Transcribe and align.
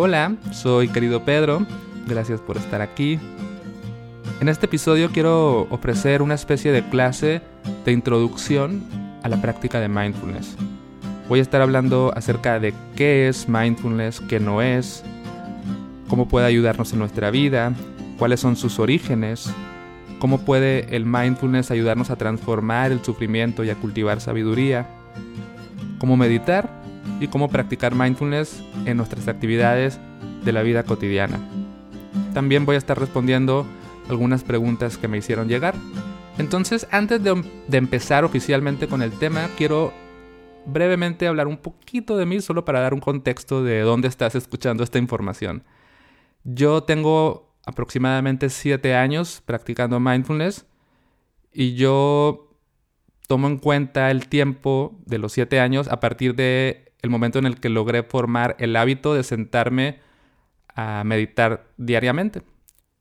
Hola, 0.00 0.36
soy 0.52 0.86
querido 0.86 1.24
Pedro, 1.24 1.66
gracias 2.06 2.40
por 2.40 2.56
estar 2.56 2.80
aquí. 2.80 3.18
En 4.40 4.48
este 4.48 4.66
episodio 4.66 5.10
quiero 5.10 5.62
ofrecer 5.70 6.22
una 6.22 6.34
especie 6.34 6.70
de 6.70 6.88
clase 6.88 7.42
de 7.84 7.90
introducción 7.90 8.84
a 9.24 9.28
la 9.28 9.42
práctica 9.42 9.80
de 9.80 9.88
mindfulness. 9.88 10.54
Voy 11.28 11.40
a 11.40 11.42
estar 11.42 11.60
hablando 11.62 12.12
acerca 12.14 12.60
de 12.60 12.74
qué 12.94 13.26
es 13.26 13.48
mindfulness, 13.48 14.20
qué 14.20 14.38
no 14.38 14.62
es, 14.62 15.02
cómo 16.06 16.28
puede 16.28 16.46
ayudarnos 16.46 16.92
en 16.92 17.00
nuestra 17.00 17.32
vida, 17.32 17.72
cuáles 18.20 18.38
son 18.38 18.54
sus 18.54 18.78
orígenes, 18.78 19.52
cómo 20.20 20.42
puede 20.42 20.94
el 20.94 21.06
mindfulness 21.06 21.72
ayudarnos 21.72 22.10
a 22.10 22.16
transformar 22.16 22.92
el 22.92 23.02
sufrimiento 23.04 23.64
y 23.64 23.70
a 23.70 23.74
cultivar 23.74 24.20
sabiduría, 24.20 24.86
cómo 25.98 26.16
meditar 26.16 26.77
y 27.20 27.28
cómo 27.28 27.48
practicar 27.48 27.94
mindfulness 27.94 28.62
en 28.84 28.96
nuestras 28.96 29.28
actividades 29.28 29.98
de 30.44 30.52
la 30.52 30.62
vida 30.62 30.84
cotidiana. 30.84 31.38
También 32.34 32.64
voy 32.64 32.76
a 32.76 32.78
estar 32.78 32.98
respondiendo 32.98 33.66
algunas 34.08 34.44
preguntas 34.44 34.96
que 34.98 35.08
me 35.08 35.18
hicieron 35.18 35.48
llegar. 35.48 35.74
Entonces, 36.38 36.86
antes 36.90 37.22
de, 37.22 37.42
empezar 37.72 38.24
oficialmente 38.24 38.86
con 38.86 39.02
el 39.02 39.10
tema, 39.12 39.48
quiero 39.56 39.92
brevemente 40.66 41.26
hablar 41.26 41.48
un 41.48 41.56
poquito 41.56 42.16
de 42.16 42.26
mí, 42.26 42.40
solo 42.40 42.64
para 42.64 42.80
dar 42.80 42.94
un 42.94 43.00
contexto 43.00 43.64
de 43.64 43.80
dónde 43.80 44.08
estás 44.08 44.34
escuchando 44.34 44.84
esta 44.84 44.98
información. 44.98 45.64
Yo 46.44 46.84
tengo 46.84 47.56
aproximadamente 47.66 48.50
7 48.50 48.94
años 48.94 49.42
practicando 49.44 50.00
mindfulness 50.00 50.66
y 51.52 51.74
yo 51.74 52.56
tomo 53.26 53.48
en 53.48 53.58
cuenta 53.58 54.10
el 54.10 54.28
tiempo 54.28 54.96
de 55.04 55.18
los 55.18 55.32
7 55.32 55.60
años 55.60 55.88
a 55.88 56.00
partir 56.00 56.34
de 56.34 56.87
el 57.02 57.10
momento 57.10 57.38
en 57.38 57.46
el 57.46 57.60
que 57.60 57.68
logré 57.68 58.02
formar 58.02 58.56
el 58.58 58.76
hábito 58.76 59.14
de 59.14 59.22
sentarme 59.22 60.00
a 60.74 61.02
meditar 61.04 61.70
diariamente. 61.76 62.42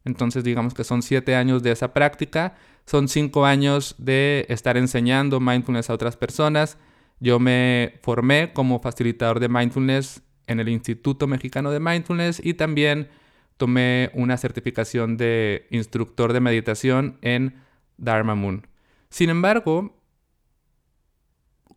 Entonces 0.06 0.44
digamos 0.44 0.73
que 0.73 0.84
son 0.84 1.02
siete 1.02 1.36
años 1.36 1.64
de 1.64 1.72
esa 1.72 1.94
práctica, 1.94 2.56
son 2.86 3.08
cinco 3.08 3.45
años 3.45 3.95
de 3.98 4.45
estar 4.50 4.78
enseñando 4.78 5.39
mindfulness 5.39 5.89
a 5.89 5.94
otras 5.94 6.16
personas. 6.16 6.78
Yo 7.20 7.39
me 7.39 8.00
formé 8.02 8.54
como 8.54 8.80
facilitador 8.80 9.39
de 9.39 9.50
mindfulness 9.50 10.22
en 10.48 10.59
el 10.59 10.70
Instituto 10.70 11.28
Mexicano 11.28 11.72
de 11.72 11.80
Mindfulness 11.80 12.39
y 12.44 12.54
también 12.54 13.09
tomé 13.58 14.11
una 14.14 14.38
certificación 14.38 15.17
de 15.17 15.67
instructor 15.72 16.32
de 16.32 16.39
meditación 16.39 17.17
en 17.22 17.56
Dharma 17.98 18.36
Moon. 18.36 18.66
Sin 19.09 19.30
embargo, 19.30 19.97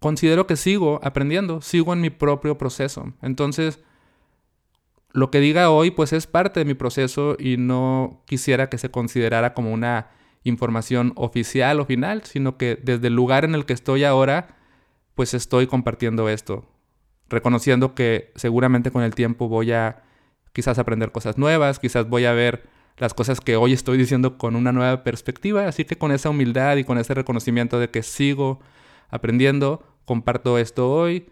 considero 0.00 0.46
que 0.46 0.56
sigo 0.56 0.98
aprendiendo, 1.04 1.60
sigo 1.60 1.92
en 1.92 2.00
mi 2.00 2.10
propio 2.10 2.58
proceso. 2.58 3.12
Entonces, 3.22 3.80
lo 5.12 5.30
que 5.30 5.40
diga 5.40 5.70
hoy 5.70 5.90
pues 5.90 6.12
es 6.12 6.26
parte 6.26 6.60
de 6.60 6.66
mi 6.66 6.74
proceso 6.74 7.36
y 7.38 7.56
no 7.56 8.22
quisiera 8.26 8.68
que 8.68 8.78
se 8.78 8.90
considerara 8.90 9.54
como 9.54 9.72
una 9.72 10.08
información 10.42 11.12
oficial 11.16 11.80
o 11.80 11.84
final, 11.84 12.22
sino 12.24 12.56
que 12.56 12.78
desde 12.82 13.08
el 13.08 13.14
lugar 13.14 13.44
en 13.44 13.54
el 13.54 13.66
que 13.66 13.74
estoy 13.74 14.04
ahora, 14.04 14.56
pues 15.14 15.34
estoy 15.34 15.66
compartiendo 15.66 16.28
esto, 16.28 16.64
reconociendo 17.28 17.94
que 17.94 18.32
seguramente 18.36 18.90
con 18.90 19.02
el 19.02 19.14
tiempo 19.14 19.48
voy 19.48 19.72
a 19.72 20.02
quizás 20.52 20.78
aprender 20.78 21.12
cosas 21.12 21.36
nuevas, 21.36 21.78
quizás 21.78 22.08
voy 22.08 22.24
a 22.24 22.32
ver 22.32 22.68
las 22.96 23.12
cosas 23.14 23.40
que 23.40 23.56
hoy 23.56 23.72
estoy 23.72 23.98
diciendo 23.98 24.38
con 24.38 24.56
una 24.56 24.72
nueva 24.72 25.04
perspectiva, 25.04 25.66
así 25.66 25.84
que 25.84 25.96
con 25.96 26.12
esa 26.12 26.30
humildad 26.30 26.76
y 26.76 26.84
con 26.84 26.98
ese 26.98 27.14
reconocimiento 27.14 27.78
de 27.78 27.90
que 27.90 28.02
sigo 28.02 28.60
aprendiendo, 29.10 29.82
comparto 30.10 30.58
esto 30.58 30.90
hoy, 30.90 31.26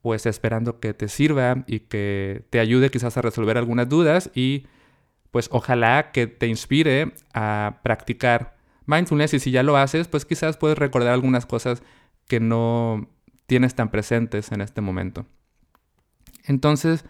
pues 0.00 0.26
esperando 0.26 0.78
que 0.78 0.94
te 0.94 1.08
sirva 1.08 1.64
y 1.66 1.80
que 1.80 2.44
te 2.50 2.60
ayude 2.60 2.88
quizás 2.88 3.16
a 3.16 3.20
resolver 3.20 3.58
algunas 3.58 3.88
dudas 3.88 4.30
y 4.32 4.68
pues 5.32 5.48
ojalá 5.50 6.12
que 6.12 6.28
te 6.28 6.46
inspire 6.46 7.14
a 7.34 7.80
practicar 7.82 8.58
mindfulness 8.84 9.34
y 9.34 9.40
si 9.40 9.50
ya 9.50 9.64
lo 9.64 9.76
haces, 9.76 10.06
pues 10.06 10.24
quizás 10.24 10.56
puedes 10.56 10.78
recordar 10.78 11.14
algunas 11.14 11.46
cosas 11.46 11.82
que 12.28 12.38
no 12.38 13.10
tienes 13.46 13.74
tan 13.74 13.90
presentes 13.90 14.52
en 14.52 14.60
este 14.60 14.80
momento. 14.80 15.26
Entonces, 16.44 17.04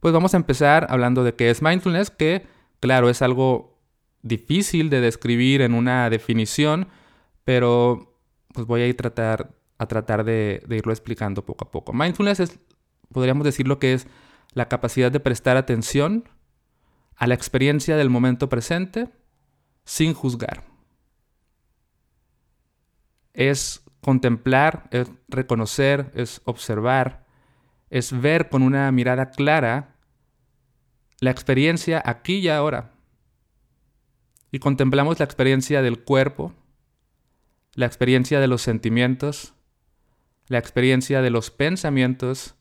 pues 0.00 0.14
vamos 0.14 0.32
a 0.32 0.38
empezar 0.38 0.86
hablando 0.88 1.22
de 1.22 1.34
qué 1.34 1.50
es 1.50 1.60
mindfulness, 1.60 2.08
que 2.08 2.46
claro, 2.80 3.10
es 3.10 3.20
algo 3.20 3.78
difícil 4.22 4.88
de 4.88 5.02
describir 5.02 5.60
en 5.60 5.74
una 5.74 6.08
definición, 6.08 6.88
pero 7.44 8.16
pues 8.54 8.66
voy 8.66 8.88
a 8.88 8.96
tratar 8.96 9.50
a 9.78 9.86
tratar 9.86 10.24
de, 10.24 10.64
irlo 10.68 10.92
explicando 10.92 11.44
poco 11.44 11.64
a 11.64 11.70
poco. 11.70 11.92
Mindfulness 11.92 12.40
es, 12.40 12.58
podríamos 13.12 13.44
decir 13.44 13.66
lo 13.66 13.78
que 13.78 13.94
es 13.94 14.06
la 14.52 14.68
capacidad 14.68 15.10
de 15.10 15.20
prestar 15.20 15.56
atención 15.56 16.28
a 17.16 17.26
la 17.26 17.34
experiencia 17.34 17.96
del 17.96 18.10
momento 18.10 18.48
presente 18.48 19.08
sin 19.84 20.14
juzgar. 20.14 20.64
Es 23.32 23.82
contemplar, 24.00 24.88
es 24.90 25.10
reconocer, 25.28 26.12
es 26.14 26.40
observar, 26.44 27.26
es 27.90 28.18
ver 28.20 28.48
con 28.48 28.62
una 28.62 28.90
mirada 28.92 29.30
clara 29.30 29.96
la 31.20 31.30
experiencia 31.30 32.02
aquí 32.04 32.36
y 32.36 32.48
ahora. 32.48 32.92
Y 34.52 34.58
contemplamos 34.60 35.18
la 35.18 35.24
experiencia 35.24 35.82
del 35.82 36.04
cuerpo, 36.04 36.52
la 37.74 37.86
experiencia 37.86 38.38
de 38.40 38.46
los 38.46 38.62
sentimientos, 38.62 39.54
la 40.48 40.58
experiencia 40.58 41.22
de 41.22 41.30
los 41.30 41.50
pensamientos 41.50 42.54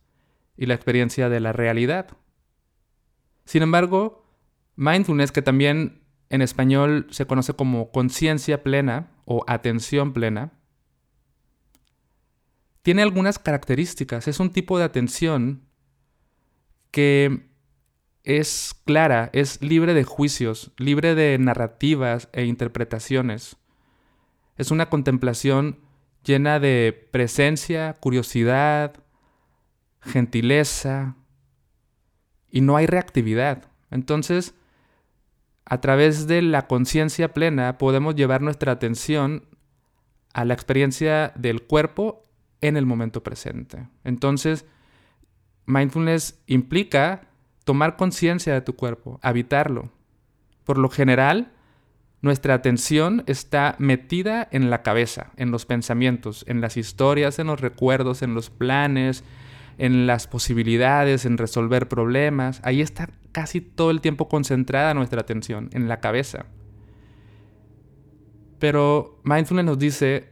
y 0.58 0.66
la 0.66 0.74
experiencia 0.74 1.30
de 1.30 1.40
la 1.40 1.54
realidad. 1.54 2.18
Sin 3.46 3.64
embargo, 3.64 4.26
mindfulness, 4.76 5.32
que 5.32 5.42
también 5.42 6.02
en 6.30 6.42
español 6.42 7.08
se 7.12 7.26
conoce 7.26 7.54
como 7.54 7.92
conciencia 7.92 8.64
plena 8.64 9.12
o 9.26 9.44
atención 9.48 10.14
plena, 10.14 10.54
tiene 12.82 13.02
algunas 13.02 13.40
características. 13.40 14.28
Es 14.28 14.40
un 14.40 14.52
tipo 14.52 14.78
de 14.78 14.84
atención 14.84 15.64
que 16.92 17.50
es 18.24 18.76
clara, 18.86 19.30
es 19.34 19.62
libre 19.62 19.94
de 19.94 20.04
juicios, 20.04 20.72
libre 20.78 21.16
de 21.16 21.38
narrativas 21.40 22.30
e 22.34 22.46
interpretaciones. 22.46 23.58
Es 24.58 24.72
una 24.72 24.90
contemplación 24.90 25.80
llena 26.24 26.60
de 26.60 27.08
presencia, 27.12 27.94
curiosidad, 28.00 28.94
gentileza, 30.02 31.16
y 32.54 32.62
no 32.62 32.78
hay 32.78 32.86
reactividad. 32.86 33.66
Entonces, 33.90 34.54
a 35.66 35.82
través 35.82 36.28
de 36.28 36.42
la 36.44 36.68
conciencia 36.68 37.34
plena 37.34 37.80
podemos 37.80 38.16
llevar 38.16 38.42
nuestra 38.42 38.74
atención 38.74 39.46
a 40.34 40.46
la 40.46 40.54
experiencia 40.54 41.34
del 41.36 41.64
cuerpo 41.64 42.22
en 42.62 42.78
el 42.78 42.86
momento 42.86 43.24
presente. 43.24 43.88
Entonces, 44.04 44.66
mindfulness 45.66 46.42
implica 46.46 47.28
tomar 47.64 47.96
conciencia 47.96 48.54
de 48.54 48.62
tu 48.62 48.76
cuerpo, 48.76 49.20
habitarlo. 49.24 49.90
Por 50.64 50.78
lo 50.78 50.90
general, 50.90 51.53
nuestra 52.24 52.54
atención 52.54 53.24
está 53.28 53.76
metida 53.80 54.48
en 54.50 54.70
la 54.70 54.82
cabeza, 54.82 55.32
en 55.36 55.52
los 55.52 55.66
pensamientos, 55.66 56.46
en 56.48 56.62
las 56.62 56.78
historias, 56.78 57.38
en 57.38 57.48
los 57.48 57.60
recuerdos, 57.60 58.22
en 58.22 58.34
los 58.34 58.50
planes, 58.50 59.26
en 59.78 60.08
las 60.08 60.28
posibilidades, 60.28 61.26
en 61.26 61.38
resolver 61.38 61.90
problemas. 61.90 62.62
Ahí 62.64 62.80
está 62.80 63.10
casi 63.34 63.60
todo 63.60 63.92
el 63.92 64.00
tiempo 64.00 64.30
concentrada 64.30 64.94
nuestra 64.94 65.20
atención, 65.20 65.70
en 65.74 65.90
la 65.90 66.00
cabeza. 66.00 66.46
Pero 68.58 69.20
mindfulness 69.26 69.66
nos 69.66 69.78
dice, 69.78 70.30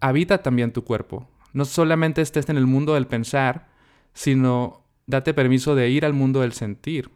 habita 0.00 0.38
también 0.38 0.72
tu 0.72 0.82
cuerpo. 0.82 1.30
No 1.52 1.66
solamente 1.66 2.20
estés 2.20 2.48
en 2.48 2.56
el 2.56 2.66
mundo 2.66 2.94
del 2.94 3.06
pensar, 3.06 3.68
sino 4.12 4.84
date 5.06 5.34
permiso 5.34 5.76
de 5.76 5.88
ir 5.88 6.04
al 6.04 6.14
mundo 6.14 6.40
del 6.40 6.52
sentir. 6.52 7.12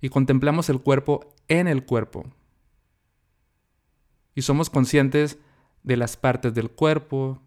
Y 0.00 0.08
contemplamos 0.08 0.68
el 0.68 0.80
cuerpo 0.80 1.32
en 1.46 1.68
el 1.68 1.84
cuerpo, 1.84 2.24
y 4.34 4.42
somos 4.42 4.70
conscientes 4.70 5.38
de 5.82 5.96
las 5.96 6.16
partes 6.16 6.54
del 6.54 6.70
cuerpo, 6.70 7.40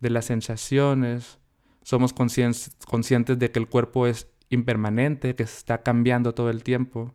de 0.00 0.10
las 0.10 0.26
sensaciones, 0.26 1.38
somos 1.82 2.12
conscientes 2.12 3.38
de 3.38 3.50
que 3.50 3.58
el 3.58 3.68
cuerpo 3.68 4.06
es 4.06 4.28
impermanente, 4.50 5.34
que 5.34 5.42
está 5.42 5.82
cambiando 5.82 6.34
todo 6.34 6.50
el 6.50 6.62
tiempo. 6.62 7.14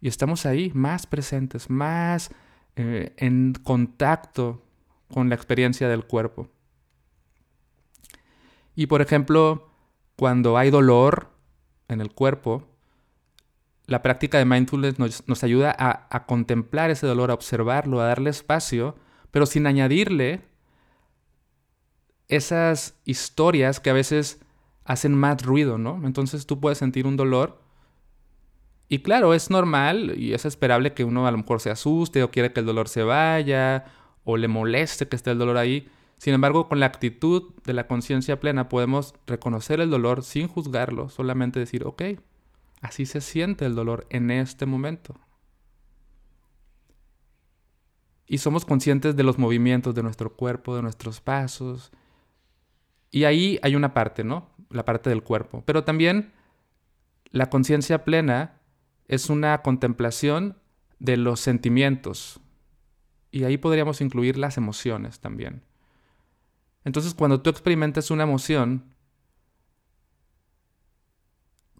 Y 0.00 0.08
estamos 0.08 0.46
ahí, 0.46 0.70
más 0.74 1.06
presentes, 1.06 1.68
más 1.68 2.30
eh, 2.76 3.14
en 3.16 3.54
contacto 3.54 4.62
con 5.12 5.28
la 5.28 5.34
experiencia 5.34 5.88
del 5.88 6.06
cuerpo. 6.06 6.48
Y 8.74 8.86
por 8.86 9.02
ejemplo, 9.02 9.70
cuando 10.16 10.56
hay 10.56 10.70
dolor 10.70 11.30
en 11.88 12.00
el 12.00 12.12
cuerpo, 12.12 12.68
la 13.88 14.02
práctica 14.02 14.36
de 14.36 14.44
mindfulness 14.44 14.98
nos, 14.98 15.42
ayuda 15.42 15.74
a, 15.78 16.26
contemplar 16.26 16.90
ese 16.90 17.06
dolor, 17.06 17.30
a 17.30 17.34
observarlo, 17.34 18.02
a 18.02 18.06
darle 18.06 18.28
espacio, 18.28 18.96
pero 19.30 19.46
sin 19.46 19.66
añadirle 19.66 20.42
esas 22.28 23.00
historias 23.06 23.80
que 23.80 23.88
a 23.88 23.94
veces 23.94 24.42
hacen 24.84 25.14
más 25.14 25.42
ruido, 25.42 25.78
¿no? 25.78 26.02
Entonces 26.04 26.46
tú 26.46 26.60
puedes 26.60 26.76
sentir 26.76 27.06
un 27.06 27.16
dolor. 27.16 27.62
Y 28.90 28.98
claro, 28.98 29.32
es 29.32 29.48
normal 29.48 30.12
y 30.18 30.34
es 30.34 30.44
esperable 30.44 30.92
que 30.92 31.04
uno 31.04 31.26
a 31.26 31.30
lo 31.30 31.38
mejor 31.38 31.62
se 31.62 31.70
asuste 31.70 32.22
o 32.22 32.30
quiere 32.30 32.52
que 32.52 32.60
el 32.60 32.66
dolor 32.66 32.88
se 32.90 33.02
vaya 33.04 33.86
o 34.22 34.36
le 34.36 34.48
moleste 34.48 35.08
que 35.08 35.16
esté 35.16 35.30
el 35.30 35.38
dolor 35.38 35.56
ahí. 35.56 35.88
Sin 36.18 36.34
embargo, 36.34 36.68
con 36.68 36.78
la 36.78 36.86
actitud 36.86 37.54
de 37.64 37.72
la 37.72 37.86
conciencia 37.86 38.38
plena 38.38 38.68
podemos 38.68 39.14
reconocer 39.26 39.80
el 39.80 39.88
dolor 39.88 40.22
sin 40.24 40.46
juzgarlo, 40.46 41.08
solamente 41.08 41.58
decir, 41.58 41.86
ok, 41.86 42.02
así 42.80 43.06
se 43.06 43.20
siente 43.20 43.66
el 43.66 43.74
dolor 43.74 44.06
en 44.10 44.30
este 44.30 44.66
momento. 44.66 45.14
Y 48.26 48.38
somos 48.38 48.64
conscientes 48.64 49.16
de 49.16 49.22
los 49.22 49.38
movimientos 49.38 49.94
de 49.94 50.02
nuestro 50.02 50.34
cuerpo, 50.34 50.76
de 50.76 50.82
nuestros 50.82 51.20
pasos. 51.20 51.90
Y 53.10 53.24
ahí 53.24 53.58
hay 53.62 53.74
una 53.74 53.94
parte, 53.94 54.22
¿no? 54.22 54.50
La 54.68 54.84
parte 54.84 55.08
del 55.08 55.22
cuerpo. 55.22 55.62
Pero 55.64 55.84
también 55.84 56.32
la 57.30 57.48
conciencia 57.48 58.04
plena 58.04 58.60
es 59.06 59.30
una 59.30 59.62
contemplación 59.62 60.58
de 60.98 61.16
los 61.16 61.40
sentimientos. 61.40 62.40
Y 63.30 63.44
ahí 63.44 63.56
podríamos 63.56 64.00
incluir 64.00 64.36
las 64.36 64.56
emociones 64.56 65.20
también. 65.20 65.62
Entonces, 66.84 67.14
cuando 67.14 67.40
tú 67.40 67.50
experimentas 67.50 68.10
una 68.10 68.24
emoción, 68.24 68.94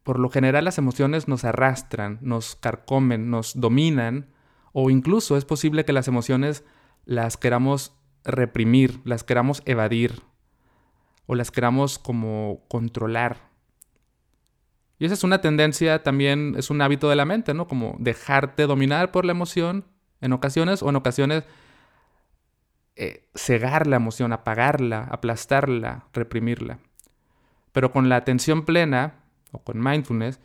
por 0.09 0.19
lo 0.19 0.31
general 0.31 0.65
las 0.65 0.79
emociones 0.79 1.29
nos 1.29 1.45
arrastran, 1.45 2.19
nos 2.23 2.57
carcomen, 2.57 3.29
nos 3.31 3.61
dominan, 3.61 4.31
o 4.73 4.89
incluso 4.89 5.37
es 5.37 5.45
posible 5.45 5.85
que 5.85 5.93
las 5.93 6.09
emociones 6.09 6.65
las 7.05 7.37
queramos 7.37 7.95
reprimir, 8.25 9.03
las 9.05 9.23
queramos 9.23 9.63
evadir, 9.67 10.23
o 11.27 11.35
las 11.35 11.51
queramos 11.51 11.99
como 11.99 12.65
controlar. 12.69 13.51
Y 14.99 15.05
esa 15.05 15.13
es 15.13 15.25
una 15.25 15.43
tendencia 15.43 16.03
también, 16.03 16.55
es 16.57 16.71
un 16.71 16.81
hábito 16.81 17.11
de 17.11 17.17
la 17.17 17.27
mente, 17.27 17.53
¿no? 17.53 17.69
Como 17.69 17.95
dejarte 17.99 18.67
dominar 18.67 19.13
por 19.13 19.27
la 19.27 19.33
emoción 19.33 19.85
en 20.23 20.33
ocasiones, 20.33 20.83
o 20.83 20.89
en 20.89 20.97
ocasiones 20.97 21.45
eh, 22.97 23.29
cegar 23.35 23.87
la 23.87 23.97
emoción, 23.97 24.33
apagarla, 24.33 25.07
aplastarla, 25.11 26.07
reprimirla. 26.15 26.79
Pero 27.73 27.93
con 27.93 28.09
la 28.09 28.17
atención 28.17 28.65
plena 28.65 29.28
o 29.53 29.63
con 29.63 29.83
mindfulness, 29.83 30.41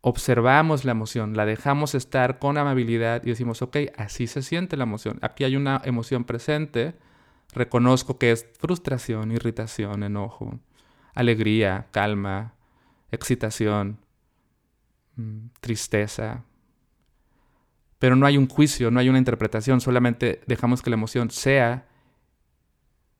observamos 0.00 0.84
la 0.84 0.92
emoción, 0.92 1.36
la 1.36 1.44
dejamos 1.44 1.94
estar 1.94 2.38
con 2.38 2.56
amabilidad 2.56 3.22
y 3.24 3.30
decimos, 3.30 3.62
ok, 3.62 3.76
así 3.96 4.26
se 4.26 4.42
siente 4.42 4.76
la 4.76 4.84
emoción. 4.84 5.18
Aquí 5.22 5.44
hay 5.44 5.56
una 5.56 5.80
emoción 5.84 6.24
presente, 6.24 6.96
reconozco 7.52 8.18
que 8.18 8.32
es 8.32 8.46
frustración, 8.58 9.32
irritación, 9.32 10.02
enojo, 10.02 10.58
alegría, 11.14 11.88
calma, 11.90 12.54
excitación, 13.10 13.98
mm, 15.16 15.48
tristeza, 15.60 16.44
pero 17.98 18.16
no 18.16 18.24
hay 18.24 18.38
un 18.38 18.48
juicio, 18.48 18.90
no 18.90 18.98
hay 18.98 19.10
una 19.10 19.18
interpretación, 19.18 19.82
solamente 19.82 20.40
dejamos 20.46 20.80
que 20.80 20.88
la 20.88 20.94
emoción 20.94 21.30
sea 21.30 21.86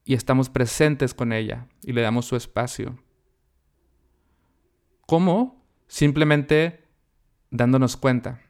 y 0.04 0.14
estamos 0.14 0.48
presentes 0.48 1.12
con 1.12 1.34
ella 1.34 1.66
y 1.82 1.92
le 1.92 2.00
damos 2.00 2.24
su 2.24 2.34
espacio. 2.34 2.96
¿Cómo? 5.10 5.60
Simplemente 5.88 6.84
dándonos 7.50 7.96
cuenta. 7.96 8.42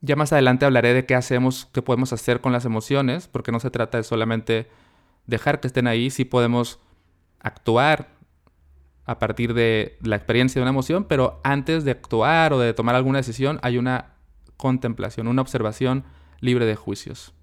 Ya 0.00 0.16
más 0.16 0.32
adelante 0.32 0.66
hablaré 0.66 0.92
de 0.92 1.06
qué 1.06 1.14
hacemos, 1.14 1.68
qué 1.72 1.82
podemos 1.82 2.12
hacer 2.12 2.40
con 2.40 2.50
las 2.50 2.64
emociones, 2.64 3.28
porque 3.28 3.52
no 3.52 3.60
se 3.60 3.70
trata 3.70 3.98
de 3.98 4.02
solamente 4.02 4.68
dejar 5.26 5.60
que 5.60 5.68
estén 5.68 5.86
ahí, 5.86 6.10
sí 6.10 6.24
podemos 6.24 6.80
actuar 7.38 8.08
a 9.04 9.20
partir 9.20 9.54
de 9.54 9.96
la 10.02 10.16
experiencia 10.16 10.58
de 10.58 10.64
una 10.64 10.72
emoción, 10.72 11.04
pero 11.04 11.40
antes 11.44 11.84
de 11.84 11.92
actuar 11.92 12.52
o 12.52 12.58
de 12.58 12.74
tomar 12.74 12.96
alguna 12.96 13.18
decisión 13.18 13.60
hay 13.62 13.78
una 13.78 14.14
contemplación, 14.56 15.28
una 15.28 15.42
observación 15.42 16.02
libre 16.40 16.66
de 16.66 16.74
juicios. 16.74 17.34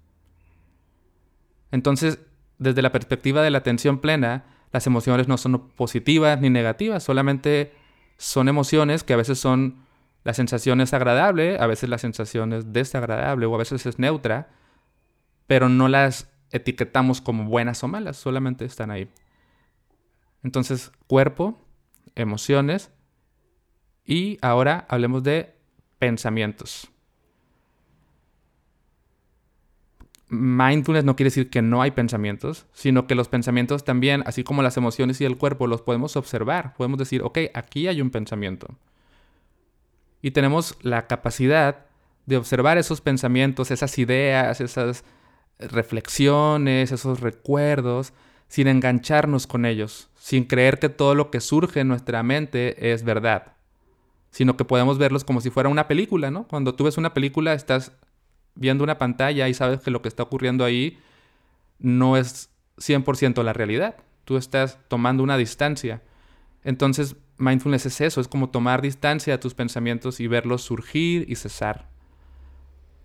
Entonces, 1.70 2.18
desde 2.58 2.82
la 2.82 2.92
perspectiva 2.92 3.40
de 3.40 3.48
la 3.48 3.56
atención 3.56 3.98
plena, 3.98 4.57
las 4.72 4.86
emociones 4.86 5.28
no 5.28 5.38
son 5.38 5.68
positivas 5.70 6.40
ni 6.40 6.50
negativas, 6.50 7.02
solamente 7.02 7.72
son 8.16 8.48
emociones 8.48 9.04
que 9.04 9.14
a 9.14 9.16
veces 9.16 9.38
son 9.38 9.86
la 10.24 10.34
sensación 10.34 10.80
es 10.80 10.92
agradable, 10.92 11.58
a 11.58 11.66
veces 11.66 11.88
la 11.88 11.98
sensación 11.98 12.52
es 12.52 12.72
desagradable 12.72 13.46
o 13.46 13.54
a 13.54 13.58
veces 13.58 13.86
es 13.86 13.98
neutra, 13.98 14.50
pero 15.46 15.68
no 15.68 15.88
las 15.88 16.30
etiquetamos 16.50 17.20
como 17.20 17.44
buenas 17.44 17.82
o 17.82 17.88
malas, 17.88 18.16
solamente 18.16 18.64
están 18.64 18.90
ahí. 18.90 19.08
Entonces, 20.42 20.92
cuerpo, 21.06 21.58
emociones 22.14 22.90
y 24.04 24.38
ahora 24.42 24.86
hablemos 24.88 25.22
de 25.22 25.54
pensamientos. 25.98 26.90
Mindfulness 30.30 31.04
no 31.04 31.16
quiere 31.16 31.28
decir 31.28 31.48
que 31.48 31.62
no 31.62 31.80
hay 31.80 31.92
pensamientos, 31.92 32.66
sino 32.72 33.06
que 33.06 33.14
los 33.14 33.28
pensamientos 33.28 33.84
también, 33.84 34.22
así 34.26 34.44
como 34.44 34.62
las 34.62 34.76
emociones 34.76 35.20
y 35.20 35.24
el 35.24 35.38
cuerpo, 35.38 35.66
los 35.66 35.80
podemos 35.82 36.16
observar. 36.16 36.74
Podemos 36.76 36.98
decir, 36.98 37.22
ok, 37.22 37.38
aquí 37.54 37.88
hay 37.88 38.02
un 38.02 38.10
pensamiento. 38.10 38.68
Y 40.20 40.32
tenemos 40.32 40.76
la 40.82 41.06
capacidad 41.06 41.86
de 42.26 42.36
observar 42.36 42.76
esos 42.76 43.00
pensamientos, 43.00 43.70
esas 43.70 43.98
ideas, 43.98 44.60
esas 44.60 45.04
reflexiones, 45.58 46.92
esos 46.92 47.20
recuerdos, 47.20 48.12
sin 48.48 48.68
engancharnos 48.68 49.46
con 49.46 49.64
ellos, 49.64 50.10
sin 50.18 50.44
creer 50.44 50.78
que 50.78 50.88
todo 50.88 51.14
lo 51.14 51.30
que 51.30 51.40
surge 51.40 51.80
en 51.80 51.88
nuestra 51.88 52.22
mente 52.22 52.92
es 52.92 53.02
verdad, 53.02 53.54
sino 54.30 54.56
que 54.56 54.64
podemos 54.64 54.98
verlos 54.98 55.24
como 55.24 55.40
si 55.40 55.50
fuera 55.50 55.68
una 55.68 55.88
película, 55.88 56.30
¿no? 56.30 56.46
Cuando 56.48 56.74
tú 56.74 56.84
ves 56.84 56.98
una 56.98 57.14
película 57.14 57.54
estás 57.54 57.92
viendo 58.58 58.84
una 58.84 58.98
pantalla 58.98 59.48
y 59.48 59.54
sabes 59.54 59.80
que 59.80 59.90
lo 59.90 60.02
que 60.02 60.08
está 60.08 60.24
ocurriendo 60.24 60.64
ahí 60.64 60.98
no 61.78 62.16
es 62.16 62.50
100% 62.78 63.42
la 63.42 63.52
realidad. 63.52 63.96
Tú 64.24 64.36
estás 64.36 64.78
tomando 64.88 65.22
una 65.22 65.36
distancia. 65.36 66.02
Entonces, 66.64 67.16
mindfulness 67.38 67.86
es 67.86 68.00
eso, 68.00 68.20
es 68.20 68.28
como 68.28 68.50
tomar 68.50 68.82
distancia 68.82 69.34
de 69.34 69.38
tus 69.38 69.54
pensamientos 69.54 70.20
y 70.20 70.26
verlos 70.26 70.62
surgir 70.62 71.24
y 71.30 71.36
cesar. 71.36 71.88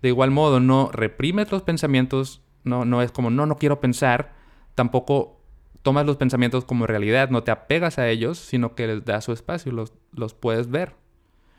De 0.02 0.08
igual 0.08 0.32
modo, 0.32 0.60
no 0.60 0.90
reprimes 0.92 1.50
los 1.50 1.62
pensamientos, 1.62 2.42
no, 2.64 2.84
no 2.84 3.00
es 3.00 3.12
como, 3.12 3.30
no, 3.30 3.46
no 3.46 3.56
quiero 3.56 3.80
pensar, 3.80 4.34
tampoco 4.74 5.40
tomas 5.82 6.04
los 6.04 6.16
pensamientos 6.16 6.64
como 6.64 6.86
realidad, 6.86 7.30
no 7.30 7.44
te 7.44 7.52
apegas 7.52 7.98
a 7.98 8.08
ellos, 8.08 8.38
sino 8.38 8.74
que 8.74 8.86
les 8.86 9.04
das 9.04 9.24
su 9.24 9.32
espacio, 9.32 9.70
los, 9.70 9.92
los 10.12 10.34
puedes 10.34 10.68
ver. 10.68 10.96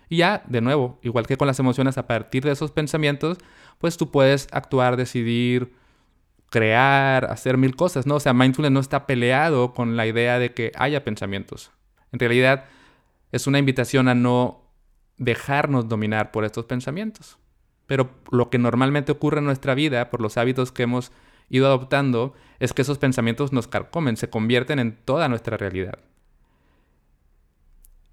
Y 0.09 0.17
ya, 0.17 0.43
de 0.47 0.61
nuevo, 0.61 0.99
igual 1.01 1.25
que 1.25 1.37
con 1.37 1.47
las 1.47 1.59
emociones, 1.59 1.97
a 1.97 2.07
partir 2.07 2.43
de 2.43 2.51
esos 2.51 2.71
pensamientos, 2.71 3.37
pues 3.77 3.97
tú 3.97 4.11
puedes 4.11 4.47
actuar, 4.51 4.97
decidir, 4.97 5.73
crear, 6.49 7.25
hacer 7.25 7.57
mil 7.57 7.75
cosas, 7.75 8.05
¿no? 8.05 8.15
O 8.15 8.19
sea, 8.19 8.33
mindfulness 8.33 8.71
no 8.71 8.79
está 8.79 9.05
peleado 9.05 9.73
con 9.73 9.97
la 9.97 10.07
idea 10.07 10.39
de 10.39 10.53
que 10.53 10.71
haya 10.75 11.03
pensamientos. 11.03 11.71
En 12.11 12.19
realidad, 12.19 12.65
es 13.31 13.47
una 13.47 13.59
invitación 13.59 14.07
a 14.07 14.15
no 14.15 14.61
dejarnos 15.17 15.87
dominar 15.87 16.31
por 16.31 16.45
estos 16.45 16.65
pensamientos. 16.65 17.37
Pero 17.87 18.09
lo 18.31 18.49
que 18.49 18.57
normalmente 18.57 19.11
ocurre 19.11 19.39
en 19.39 19.45
nuestra 19.45 19.75
vida, 19.75 20.09
por 20.09 20.21
los 20.21 20.37
hábitos 20.37 20.71
que 20.71 20.83
hemos 20.83 21.11
ido 21.49 21.67
adoptando, 21.67 22.33
es 22.59 22.73
que 22.73 22.81
esos 22.81 22.97
pensamientos 22.97 23.51
nos 23.51 23.67
carcomen, 23.67 24.17
se 24.17 24.29
convierten 24.29 24.79
en 24.79 24.95
toda 24.95 25.27
nuestra 25.27 25.57
realidad. 25.57 25.99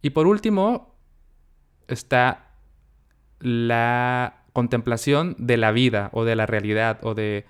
Y 0.03 0.11
por 0.11 0.27
último, 0.27 0.97
está 1.87 2.57
la 3.39 4.42
contemplación 4.53 5.35
de 5.39 5.57
la 5.57 5.73
vida 5.73 6.11
o 6.13 6.25
de 6.25 6.37
la 6.37 6.47
realidad 6.47 6.99
o 7.03 7.15
de 7.15 7.47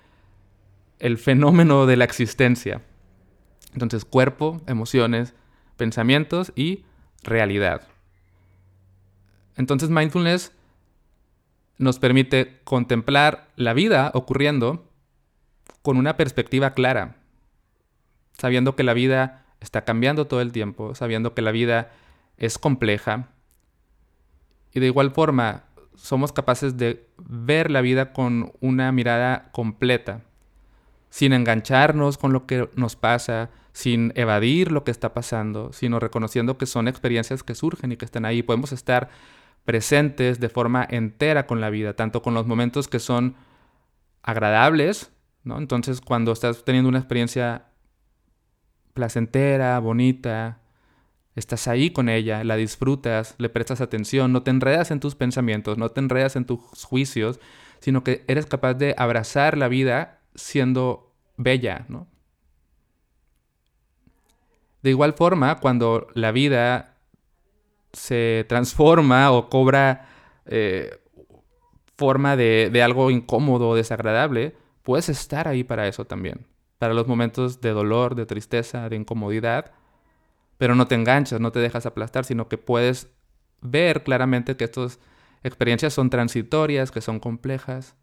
el 0.98 1.18
fenómeno 1.18 1.86
de 1.86 1.96
la 1.96 2.04
existencia. 2.04 2.82
Entonces, 3.72 4.04
cuerpo, 4.04 4.60
emociones, 4.66 5.34
pensamientos 5.76 6.52
y 6.54 6.84
realidad. 7.22 7.88
Entonces, 9.56 9.90
mindfulness 9.90 10.52
nos 11.78 11.98
permite 11.98 12.60
contemplar 12.64 13.48
la 13.56 13.74
vida 13.74 14.10
ocurriendo 14.14 14.88
con 15.82 15.96
una 15.96 16.16
perspectiva 16.16 16.74
clara, 16.74 17.16
sabiendo 18.38 18.76
que 18.76 18.84
la 18.84 18.94
vida 18.94 19.46
está 19.60 19.84
cambiando 19.84 20.26
todo 20.26 20.40
el 20.40 20.52
tiempo, 20.52 20.94
sabiendo 20.94 21.34
que 21.34 21.42
la 21.42 21.50
vida 21.50 21.90
es 22.36 22.58
compleja. 22.58 23.30
Y 24.72 24.80
de 24.80 24.86
igual 24.86 25.10
forma, 25.10 25.64
somos 26.02 26.32
capaces 26.32 26.76
de 26.76 27.06
ver 27.16 27.70
la 27.70 27.80
vida 27.80 28.12
con 28.12 28.52
una 28.58 28.90
mirada 28.90 29.50
completa, 29.52 30.22
sin 31.10 31.32
engancharnos 31.32 32.18
con 32.18 32.32
lo 32.32 32.44
que 32.44 32.68
nos 32.74 32.96
pasa, 32.96 33.50
sin 33.72 34.12
evadir 34.16 34.72
lo 34.72 34.82
que 34.82 34.90
está 34.90 35.14
pasando, 35.14 35.72
sino 35.72 36.00
reconociendo 36.00 36.58
que 36.58 36.66
son 36.66 36.88
experiencias 36.88 37.44
que 37.44 37.54
surgen 37.54 37.92
y 37.92 37.96
que 37.96 38.04
están 38.04 38.24
ahí. 38.24 38.42
Podemos 38.42 38.72
estar 38.72 39.10
presentes 39.64 40.40
de 40.40 40.48
forma 40.48 40.84
entera 40.90 41.46
con 41.46 41.60
la 41.60 41.70
vida, 41.70 41.94
tanto 41.94 42.20
con 42.20 42.34
los 42.34 42.48
momentos 42.48 42.88
que 42.88 42.98
son 42.98 43.36
agradables, 44.24 45.12
¿no? 45.44 45.58
Entonces, 45.58 46.00
cuando 46.00 46.32
estás 46.32 46.64
teniendo 46.64 46.88
una 46.88 46.98
experiencia 46.98 47.66
placentera, 48.92 49.78
bonita, 49.78 50.61
estás 51.34 51.68
ahí 51.68 51.90
con 51.90 52.08
ella, 52.08 52.44
la 52.44 52.56
disfrutas, 52.56 53.34
le 53.38 53.48
prestas 53.48 53.80
atención, 53.80 54.32
no 54.32 54.42
te 54.42 54.50
enredas 54.50 54.90
en 54.90 55.00
tus 55.00 55.14
pensamientos, 55.14 55.78
no 55.78 55.90
te 55.90 56.00
enredas 56.00 56.36
en 56.36 56.44
tus 56.44 56.60
juicios, 56.84 57.40
sino 57.80 58.04
que 58.04 58.24
eres 58.28 58.46
capaz 58.46 58.74
de 58.74 58.94
abrazar 58.96 59.56
la 59.56 59.68
vida 59.68 60.20
siendo 60.34 61.12
bella, 61.36 61.86
¿no? 61.88 62.06
De 64.82 64.90
igual 64.90 65.12
forma, 65.12 65.58
cuando 65.60 66.08
la 66.14 66.32
vida 66.32 66.96
se 67.92 68.44
transforma 68.48 69.30
o 69.30 69.48
cobra 69.48 70.08
eh, 70.46 70.98
forma 71.96 72.36
de, 72.36 72.68
de 72.72 72.82
algo 72.82 73.10
incómodo 73.10 73.68
o 73.68 73.74
desagradable, 73.76 74.56
puedes 74.82 75.08
estar 75.08 75.46
ahí 75.46 75.62
para 75.62 75.86
eso 75.86 76.04
también. 76.04 76.46
Para 76.78 76.94
los 76.94 77.06
momentos 77.06 77.60
de 77.60 77.70
dolor, 77.70 78.16
de 78.16 78.26
tristeza, 78.26 78.88
de 78.88 78.96
incomodidad. 78.96 79.72
Pero 80.62 80.76
no 80.76 80.86
te 80.86 80.94
enganchas, 80.94 81.40
no 81.40 81.50
te 81.50 81.58
dejas 81.58 81.86
aplastar, 81.86 82.24
sino 82.24 82.46
que 82.46 82.56
puedes 82.56 83.08
ver 83.62 84.04
claramente 84.04 84.56
que 84.56 84.62
estas 84.62 85.00
experiencias 85.42 85.92
son 85.92 86.08
transitorias, 86.08 86.92
que 86.92 87.00
son 87.00 87.18
complejas. 87.18 87.96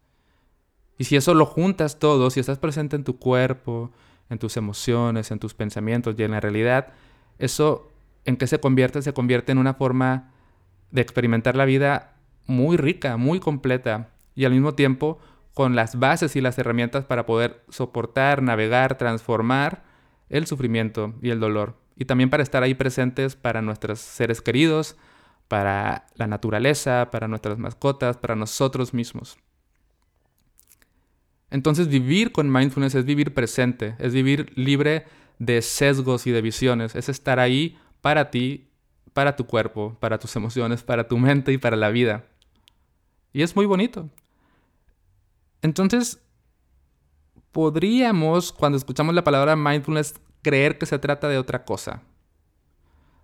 Y 0.98 1.04
si 1.04 1.16
eso 1.16 1.32
lo 1.32 1.46
juntas 1.46 1.98
todo, 1.98 2.28
si 2.28 2.38
estás 2.38 2.58
presente 2.58 2.96
en 2.96 3.04
tu 3.04 3.18
cuerpo, 3.18 3.92
en 4.28 4.38
tus 4.38 4.58
emociones, 4.58 5.30
en 5.30 5.38
tus 5.38 5.54
pensamientos 5.54 6.16
y 6.18 6.22
en 6.22 6.32
la 6.32 6.40
realidad, 6.40 6.88
eso 7.38 7.90
en 8.26 8.36
qué 8.36 8.46
se 8.46 8.60
convierte? 8.60 9.00
Se 9.00 9.14
convierte 9.14 9.52
en 9.52 9.56
una 9.56 9.72
forma 9.72 10.30
de 10.90 11.00
experimentar 11.00 11.56
la 11.56 11.64
vida 11.64 12.12
muy 12.44 12.76
rica, 12.76 13.16
muy 13.16 13.40
completa 13.40 14.10
y 14.34 14.44
al 14.44 14.52
mismo 14.52 14.74
tiempo 14.74 15.18
con 15.54 15.76
las 15.76 15.98
bases 15.98 16.36
y 16.36 16.42
las 16.42 16.58
herramientas 16.58 17.06
para 17.06 17.24
poder 17.24 17.64
soportar, 17.70 18.42
navegar, 18.42 18.98
transformar 18.98 19.82
el 20.28 20.46
sufrimiento 20.46 21.14
y 21.22 21.30
el 21.30 21.40
dolor. 21.40 21.80
Y 22.00 22.06
también 22.06 22.30
para 22.30 22.42
estar 22.42 22.62
ahí 22.62 22.72
presentes 22.72 23.36
para 23.36 23.60
nuestros 23.60 24.00
seres 24.00 24.40
queridos, 24.40 24.96
para 25.48 26.06
la 26.14 26.26
naturaleza, 26.26 27.10
para 27.12 27.28
nuestras 27.28 27.58
mascotas, 27.58 28.16
para 28.16 28.34
nosotros 28.34 28.94
mismos. 28.94 29.36
Entonces 31.50 31.88
vivir 31.88 32.32
con 32.32 32.50
mindfulness 32.50 32.94
es 32.94 33.04
vivir 33.04 33.34
presente, 33.34 33.96
es 33.98 34.14
vivir 34.14 34.50
libre 34.56 35.04
de 35.38 35.60
sesgos 35.60 36.26
y 36.26 36.30
de 36.30 36.40
visiones, 36.40 36.94
es 36.94 37.10
estar 37.10 37.38
ahí 37.38 37.78
para 38.00 38.30
ti, 38.30 38.70
para 39.12 39.36
tu 39.36 39.46
cuerpo, 39.46 39.98
para 40.00 40.18
tus 40.18 40.34
emociones, 40.36 40.82
para 40.82 41.06
tu 41.06 41.18
mente 41.18 41.52
y 41.52 41.58
para 41.58 41.76
la 41.76 41.90
vida. 41.90 42.24
Y 43.34 43.42
es 43.42 43.54
muy 43.54 43.66
bonito. 43.66 44.08
Entonces, 45.60 46.18
podríamos, 47.52 48.52
cuando 48.52 48.78
escuchamos 48.78 49.14
la 49.14 49.22
palabra 49.22 49.54
mindfulness, 49.54 50.14
creer 50.42 50.78
que 50.78 50.86
se 50.86 50.98
trata 50.98 51.28
de 51.28 51.38
otra 51.38 51.64
cosa. 51.64 52.02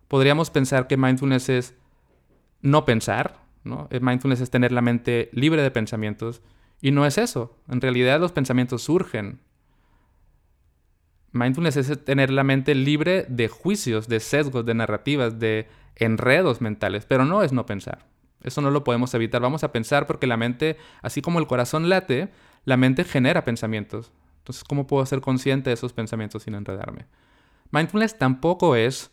Podríamos 0.08 0.50
pensar 0.50 0.86
que 0.86 0.96
mindfulness 0.96 1.48
es 1.48 1.74
no 2.62 2.84
pensar, 2.84 3.40
¿no? 3.64 3.88
Mindfulness 3.90 4.40
es 4.40 4.50
tener 4.50 4.72
la 4.72 4.82
mente 4.82 5.28
libre 5.32 5.62
de 5.62 5.70
pensamientos 5.70 6.42
y 6.80 6.90
no 6.90 7.06
es 7.06 7.18
eso. 7.18 7.56
En 7.68 7.80
realidad 7.80 8.20
los 8.20 8.32
pensamientos 8.32 8.82
surgen. 8.82 9.40
Mindfulness 11.32 11.76
es 11.76 12.04
tener 12.04 12.30
la 12.30 12.44
mente 12.44 12.74
libre 12.74 13.26
de 13.28 13.48
juicios, 13.48 14.08
de 14.08 14.20
sesgos, 14.20 14.64
de 14.64 14.74
narrativas, 14.74 15.38
de 15.38 15.68
enredos 15.96 16.60
mentales, 16.60 17.04
pero 17.06 17.24
no 17.24 17.42
es 17.42 17.52
no 17.52 17.66
pensar. 17.66 18.06
Eso 18.42 18.60
no 18.60 18.70
lo 18.70 18.84
podemos 18.84 19.12
evitar. 19.14 19.42
Vamos 19.42 19.64
a 19.64 19.72
pensar 19.72 20.06
porque 20.06 20.26
la 20.26 20.36
mente, 20.36 20.76
así 21.02 21.20
como 21.20 21.38
el 21.38 21.46
corazón 21.46 21.88
late, 21.88 22.30
la 22.64 22.76
mente 22.76 23.04
genera 23.04 23.44
pensamientos. 23.44 24.12
Entonces, 24.46 24.62
¿cómo 24.62 24.86
puedo 24.86 25.04
ser 25.04 25.20
consciente 25.20 25.70
de 25.70 25.74
esos 25.74 25.92
pensamientos 25.92 26.44
sin 26.44 26.54
enredarme? 26.54 27.06
Mindfulness 27.72 28.16
tampoco 28.16 28.76
es 28.76 29.10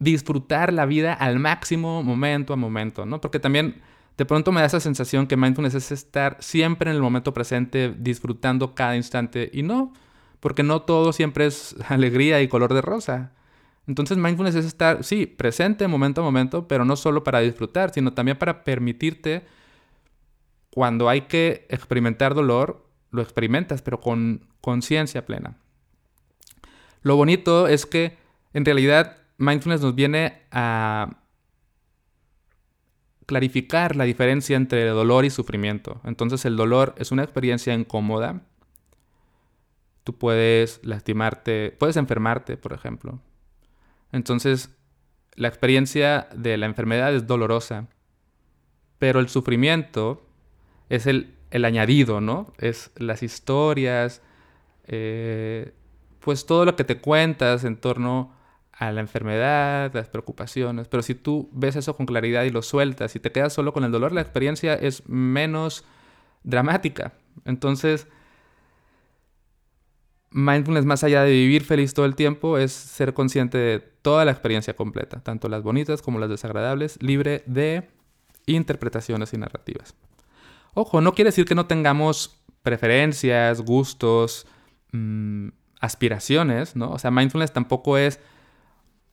disfrutar 0.00 0.72
la 0.72 0.84
vida 0.84 1.12
al 1.12 1.38
máximo 1.38 2.02
momento 2.02 2.52
a 2.52 2.56
momento, 2.56 3.06
¿no? 3.06 3.20
Porque 3.20 3.38
también 3.38 3.80
de 4.16 4.24
pronto 4.24 4.50
me 4.50 4.58
da 4.58 4.66
esa 4.66 4.80
sensación 4.80 5.28
que 5.28 5.36
mindfulness 5.36 5.76
es 5.76 5.92
estar 5.92 6.38
siempre 6.40 6.90
en 6.90 6.96
el 6.96 7.02
momento 7.02 7.32
presente, 7.32 7.94
disfrutando 7.96 8.74
cada 8.74 8.96
instante. 8.96 9.48
Y 9.52 9.62
no, 9.62 9.92
porque 10.40 10.64
no 10.64 10.82
todo 10.82 11.12
siempre 11.12 11.46
es 11.46 11.76
alegría 11.88 12.42
y 12.42 12.48
color 12.48 12.74
de 12.74 12.82
rosa. 12.82 13.30
Entonces 13.86 14.18
mindfulness 14.18 14.56
es 14.56 14.64
estar, 14.64 15.04
sí, 15.04 15.26
presente 15.26 15.86
momento 15.86 16.20
a 16.20 16.24
momento, 16.24 16.66
pero 16.66 16.84
no 16.84 16.96
solo 16.96 17.22
para 17.22 17.38
disfrutar, 17.38 17.90
sino 17.94 18.12
también 18.12 18.36
para 18.38 18.64
permitirte, 18.64 19.46
cuando 20.70 21.08
hay 21.08 21.22
que 21.22 21.64
experimentar 21.70 22.34
dolor, 22.34 22.87
lo 23.10 23.22
experimentas, 23.22 23.82
pero 23.82 24.00
con 24.00 24.46
conciencia 24.60 25.24
plena. 25.24 25.56
Lo 27.02 27.16
bonito 27.16 27.68
es 27.68 27.86
que 27.86 28.18
en 28.52 28.64
realidad 28.64 29.18
mindfulness 29.38 29.82
nos 29.82 29.94
viene 29.94 30.42
a 30.50 31.22
clarificar 33.26 33.94
la 33.94 34.04
diferencia 34.04 34.56
entre 34.56 34.86
dolor 34.86 35.24
y 35.24 35.30
sufrimiento. 35.30 36.00
Entonces 36.04 36.44
el 36.44 36.56
dolor 36.56 36.94
es 36.98 37.12
una 37.12 37.22
experiencia 37.22 37.74
incómoda. 37.74 38.42
Tú 40.02 40.16
puedes 40.16 40.80
lastimarte, 40.82 41.76
puedes 41.78 41.96
enfermarte, 41.96 42.56
por 42.56 42.72
ejemplo. 42.72 43.20
Entonces 44.12 44.74
la 45.34 45.48
experiencia 45.48 46.28
de 46.34 46.56
la 46.56 46.66
enfermedad 46.66 47.14
es 47.14 47.26
dolorosa, 47.26 47.88
pero 48.98 49.20
el 49.20 49.28
sufrimiento 49.28 50.26
es 50.88 51.06
el, 51.06 51.37
añadido, 51.50 52.20
¿no? 52.20 52.52
Es 52.58 52.90
las 52.96 53.22
historias, 53.22 54.22
eh, 54.86 55.72
pues 56.20 56.46
todo 56.46 56.64
lo 56.64 56.76
que 56.76 56.84
te 56.84 57.00
cuentas 57.00 57.64
en 57.64 57.76
torno 57.76 58.32
a 58.72 58.92
la 58.92 59.00
enfermedad, 59.00 59.92
las 59.92 60.08
preocupaciones, 60.08 60.86
pero 60.88 61.02
si 61.02 61.14
tú 61.14 61.48
ves 61.52 61.74
eso 61.76 61.96
con 61.96 62.06
claridad 62.06 62.44
y 62.44 62.50
lo 62.50 62.62
sueltas 62.62 63.16
y 63.16 63.20
te 63.20 63.32
quedas 63.32 63.52
solo 63.52 63.72
con 63.72 63.84
el 63.84 63.90
dolor, 63.90 64.12
la 64.12 64.20
experiencia 64.20 64.74
es 64.74 65.08
menos 65.08 65.84
dramática. 66.44 67.12
Entonces, 67.44 68.06
mindfulness 70.30 70.84
más 70.84 71.02
allá 71.02 71.22
de 71.22 71.32
vivir 71.32 71.64
feliz 71.64 71.92
todo 71.92 72.06
el 72.06 72.14
tiempo 72.14 72.58
es 72.58 72.72
ser 72.72 73.14
consciente 73.14 73.58
de 73.58 73.80
toda 73.80 74.24
la 74.24 74.30
experiencia 74.30 74.76
completa, 74.76 75.20
tanto 75.20 75.48
las 75.48 75.62
bonitas 75.62 76.00
como 76.00 76.18
las 76.18 76.30
desagradables, 76.30 77.02
libre 77.02 77.42
de 77.46 77.88
interpretaciones 78.46 79.32
y 79.34 79.38
narrativas. 79.38 79.94
Ojo, 80.78 81.00
no 81.00 81.12
quiere 81.12 81.30
decir 81.30 81.44
que 81.44 81.56
no 81.56 81.66
tengamos 81.66 82.40
preferencias, 82.62 83.62
gustos, 83.62 84.46
mm, 84.92 85.48
aspiraciones, 85.80 86.76
¿no? 86.76 86.92
O 86.92 87.00
sea, 87.00 87.10
mindfulness 87.10 87.52
tampoco 87.52 87.98
es 87.98 88.20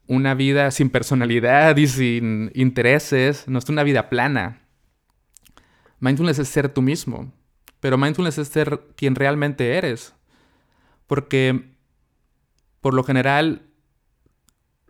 una 0.05 0.35
vida 0.35 0.69
sin 0.69 0.91
personalidad 0.91 1.75
y 1.77 1.87
sin 1.87 2.51
intereses, 2.53 3.47
no 3.47 3.57
es 3.57 3.67
una 3.67 3.81
vida 3.81 4.09
plana. 4.09 4.61
Mindfulness 5.99 6.37
es 6.37 6.49
ser 6.49 6.69
tú 6.69 6.83
mismo, 6.83 7.33
pero 7.79 7.97
mindfulness 7.97 8.37
es 8.37 8.49
ser 8.49 8.81
quien 8.95 9.15
realmente 9.15 9.75
eres. 9.75 10.13
Porque 11.07 11.71
por 12.79 12.93
lo 12.93 13.03
general 13.03 13.63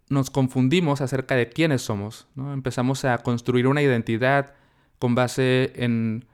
nos 0.09 0.29
confundimos 0.29 0.99
acerca 0.99 1.35
de 1.35 1.47
quiénes 1.47 1.83
somos. 1.83 2.27
¿no? 2.35 2.51
Empezamos 2.51 3.05
a 3.05 3.17
construir 3.19 3.65
una 3.65 3.81
identidad 3.81 4.55
con 4.99 5.15
base 5.15 5.71
en 5.75 6.25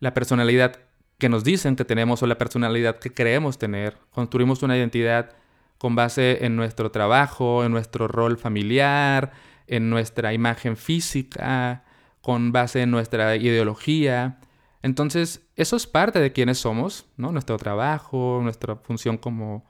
la 0.00 0.14
personalidad 0.14 0.80
que 1.18 1.28
nos 1.28 1.44
dicen 1.44 1.76
que 1.76 1.84
tenemos 1.84 2.22
o 2.22 2.26
la 2.26 2.38
personalidad 2.38 2.98
que 2.98 3.12
creemos 3.12 3.58
tener. 3.58 3.96
Construimos 4.10 4.62
una 4.62 4.76
identidad 4.76 5.30
con 5.78 5.94
base 5.94 6.44
en 6.44 6.56
nuestro 6.56 6.90
trabajo, 6.90 7.64
en 7.64 7.72
nuestro 7.72 8.08
rol 8.08 8.36
familiar, 8.36 9.32
en 9.66 9.90
nuestra 9.90 10.32
imagen 10.32 10.76
física, 10.76 11.84
con 12.20 12.52
base 12.52 12.82
en 12.82 12.90
nuestra 12.90 13.36
ideología. 13.36 14.40
Entonces, 14.82 15.46
eso 15.56 15.76
es 15.76 15.86
parte 15.86 16.20
de 16.20 16.32
quiénes 16.32 16.58
somos, 16.58 17.06
¿no? 17.16 17.32
Nuestro 17.32 17.56
trabajo, 17.56 18.40
nuestra 18.42 18.76
función 18.76 19.16
como 19.16 19.64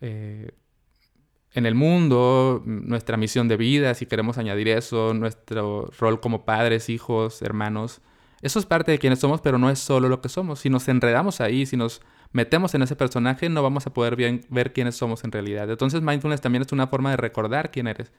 eh, 0.00 0.50
en 1.54 1.66
el 1.66 1.74
mundo, 1.74 2.62
nuestra 2.64 3.16
misión 3.16 3.46
de 3.46 3.56
vida, 3.56 3.94
si 3.94 4.06
queremos 4.06 4.38
añadir 4.38 4.68
eso, 4.68 5.14
nuestro 5.14 5.90
rol 5.98 6.20
como 6.20 6.44
padres, 6.44 6.88
hijos, 6.88 7.42
hermanos. 7.42 8.00
Eso 8.42 8.58
es 8.58 8.66
parte 8.66 8.90
de 8.90 8.98
quienes 8.98 9.20
somos, 9.20 9.40
pero 9.40 9.56
no 9.56 9.70
es 9.70 9.78
solo 9.78 10.08
lo 10.08 10.20
que 10.20 10.28
somos. 10.28 10.58
Si 10.58 10.68
nos 10.68 10.88
enredamos 10.88 11.40
ahí, 11.40 11.64
si 11.64 11.76
nos 11.76 12.02
metemos 12.32 12.74
en 12.74 12.82
ese 12.82 12.96
personaje, 12.96 13.48
no 13.48 13.62
vamos 13.62 13.86
a 13.86 13.92
poder 13.92 14.16
ver 14.16 14.72
quiénes 14.72 14.96
somos 14.96 15.22
en 15.22 15.30
realidad. 15.30 15.70
Entonces 15.70 16.02
mindfulness 16.02 16.40
también 16.40 16.62
es 16.62 16.72
una 16.72 16.88
forma 16.88 17.10
de 17.10 17.16
recordar 17.16 17.70
quién 17.70 17.86
eres. 17.86 18.12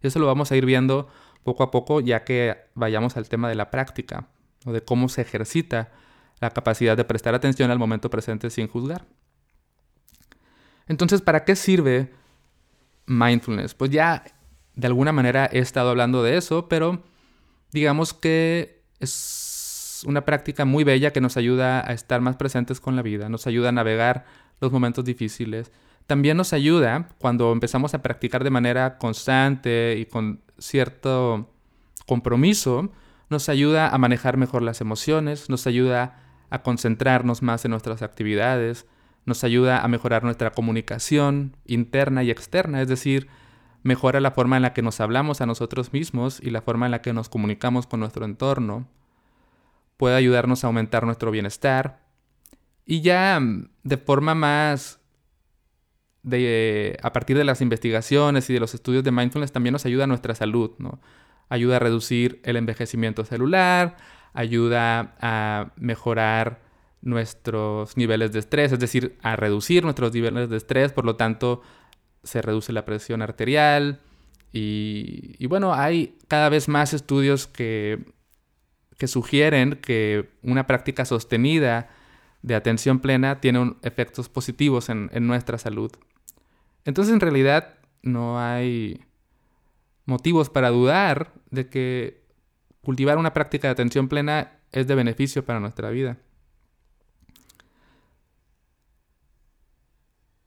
Eso 0.00 0.18
lo 0.18 0.26
vamos 0.26 0.50
a 0.50 0.56
ir 0.56 0.64
viendo 0.64 1.08
poco 1.44 1.62
a 1.62 1.70
poco 1.70 2.00
ya 2.00 2.24
que 2.24 2.56
vayamos 2.74 3.16
al 3.16 3.28
tema 3.28 3.48
de 3.48 3.54
la 3.54 3.70
práctica 3.70 4.28
o 4.64 4.72
de 4.72 4.82
cómo 4.82 5.08
se 5.08 5.22
ejercita 5.22 5.92
la 6.40 6.50
capacidad 6.50 6.96
de 6.96 7.04
prestar 7.04 7.34
atención 7.34 7.70
al 7.70 7.78
momento 7.78 8.10
presente 8.10 8.50
sin 8.50 8.68
juzgar. 8.68 9.06
Entonces, 10.86 11.20
¿para 11.20 11.44
qué 11.44 11.54
sirve 11.54 12.12
mindfulness? 13.06 13.74
Pues 13.74 13.90
ya 13.90 14.24
de 14.74 14.86
alguna 14.86 15.12
manera 15.12 15.48
he 15.52 15.58
estado 15.58 15.90
hablando 15.90 16.22
de 16.22 16.36
eso, 16.36 16.68
pero 16.68 17.02
digamos 17.72 18.14
que 18.14 18.84
es 19.00 19.10
una 20.06 20.24
práctica 20.24 20.64
muy 20.64 20.84
bella 20.84 21.12
que 21.12 21.20
nos 21.20 21.36
ayuda 21.36 21.86
a 21.86 21.92
estar 21.92 22.20
más 22.20 22.36
presentes 22.36 22.80
con 22.80 22.96
la 22.96 23.02
vida, 23.02 23.28
nos 23.28 23.46
ayuda 23.46 23.70
a 23.70 23.72
navegar 23.72 24.24
los 24.60 24.72
momentos 24.72 25.04
difíciles, 25.04 25.72
también 26.06 26.36
nos 26.36 26.52
ayuda 26.52 27.08
cuando 27.18 27.52
empezamos 27.52 27.92
a 27.92 28.02
practicar 28.02 28.44
de 28.44 28.50
manera 28.50 28.98
constante 28.98 29.96
y 29.98 30.06
con 30.06 30.40
cierto 30.58 31.50
compromiso, 32.06 32.92
nos 33.28 33.48
ayuda 33.48 33.88
a 33.88 33.98
manejar 33.98 34.36
mejor 34.36 34.62
las 34.62 34.80
emociones, 34.80 35.50
nos 35.50 35.66
ayuda 35.66 36.22
a 36.48 36.62
concentrarnos 36.62 37.42
más 37.42 37.64
en 37.64 37.72
nuestras 37.72 38.02
actividades, 38.02 38.86
nos 39.24 39.42
ayuda 39.42 39.82
a 39.82 39.88
mejorar 39.88 40.22
nuestra 40.22 40.52
comunicación 40.52 41.56
interna 41.66 42.22
y 42.22 42.30
externa, 42.30 42.80
es 42.80 42.86
decir, 42.86 43.26
mejora 43.82 44.20
la 44.20 44.30
forma 44.30 44.54
en 44.56 44.62
la 44.62 44.72
que 44.72 44.82
nos 44.82 45.00
hablamos 45.00 45.40
a 45.40 45.46
nosotros 45.46 45.92
mismos 45.92 46.38
y 46.40 46.50
la 46.50 46.62
forma 46.62 46.86
en 46.86 46.92
la 46.92 47.02
que 47.02 47.12
nos 47.12 47.28
comunicamos 47.28 47.88
con 47.88 47.98
nuestro 47.98 48.24
entorno, 48.24 48.86
puede 49.96 50.16
ayudarnos 50.16 50.64
a 50.64 50.66
aumentar 50.66 51.04
nuestro 51.04 51.30
bienestar 51.30 52.06
y 52.84 53.00
ya 53.00 53.38
mm, 53.40 53.68
de 53.82 53.96
forma 53.96 54.34
más 54.34 55.00
de, 56.22 56.98
a 57.02 57.12
partir 57.12 57.36
de 57.36 57.44
las 57.44 57.60
investigaciones 57.60 58.48
y 58.50 58.54
de 58.54 58.60
los 58.60 58.74
estudios 58.74 59.04
de 59.04 59.12
mindfulness 59.12 59.52
también 59.52 59.72
nos 59.72 59.86
ayuda 59.86 60.04
a 60.04 60.06
nuestra 60.06 60.34
salud, 60.34 60.72
¿no? 60.78 61.00
Ayuda 61.48 61.76
a 61.76 61.78
reducir 61.78 62.40
el 62.44 62.56
envejecimiento 62.56 63.24
celular, 63.24 63.96
ayuda 64.32 65.14
a 65.20 65.72
mejorar 65.76 66.62
nuestros 67.00 67.96
niveles 67.96 68.32
de 68.32 68.40
estrés, 68.40 68.72
es 68.72 68.80
decir, 68.80 69.16
a 69.22 69.36
reducir 69.36 69.84
nuestros 69.84 70.12
niveles 70.12 70.50
de 70.50 70.56
estrés, 70.56 70.92
por 70.92 71.04
lo 71.04 71.14
tanto 71.14 71.62
se 72.24 72.42
reduce 72.42 72.72
la 72.72 72.84
presión 72.84 73.22
arterial 73.22 74.00
y, 74.52 75.36
y 75.38 75.46
bueno, 75.46 75.74
hay 75.74 76.18
cada 76.26 76.48
vez 76.48 76.66
más 76.66 76.92
estudios 76.92 77.46
que, 77.46 78.15
que 78.96 79.06
sugieren 79.06 79.78
que 79.82 80.30
una 80.42 80.66
práctica 80.66 81.04
sostenida 81.04 81.90
de 82.42 82.54
atención 82.54 83.00
plena 83.00 83.40
tiene 83.40 83.74
efectos 83.82 84.28
positivos 84.28 84.88
en, 84.88 85.10
en 85.12 85.26
nuestra 85.26 85.58
salud. 85.58 85.90
Entonces 86.84 87.12
en 87.12 87.20
realidad 87.20 87.78
no 88.02 88.40
hay 88.40 89.04
motivos 90.04 90.48
para 90.48 90.70
dudar 90.70 91.32
de 91.50 91.68
que 91.68 92.22
cultivar 92.80 93.18
una 93.18 93.32
práctica 93.32 93.68
de 93.68 93.72
atención 93.72 94.08
plena 94.08 94.60
es 94.72 94.86
de 94.86 94.94
beneficio 94.94 95.44
para 95.44 95.60
nuestra 95.60 95.90
vida. 95.90 96.18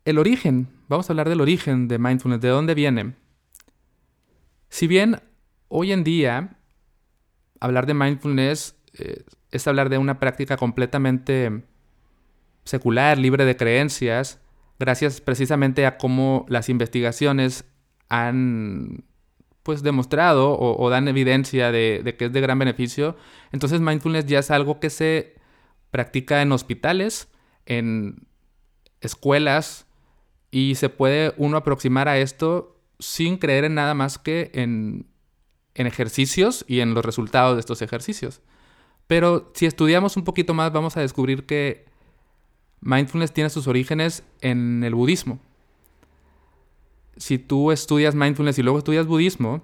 El 0.06 0.18
origen, 0.18 0.70
vamos 0.88 1.10
a 1.10 1.14
hablar 1.14 1.30
del 1.30 1.42
origen 1.42 1.88
de 1.88 2.00
mindfulness, 2.00 2.42
de 2.42 2.48
dónde 2.48 2.74
viene. 2.74 3.16
Si 4.70 4.88
bien 4.88 5.22
hoy 5.68 5.92
en 5.92 6.04
día 6.04 6.59
hablar 7.60 7.86
de 7.86 7.94
mindfulness 7.94 8.76
eh, 8.94 9.24
es 9.52 9.68
hablar 9.68 9.90
de 9.90 9.98
una 9.98 10.20
práctica 10.20 10.58
completamente 10.58 11.64
secular, 12.64 13.18
libre 13.18 13.46
de 13.46 13.58
creencias, 13.58 14.40
gracias 14.78 15.22
precisamente 15.22 15.86
a 15.86 15.98
cómo 15.98 16.46
las 16.50 16.70
investigaciones 16.70 17.66
han 18.10 19.04
pues 19.64 19.84
demostrado 19.84 20.58
o, 20.58 20.90
dan 20.90 21.08
evidencia 21.08 21.72
de, 21.72 22.02
de, 22.04 22.16
que 22.16 22.26
es 22.26 22.34
de 22.34 22.42
gran 22.42 22.58
beneficio. 22.58 23.16
Entonces 23.52 23.82
mindfulness 23.82 24.26
ya 24.26 24.40
es 24.40 24.50
algo 24.50 24.80
que 24.80 24.90
se 24.90 25.36
practica 25.92 26.42
en 26.42 26.52
hospitales, 26.52 27.28
en 27.66 28.28
escuelas 29.02 29.86
y 30.50 30.76
se 30.76 30.90
puede 30.90 31.34
uno 31.38 31.58
aproximar 31.58 32.08
a 32.08 32.18
esto 32.18 32.82
sin 33.00 33.38
creer 33.38 33.66
en 33.66 33.76
nada 33.76 33.94
más 33.94 34.18
que 34.18 34.50
en, 34.54 35.08
en 35.76 35.88
ejercicios 35.88 36.66
y 36.68 36.80
en 36.80 36.94
los 36.94 37.06
resultados 37.06 37.56
de 37.56 37.62
estos 37.62 37.82
ejercicios. 37.82 38.42
Pero 39.08 39.52
si 39.56 39.66
estudiamos 39.66 40.18
un 40.18 40.24
poquito 40.24 40.54
más 40.54 40.72
vamos 40.72 40.98
a 40.98 41.02
descubrir 41.02 41.46
que 41.46 41.86
mindfulness 42.82 43.34
tiene 43.34 43.50
sus 43.50 43.68
orígenes 43.68 44.24
en 44.42 44.84
el 44.84 44.96
budismo. 44.96 45.40
Si 47.18 47.38
tú 47.38 47.72
estudias 47.72 48.16
mindfulness 48.16 48.60
y 48.60 48.64
luego 48.64 48.78
estudias 48.78 49.08
budismo, 49.08 49.64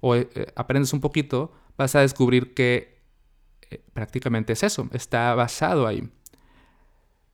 o 0.00 0.16
eh, 0.16 0.28
aprendes 0.56 0.92
un 0.92 1.00
poquito, 1.00 1.52
vas 1.76 1.94
a 1.94 2.00
descubrir 2.00 2.54
que 2.54 3.00
eh, 3.70 3.82
prácticamente 3.92 4.52
es 4.52 4.62
eso, 4.62 4.88
está 4.92 5.34
basado 5.34 5.86
ahí. 5.86 6.08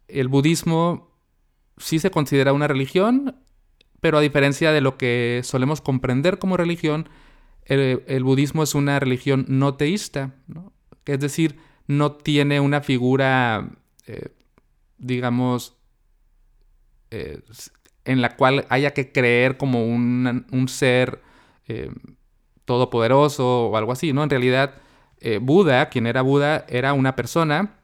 El 0.09 0.29
budismo 0.29 1.11
sí 1.79 1.99
se 1.99 2.11
considera 2.11 2.53
una 2.53 2.69
religión, 2.69 3.37
pero 4.01 4.19
a 4.19 4.21
diferencia 4.21 4.73
de 4.73 4.81
lo 4.81 4.99
que 4.99 5.41
solemos 5.45 5.81
comprender 5.81 6.39
como 6.39 6.57
religión, 6.57 7.09
el, 7.81 8.25
budismo 8.25 8.63
es 8.63 8.75
una 8.75 9.01
religión 9.01 9.47
no 9.49 9.75
teísta, 9.75 10.35
es 11.07 11.21
decir, 11.21 11.59
no 11.87 12.13
tiene 12.13 12.61
una 12.61 12.81
figura 12.81 13.71
eh, 14.07 14.35
digamos, 14.99 15.77
eh, 17.11 17.41
en 18.05 18.21
la 18.21 18.37
cual 18.37 18.67
haya 18.69 18.93
que 18.93 19.13
creer 19.13 19.57
como 19.57 19.85
un, 19.85 20.67
ser 20.69 21.23
eh, 21.67 21.91
todopoderoso 22.65 23.69
o 23.69 23.77
algo 23.77 23.93
así, 23.93 24.13
¿no? 24.13 24.23
En 24.23 24.31
realidad, 24.31 24.75
Buda, 25.41 25.89
quien 25.89 26.09
era 26.09 26.23
Buda, 26.23 26.67
era 26.69 26.95
una 26.95 27.15
persona 27.15 27.77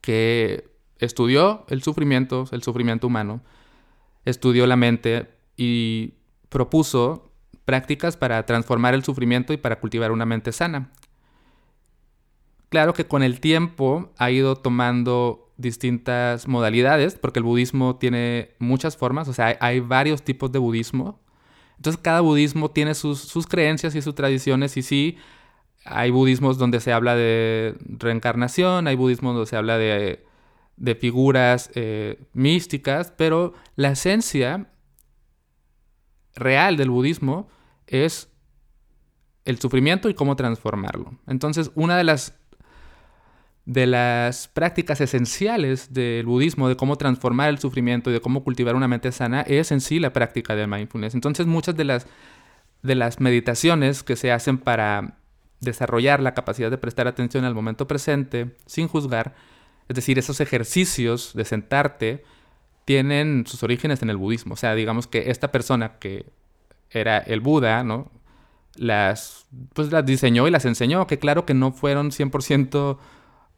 que 0.00 0.70
estudió 0.98 1.66
el 1.68 1.82
sufrimiento, 1.82 2.46
el 2.50 2.62
sufrimiento 2.62 3.06
humano, 3.06 3.42
estudió 4.24 4.66
la 4.66 4.76
mente 4.76 5.28
y 5.58 6.14
propuso 6.48 7.30
prácticas 7.66 8.16
para 8.16 8.46
transformar 8.46 8.94
el 8.94 9.04
sufrimiento 9.04 9.52
y 9.52 9.58
para 9.58 9.78
cultivar 9.80 10.12
una 10.12 10.24
mente 10.24 10.52
sana. 10.52 10.90
Claro 12.70 12.94
que 12.94 13.04
con 13.04 13.22
el 13.22 13.40
tiempo 13.40 14.12
ha 14.16 14.30
ido 14.30 14.56
tomando 14.56 15.52
distintas 15.56 16.48
modalidades, 16.48 17.16
porque 17.16 17.40
el 17.40 17.44
budismo 17.44 17.96
tiene 17.96 18.50
muchas 18.58 18.96
formas, 18.96 19.28
o 19.28 19.32
sea, 19.32 19.56
hay, 19.60 19.80
varios 19.80 20.22
tipos 20.22 20.52
de 20.52 20.58
budismo. 20.58 21.20
Entonces 21.76 22.00
cada 22.02 22.20
budismo 22.20 22.70
tiene 22.70 22.94
sus, 22.94 23.46
creencias 23.46 23.94
y 23.94 24.02
sus 24.02 24.14
tradiciones 24.14 24.76
y 24.76 24.82
sí, 24.82 25.18
hay 25.84 26.10
budismos 26.10 26.58
donde 26.58 26.80
se 26.80 26.92
habla 26.92 27.14
de 27.16 27.76
reencarnación, 27.80 28.86
hay 28.86 28.96
budismos 28.96 29.34
donde 29.34 29.48
se 29.48 29.56
habla 29.56 29.76
de, 29.78 30.24
figuras 31.00 31.70
eh, 31.74 32.20
místicas, 32.32 33.12
pero 33.16 33.54
la 33.76 33.90
esencia 33.90 34.70
real 36.34 36.76
del 36.76 36.90
budismo 36.90 37.48
es 37.86 38.28
el 39.44 39.58
sufrimiento 39.58 40.08
y 40.08 40.14
cómo 40.14 40.36
transformarlo. 40.36 41.18
Entonces, 41.26 41.70
una 41.74 41.96
de 41.96 42.04
las 42.04 42.34
de 43.66 43.84
las 43.86 44.46
prácticas 44.46 45.00
esenciales 45.00 45.92
del 45.92 46.24
budismo, 46.24 46.68
de 46.68 46.76
cómo 46.76 46.96
transformar 46.96 47.48
el 47.48 47.58
sufrimiento 47.58 48.10
y 48.10 48.12
de 48.12 48.20
cómo 48.20 48.44
cultivar 48.44 48.76
una 48.76 48.86
mente 48.86 49.10
sana, 49.10 49.42
es 49.42 49.72
en 49.72 49.80
sí 49.80 49.98
la 49.98 50.12
práctica 50.12 50.54
del 50.54 50.68
mindfulness. 50.68 51.14
Entonces 51.14 51.46
muchas 51.46 51.76
de 51.76 51.84
las, 51.84 52.06
de 52.82 52.94
las 52.94 53.20
meditaciones 53.20 54.04
que 54.04 54.14
se 54.14 54.30
hacen 54.30 54.58
para 54.58 55.18
desarrollar 55.60 56.20
la 56.20 56.32
capacidad 56.32 56.70
de 56.70 56.78
prestar 56.78 57.08
atención 57.08 57.44
al 57.44 57.56
momento 57.56 57.88
presente 57.88 58.54
sin 58.66 58.86
juzgar, 58.86 59.34
es 59.88 59.96
decir, 59.96 60.16
esos 60.18 60.40
ejercicios 60.40 61.32
de 61.34 61.44
sentarte, 61.44 62.24
tienen 62.84 63.46
sus 63.48 63.64
orígenes 63.64 64.00
en 64.02 64.10
el 64.10 64.16
budismo. 64.16 64.54
O 64.54 64.56
sea, 64.56 64.76
digamos 64.76 65.08
que 65.08 65.30
esta 65.30 65.50
persona 65.50 65.98
que 65.98 66.26
era 67.00 67.18
el 67.18 67.40
Buda, 67.40 67.82
¿no? 67.84 68.10
Las, 68.74 69.46
pues 69.72 69.90
las 69.90 70.04
diseñó 70.04 70.46
y 70.46 70.50
las 70.50 70.64
enseñó, 70.64 71.06
que 71.06 71.18
claro 71.18 71.46
que 71.46 71.54
no 71.54 71.72
fueron 71.72 72.10
100% 72.10 72.98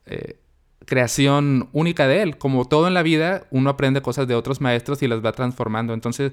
eh, 0.06 0.38
creación 0.86 1.68
única 1.72 2.06
de 2.06 2.22
él. 2.22 2.38
Como 2.38 2.64
todo 2.66 2.88
en 2.88 2.94
la 2.94 3.02
vida, 3.02 3.46
uno 3.50 3.70
aprende 3.70 4.00
cosas 4.02 4.26
de 4.26 4.34
otros 4.34 4.60
maestros 4.60 5.02
y 5.02 5.08
las 5.08 5.24
va 5.24 5.32
transformando. 5.32 5.92
Entonces, 5.92 6.32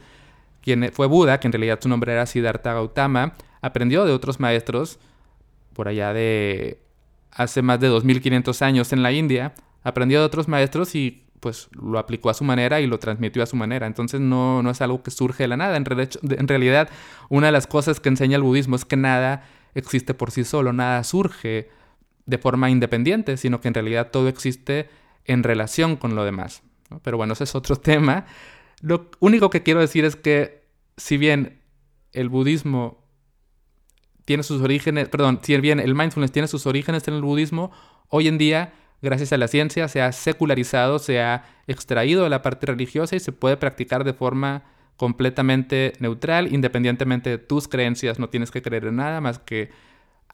quien 0.61 0.91
fue 0.93 1.07
Buda, 1.07 1.39
que 1.39 1.47
en 1.47 1.53
realidad 1.53 1.79
su 1.81 1.89
nombre 1.89 2.13
era 2.13 2.25
Siddhartha 2.25 2.73
Gautama, 2.73 3.35
aprendió 3.61 4.05
de 4.05 4.13
otros 4.13 4.39
maestros 4.39 4.99
por 5.73 5.87
allá 5.87 6.13
de 6.13 6.79
hace 7.31 7.61
más 7.61 7.79
de 7.79 7.87
2500 7.87 8.61
años 8.61 8.93
en 8.93 9.03
la 9.03 9.11
India, 9.11 9.53
aprendió 9.83 10.19
de 10.19 10.25
otros 10.25 10.47
maestros 10.47 10.95
y 10.95 11.24
pues 11.45 11.69
lo 11.79 11.99
aplicó 11.99 12.31
a 12.31 12.33
su 12.33 12.43
manera 12.43 12.81
y 12.81 12.87
lo 12.87 12.97
transmitió 12.97 13.43
a 13.43 13.45
su 13.45 13.55
manera. 13.55 13.85
Entonces 13.85 14.19
no, 14.19 14.63
no 14.63 14.71
es 14.71 14.81
algo 14.81 15.03
que 15.03 15.11
surge 15.11 15.43
de 15.43 15.47
la 15.47 15.57
nada. 15.57 15.77
En, 15.77 15.85
realidad, 15.85 16.89
una 17.29 17.45
de 17.45 17.51
las 17.51 17.67
cosas 17.67 17.99
que 17.99 18.09
enseña 18.09 18.37
el 18.37 18.41
budismo 18.41 18.75
es 18.75 18.83
que 18.83 18.97
nada 18.97 19.47
existe 19.75 20.15
por 20.15 20.31
sí 20.31 20.43
solo, 20.43 20.73
nada 20.73 21.03
surge 21.03 21.69
de 22.25 22.37
forma 22.39 22.71
independiente, 22.71 23.37
sino 23.37 23.61
que 23.61 23.67
en 23.67 23.75
realidad 23.75 24.09
todo 24.09 24.27
existe 24.27 24.89
en 25.23 25.43
relación 25.43 25.97
con 25.97 26.15
lo 26.15 26.25
demás. 26.25 26.63
Pero 27.03 27.17
bueno, 27.17 27.33
ese 27.33 27.43
es 27.43 27.53
otro 27.53 27.75
tema. 27.91 28.25
Lo 28.81 29.11
único 29.19 29.51
que 29.51 29.61
quiero 29.61 29.81
decir 29.81 30.03
es 30.03 30.15
que 30.15 30.67
si 30.97 31.17
bien 31.17 31.61
el 32.11 32.27
budismo 32.29 33.05
tiene 34.25 34.41
sus 34.41 34.63
orígenes, 34.63 35.09
perdón, 35.09 35.41
si 35.43 35.55
bien 35.61 35.79
el 35.79 35.93
mindfulness 35.93 36.31
tiene 36.31 36.47
sus 36.47 36.65
orígenes 36.65 37.07
en 37.07 37.13
el 37.13 37.21
budismo, 37.21 37.71
hoy 38.09 38.29
en 38.29 38.39
día, 38.39 38.73
gracias 39.05 39.31
a 39.31 39.37
la 39.37 39.47
ciencia, 39.47 39.87
se 39.87 40.01
ha 40.01 40.11
secularizado, 40.11 40.99
se 40.99 41.21
ha 41.21 41.45
extraído 41.67 42.23
de 42.23 42.29
la 42.29 42.41
parte 42.41 42.65
religiosa 42.65 43.15
y 43.15 43.19
se 43.21 43.31
puede 43.31 43.55
practicar 43.55 44.03
de 44.03 44.13
forma 44.13 44.63
completamente 44.97 45.93
neutral, 45.99 46.53
independientemente 46.53 47.29
de 47.29 47.37
tus 47.37 47.67
creencias. 47.67 48.19
No 48.19 48.29
tienes 48.29 48.51
que 48.51 48.61
creer 48.61 48.85
en 48.85 48.97
nada 48.97 49.21
más 49.21 49.39
que 49.39 49.69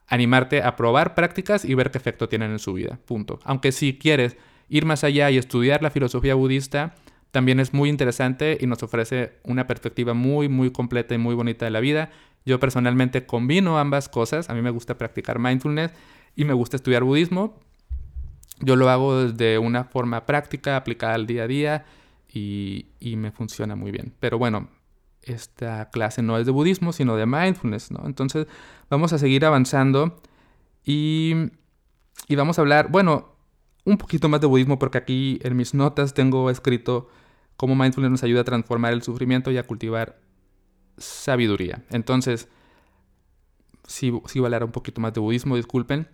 animarte 0.08 0.62
a 0.62 0.76
probar 0.76 1.14
prácticas 1.14 1.64
y 1.64 1.74
ver 1.74 1.90
qué 1.90 1.98
efecto 1.98 2.28
tienen 2.28 2.50
en 2.50 2.58
su 2.58 2.72
vida. 2.72 2.98
Punto. 3.06 3.38
Aunque 3.44 3.72
si 3.72 3.98
quieres 3.98 4.36
ir 4.68 4.84
más 4.84 5.04
allá 5.04 5.30
y 5.30 5.38
estudiar 5.38 5.82
la 5.82 5.90
filosofía 5.90 6.34
budista, 6.34 6.94
también 7.30 7.60
es 7.60 7.72
muy 7.72 7.88
interesante 7.88 8.58
y 8.60 8.66
nos 8.66 8.82
ofrece 8.82 9.32
una 9.44 9.66
perspectiva 9.66 10.14
muy, 10.14 10.48
muy 10.48 10.70
completa 10.70 11.14
y 11.14 11.18
muy 11.18 11.34
bonita 11.34 11.64
de 11.64 11.70
la 11.70 11.80
vida. 11.80 12.10
Yo 12.44 12.60
personalmente 12.60 13.24
combino 13.26 13.78
ambas 13.78 14.08
cosas. 14.08 14.50
A 14.50 14.54
mí 14.54 14.62
me 14.62 14.70
gusta 14.70 14.98
practicar 14.98 15.38
mindfulness 15.38 15.92
y 16.36 16.44
me 16.44 16.52
gusta 16.52 16.76
estudiar 16.76 17.04
budismo. 17.04 17.58
Yo 18.60 18.76
lo 18.76 18.88
hago 18.90 19.24
desde 19.24 19.58
una 19.58 19.84
forma 19.84 20.26
práctica, 20.26 20.76
aplicada 20.76 21.14
al 21.14 21.26
día 21.26 21.44
a 21.44 21.46
día 21.46 21.84
y, 22.32 22.86
me 23.00 23.30
funciona 23.30 23.76
muy 23.76 23.90
bien. 23.90 24.14
Pero 24.20 24.38
bueno, 24.38 24.68
esta 25.22 25.90
clase 25.90 26.22
no 26.22 26.38
es 26.38 26.46
de 26.46 26.52
budismo, 26.52 26.92
sino 26.92 27.16
de 27.16 27.26
mindfulness, 27.26 27.90
¿no? 27.90 28.06
Entonces 28.06 28.46
vamos 28.90 29.12
a 29.12 29.18
seguir 29.18 29.44
avanzando 29.44 30.20
y, 30.84 31.34
y 32.28 32.34
vamos 32.36 32.58
a 32.58 32.62
hablar, 32.62 32.90
bueno, 32.90 33.32
un 33.84 33.98
poquito 33.98 34.28
más 34.28 34.40
de 34.40 34.46
budismo 34.46 34.78
porque 34.78 34.98
aquí 34.98 35.40
en 35.42 35.56
mis 35.56 35.74
notas 35.74 36.14
tengo 36.14 36.50
escrito 36.50 37.08
cómo 37.56 37.74
mindfulness 37.74 38.10
nos 38.10 38.22
ayuda 38.22 38.42
a 38.42 38.44
transformar 38.44 38.92
el 38.92 39.02
sufrimiento 39.02 39.50
y 39.50 39.58
a 39.58 39.66
cultivar 39.66 40.20
sabiduría. 40.98 41.84
Entonces, 41.90 42.48
si 43.86 44.12
sí 44.26 44.38
voy 44.38 44.46
a 44.46 44.48
hablar 44.48 44.64
un 44.64 44.72
poquito 44.72 45.00
más 45.00 45.12
de 45.12 45.20
budismo, 45.20 45.56
disculpen. 45.56 46.08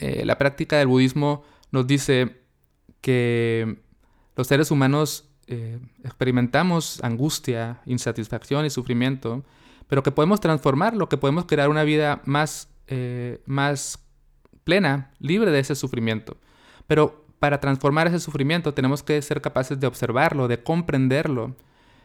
Eh, 0.00 0.24
la 0.24 0.38
práctica 0.38 0.78
del 0.78 0.86
budismo 0.86 1.44
nos 1.70 1.86
dice 1.86 2.40
que 3.00 3.78
los 4.36 4.46
seres 4.46 4.70
humanos 4.70 5.28
eh, 5.46 5.78
experimentamos 6.04 7.02
angustia, 7.02 7.82
insatisfacción 7.84 8.64
y 8.64 8.70
sufrimiento, 8.70 9.44
pero 9.88 10.02
que 10.02 10.12
podemos 10.12 10.40
transformarlo, 10.40 11.08
que 11.08 11.18
podemos 11.18 11.44
crear 11.46 11.68
una 11.68 11.84
vida 11.84 12.22
más, 12.24 12.70
eh, 12.86 13.42
más 13.44 13.98
plena, 14.64 15.12
libre 15.18 15.50
de 15.50 15.58
ese 15.58 15.74
sufrimiento. 15.74 16.36
Pero 16.86 17.26
para 17.38 17.60
transformar 17.60 18.06
ese 18.06 18.20
sufrimiento 18.20 18.72
tenemos 18.72 19.02
que 19.02 19.20
ser 19.20 19.40
capaces 19.40 19.80
de 19.80 19.86
observarlo, 19.86 20.48
de 20.48 20.62
comprenderlo. 20.62 21.54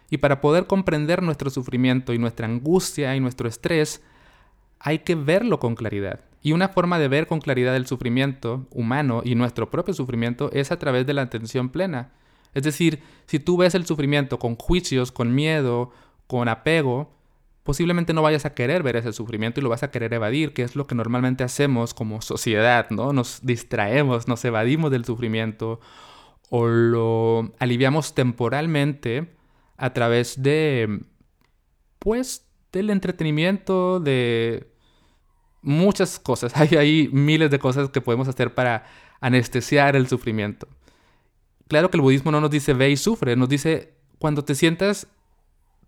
Y 0.09 0.17
para 0.17 0.41
poder 0.41 0.67
comprender 0.67 1.21
nuestro 1.21 1.49
sufrimiento 1.49 2.13
y 2.13 2.17
nuestra 2.17 2.47
angustia 2.47 3.15
y 3.15 3.19
nuestro 3.19 3.47
estrés, 3.47 4.01
hay 4.79 4.99
que 4.99 5.15
verlo 5.15 5.59
con 5.59 5.75
claridad. 5.75 6.21
Y 6.41 6.53
una 6.53 6.69
forma 6.69 6.99
de 6.99 7.07
ver 7.07 7.27
con 7.27 7.41
claridad 7.41 7.75
el 7.75 7.87
sufrimiento 7.87 8.67
humano 8.71 9.21
y 9.23 9.35
nuestro 9.35 9.69
propio 9.69 9.93
sufrimiento 9.93 10.49
es 10.53 10.71
a 10.71 10.79
través 10.79 11.05
de 11.05 11.13
la 11.13 11.23
atención 11.23 11.69
plena. 11.69 12.11
Es 12.53 12.63
decir, 12.63 13.01
si 13.25 13.39
tú 13.39 13.57
ves 13.57 13.75
el 13.75 13.85
sufrimiento 13.85 14.39
con 14.39 14.55
juicios, 14.55 15.11
con 15.11 15.35
miedo, 15.35 15.91
con 16.27 16.47
apego, 16.47 17.11
posiblemente 17.63 18.13
no 18.13 18.21
vayas 18.21 18.45
a 18.45 18.53
querer 18.53 18.81
ver 18.81 18.95
ese 18.95 19.11
sufrimiento 19.11 19.59
y 19.59 19.63
lo 19.63 19.69
vas 19.69 19.83
a 19.83 19.91
querer 19.91 20.13
evadir, 20.13 20.53
que 20.53 20.63
es 20.63 20.75
lo 20.75 20.87
que 20.87 20.95
normalmente 20.95 21.43
hacemos 21.43 21.93
como 21.93 22.21
sociedad, 22.21 22.89
¿no? 22.91 23.11
Nos 23.11 23.45
distraemos, 23.45 24.29
nos 24.29 24.45
evadimos 24.45 24.89
del 24.89 25.03
sufrimiento 25.03 25.81
o 26.49 26.67
lo 26.67 27.51
aliviamos 27.59 28.15
temporalmente 28.15 29.35
a 29.75 29.93
través 29.93 30.41
de, 30.41 31.01
pues, 31.99 32.46
del 32.71 32.89
entretenimiento, 32.89 33.99
de 33.99 34.67
muchas 35.61 36.19
cosas. 36.19 36.55
Hay 36.57 36.75
ahí 36.77 37.09
miles 37.11 37.51
de 37.51 37.59
cosas 37.59 37.89
que 37.89 38.01
podemos 38.01 38.27
hacer 38.27 38.53
para 38.53 38.85
anestesiar 39.19 39.95
el 39.95 40.07
sufrimiento. 40.07 40.67
Claro 41.67 41.89
que 41.89 41.97
el 41.97 42.01
budismo 42.01 42.31
no 42.31 42.39
nos 42.39 42.51
dice 42.51 42.73
ve 42.73 42.89
y 42.89 42.97
sufre, 42.97 43.35
nos 43.35 43.49
dice 43.49 43.93
cuando 44.19 44.43
te 44.45 44.55
sientas 44.55 45.07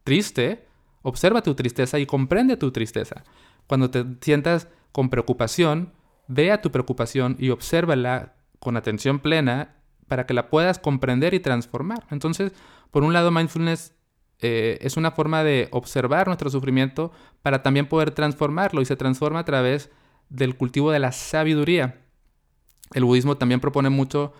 triste, 0.03 0.69
Observa 1.01 1.41
tu 1.41 1.55
tristeza 1.55 1.99
y 1.99 2.05
comprende 2.05 2.57
tu 2.57 2.71
tristeza. 2.71 3.23
Cuando 3.67 3.89
te 3.89 4.05
sientas 4.21 4.67
con 4.91 5.09
preocupación, 5.09 5.93
vea 6.27 6.61
tu 6.61 6.71
preocupación 6.71 7.37
y 7.39 7.49
obsérvala 7.49 8.33
con 8.59 8.75
atención 8.75 9.19
plena 9.19 9.75
para 10.07 10.25
que 10.25 10.33
la 10.33 10.49
puedas 10.49 10.79
comprender 10.79 11.33
y 11.33 11.39
transformar. 11.39 12.05
Entonces, 12.09 12.51
por 12.91 13.03
un 13.03 13.13
lado, 13.13 13.31
mindfulness 13.31 13.93
eh, 14.41 14.77
es 14.81 14.97
una 14.97 15.11
forma 15.11 15.43
de 15.43 15.67
observar 15.71 16.27
nuestro 16.27 16.49
sufrimiento 16.49 17.11
para 17.41 17.61
también 17.61 17.87
poder 17.87 18.11
transformarlo 18.11 18.81
y 18.81 18.85
se 18.85 18.95
transforma 18.95 19.39
a 19.39 19.45
través 19.45 19.89
del 20.29 20.55
cultivo 20.55 20.91
de 20.91 20.99
la 20.99 21.11
sabiduría. 21.11 22.01
El 22.93 23.03
budismo 23.03 23.37
también 23.37 23.59
propone 23.59 23.89
mucho 23.89 24.33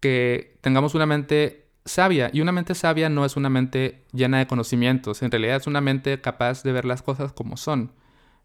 que 0.00 0.58
tengamos 0.60 0.94
una 0.94 1.06
mente 1.06 1.64
sabia. 1.84 2.30
Y 2.32 2.40
una 2.40 2.52
mente 2.52 2.74
sabia 2.74 3.08
no 3.08 3.24
es 3.24 3.36
una 3.36 3.50
mente 3.50 4.04
llena 4.12 4.38
de 4.38 4.46
conocimientos, 4.46 5.22
en 5.22 5.30
realidad 5.30 5.56
es 5.56 5.66
una 5.66 5.80
mente 5.80 6.20
capaz 6.20 6.62
de 6.62 6.72
ver 6.72 6.84
las 6.84 7.02
cosas 7.02 7.32
como 7.32 7.56
son. 7.56 7.92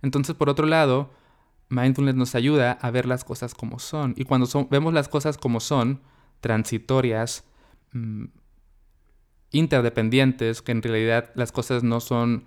Entonces, 0.01 0.35
por 0.35 0.49
otro 0.49 0.65
lado, 0.65 1.11
mindfulness 1.69 2.15
nos 2.15 2.35
ayuda 2.35 2.71
a 2.71 2.91
ver 2.91 3.05
las 3.05 3.23
cosas 3.23 3.53
como 3.53 3.79
son. 3.79 4.13
Y 4.17 4.25
cuando 4.25 4.47
vemos 4.69 4.93
las 4.93 5.07
cosas 5.07 5.37
como 5.37 5.59
son, 5.59 6.01
transitorias, 6.41 7.45
mm, 7.93 8.25
interdependientes, 9.51 10.61
que 10.61 10.71
en 10.71 10.81
realidad 10.81 11.31
las 11.35 11.51
cosas 11.51 11.83
no 11.83 11.99
son, 11.99 12.45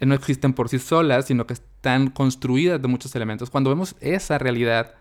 no 0.00 0.14
existen 0.14 0.52
por 0.52 0.68
sí 0.68 0.78
solas, 0.78 1.26
sino 1.26 1.46
que 1.46 1.54
están 1.54 2.10
construidas 2.10 2.80
de 2.80 2.88
muchos 2.88 3.14
elementos. 3.14 3.50
Cuando 3.50 3.70
vemos 3.70 3.96
esa 4.00 4.38
realidad 4.38 4.94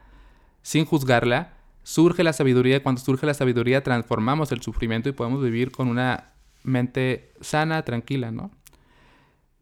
sin 0.62 0.86
juzgarla, 0.86 1.54
surge 1.84 2.24
la 2.24 2.34
sabiduría 2.34 2.78
y 2.78 2.80
cuando 2.82 3.02
surge 3.02 3.26
la 3.26 3.34
sabiduría 3.34 3.84
transformamos 3.84 4.52
el 4.52 4.62
sufrimiento 4.62 5.10
y 5.10 5.14
podemos 5.14 5.42
vivir 5.44 5.72
con 5.72 5.88
una 5.88 6.34
mente 6.64 7.32
sana, 7.42 7.84
tranquila, 7.84 8.32
¿no? 8.32 8.52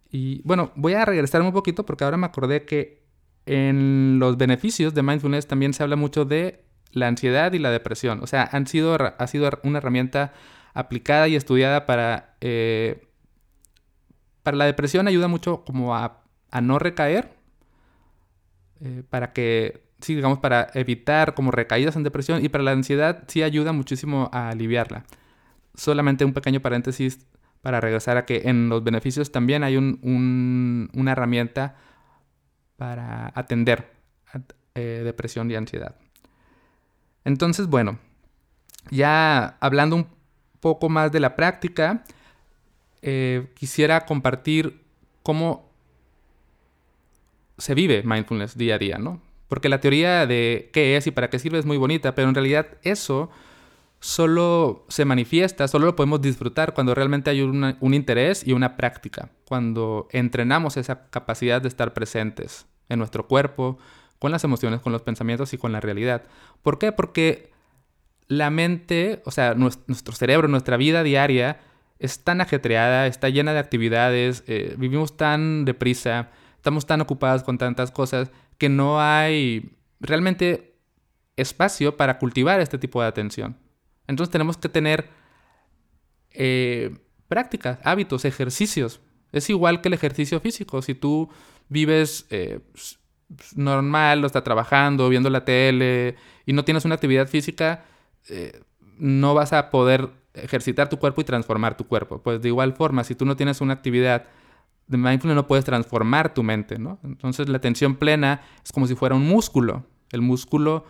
Y 0.10 0.42
bueno, 0.44 0.72
voy 0.76 0.94
a 0.94 1.06
regresar 1.06 1.42
un 1.42 1.52
poquito 1.52 1.86
porque 1.86 2.04
ahora 2.04 2.18
me 2.18 2.26
acordé 2.26 2.66
que 2.66 3.04
en 3.46 4.20
los 4.20 4.38
beneficios 4.38 4.94
de 4.94 5.04
mindfulness 5.04 5.48
también 5.48 5.74
se 5.74 5.84
habla 5.84 5.96
mucho 5.96 6.26
de 6.26 6.64
la 6.92 7.08
ansiedad 7.08 7.54
y 7.54 7.60
la 7.60 7.72
depresión. 7.72 8.22
O 8.22 8.28
sea, 8.28 8.50
han 8.52 8.68
sido, 8.68 8.98
ha 9.18 9.28
sido 9.28 9.50
una 9.64 9.78
herramienta 9.78 10.34
aplicada 10.78 11.28
y 11.28 11.36
estudiada 11.36 11.86
para... 11.86 12.36
Eh, 12.40 13.04
para 14.44 14.56
la 14.56 14.66
depresión 14.66 15.10
ayuda 15.10 15.28
mucho 15.28 15.66
como 15.66 15.94
a, 15.94 16.24
no 16.62 16.80
recaer, 16.80 17.34
eh, 18.80 19.04
para 19.10 19.34
que 19.34 19.84
sí, 20.00 20.16
digamos, 20.16 20.40
para 20.40 20.70
evitar 20.74 21.34
como 21.34 21.52
recaídas 21.52 21.98
en 21.98 22.04
depresión 22.04 22.46
y 22.46 22.48
para 22.48 22.64
la 22.64 22.72
ansiedad 22.72 23.26
sí 23.28 23.44
ayuda 23.44 23.74
muchísimo 23.74 24.30
a 24.32 24.50
aliviarla. 24.50 25.04
Solamente 25.76 26.24
un 26.24 26.32
pequeño 26.32 26.62
paréntesis 26.62 27.28
para 27.62 27.82
regresar 27.82 28.16
a 28.16 28.26
que 28.26 28.44
en 28.46 28.70
los 28.70 28.86
beneficios 28.86 29.34
también 29.34 29.64
hay 29.64 29.76
una 29.76 31.12
herramienta 31.12 31.76
para 32.78 33.34
atender 33.36 33.92
eh, 34.76 35.02
depresión 35.04 35.52
y 35.52 35.56
ansiedad. 35.56 35.96
Entonces, 37.26 37.68
bueno, 37.68 38.00
ya 38.92 39.58
hablando 39.60 39.98
un 39.98 40.17
poco 40.60 40.90
más 40.90 41.12
de 41.12 41.20
la 41.20 41.36
práctica, 41.36 42.04
eh, 43.02 43.48
quisiera 43.56 44.06
compartir 44.06 44.82
cómo 45.24 45.70
se 47.58 47.74
vive 47.74 48.04
mindfulness 48.04 48.58
día 48.58 48.76
a 48.76 48.78
día, 48.78 48.98
¿no? 48.98 49.22
Porque 49.48 49.70
la 49.70 49.80
teoría 49.80 50.26
de 50.28 50.70
qué 50.74 50.98
es 50.98 51.08
y 51.08 51.12
para 51.12 51.30
qué 51.30 51.40
sirve 51.40 51.60
es 51.60 51.66
muy 51.66 51.78
bonita, 51.78 52.16
pero 52.16 52.28
en 52.28 52.36
realidad 52.36 52.68
eso 52.84 53.30
solo 54.00 54.86
se 54.90 55.06
manifiesta, 55.06 55.68
solo 55.68 55.88
lo 55.88 55.96
podemos 55.96 56.22
disfrutar 56.22 56.74
cuando 56.74 56.94
realmente 56.94 57.30
hay 57.30 57.42
un 57.42 57.94
interés 57.94 58.46
y 58.46 58.54
una 58.54 58.78
práctica, 58.78 59.30
cuando 59.46 60.08
entrenamos 60.12 60.78
esa 60.78 61.10
capacidad 61.10 61.62
de 61.62 61.68
estar 61.68 61.94
presentes 61.94 62.68
en 62.90 63.00
nuestro 63.00 63.28
cuerpo, 63.28 63.80
con 64.20 64.32
las 64.32 64.44
emociones, 64.44 64.82
con 64.82 64.92
los 64.92 65.02
pensamientos 65.02 65.54
y 65.54 65.58
con 65.58 65.72
la 65.72 65.80
realidad. 65.80 66.24
¿Por 66.62 66.80
qué? 66.80 66.92
Porque 66.92 67.52
la 68.28 68.50
mente, 68.50 69.22
o 69.26 69.32
sea, 69.32 69.54
nuestro 69.56 70.14
cerebro, 70.14 70.48
nuestra 70.48 70.78
vida 70.78 71.04
diaria 71.04 71.60
es 72.00 72.24
tan 72.24 72.42
ajetreada, 72.42 73.08
está 73.08 73.30
llena 73.30 73.54
de 73.54 73.60
actividades, 73.60 74.44
eh, 74.48 74.76
vivimos 74.78 75.18
tan 75.18 75.66
deprisa, 75.66 76.30
estamos 76.56 76.86
tan 76.86 77.02
ocupados 77.02 77.44
con 77.44 77.58
tantas 77.58 77.92
cosas 77.92 78.32
que 78.58 78.70
no 78.70 79.02
hay 79.02 79.72
realmente 80.00 80.76
espacio 81.36 81.98
para 81.98 82.20
cultivar 82.20 82.60
este 82.60 82.78
tipo 82.78 83.02
de 83.02 83.08
atención. 83.08 83.58
Entonces 84.08 84.32
tenemos 84.32 84.58
que 84.58 84.70
tener 84.70 85.10
eh, 86.32 86.98
prácticas, 87.28 87.80
hábitos, 87.84 88.26
ejercicios. 88.26 89.02
Es 89.32 89.50
igual 89.50 89.82
que 89.82 89.90
el 89.90 89.94
ejercicio 89.94 90.40
físico. 90.40 90.82
Si 90.82 90.94
tú 90.94 91.30
vives 91.70 92.26
eh, 92.30 92.60
normal, 93.56 94.24
o 94.24 94.28
estás 94.28 94.44
trabajando, 94.44 95.10
viendo 95.10 95.30
la 95.30 95.46
tele 95.46 96.16
y 96.46 96.54
no 96.54 96.64
tienes 96.64 96.86
una 96.86 96.96
actividad 96.96 97.28
física, 97.28 97.86
eh, 98.30 98.62
no 98.98 99.34
vas 99.34 99.54
a 99.54 99.70
poder 99.70 100.10
ejercitar 100.34 100.90
tu 100.90 100.98
cuerpo 100.98 101.22
y 101.22 101.24
transformar 101.24 101.78
tu 101.78 101.88
cuerpo. 101.88 102.22
Pues 102.22 102.42
de 102.42 102.48
igual 102.50 102.74
forma, 102.74 103.04
si 103.04 103.16
tú 103.16 103.26
no 103.26 103.36
tienes 103.36 103.62
una 103.62 103.74
actividad 103.74 104.26
de 104.88 104.98
mindfulness 104.98 105.36
no 105.36 105.48
puedes 105.48 105.66
transformar 105.66 106.34
tu 106.34 106.44
mente, 106.44 106.80
¿no? 106.80 107.00
Entonces 107.04 107.50
la 107.50 107.58
atención 107.58 107.96
plena 107.96 108.42
es 108.64 108.72
como 108.72 108.88
si 108.88 108.96
fuera 108.96 109.16
un 109.16 109.28
músculo. 109.28 109.86
El 110.12 110.22
músculo 110.22 110.86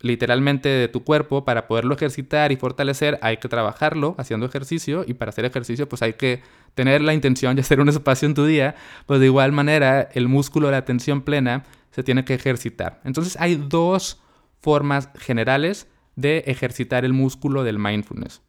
literalmente 0.00 0.68
de 0.68 0.88
tu 0.88 1.04
cuerpo, 1.04 1.44
para 1.44 1.66
poderlo 1.66 1.94
ejercitar 1.94 2.52
y 2.52 2.56
fortalecer, 2.56 3.18
hay 3.22 3.36
que 3.36 3.48
trabajarlo 3.48 4.14
haciendo 4.18 4.46
ejercicio 4.46 5.04
y 5.06 5.14
para 5.14 5.28
hacer 5.28 5.44
ejercicio 5.44 5.88
pues 5.88 6.02
hay 6.02 6.14
que 6.14 6.42
tener 6.74 7.02
la 7.02 7.12
intención 7.12 7.54
de 7.54 7.60
hacer 7.60 7.80
un 7.80 7.88
espacio 7.88 8.26
en 8.26 8.34
tu 8.34 8.46
día, 8.46 8.74
pues 9.06 9.20
de 9.20 9.26
igual 9.26 9.52
manera 9.52 10.08
el 10.14 10.26
músculo 10.26 10.68
de 10.68 10.72
la 10.72 10.78
atención 10.78 11.20
plena 11.20 11.64
se 11.90 12.02
tiene 12.02 12.24
que 12.24 12.34
ejercitar. 12.34 13.00
Entonces 13.04 13.36
hay 13.38 13.56
dos 13.56 14.22
formas 14.60 15.10
generales 15.18 15.86
de 16.20 16.44
ejercitar 16.46 17.04
el 17.04 17.12
músculo 17.12 17.64
del 17.64 17.78
mindfulness. 17.78 18.42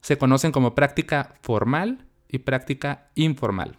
se 0.00 0.18
conocen 0.18 0.52
como 0.52 0.74
práctica 0.74 1.34
formal 1.40 2.06
y 2.28 2.38
práctica 2.40 3.08
informal. 3.14 3.78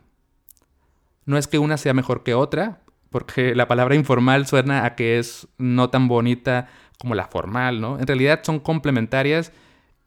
No 1.25 1.37
es 1.37 1.47
que 1.47 1.59
una 1.59 1.77
sea 1.77 1.93
mejor 1.93 2.23
que 2.23 2.33
otra, 2.33 2.81
porque 3.11 3.53
la 3.53 3.67
palabra 3.67 3.93
informal 3.93 4.47
suena 4.47 4.85
a 4.85 4.95
que 4.95 5.19
es 5.19 5.47
no 5.59 5.91
tan 5.91 6.07
bonita 6.07 6.67
como 6.97 7.13
la 7.13 7.27
formal, 7.27 7.79
¿no? 7.79 7.99
En 7.99 8.07
realidad 8.07 8.41
son 8.43 8.59
complementarias 8.59 9.51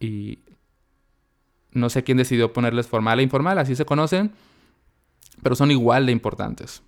y 0.01 0.41
no 1.71 1.89
sé 1.89 2.03
quién 2.03 2.19
decidió 2.19 2.53
ponerles 2.53 2.89
formal 2.89 3.21
e 3.21 3.23
informal, 3.23 3.59
así 3.59 3.77
se 3.77 3.85
conocen, 3.85 4.33
pero 5.43 5.55
son 5.55 5.71
igual 5.71 6.07
de 6.07 6.13
importantes. 6.13 6.83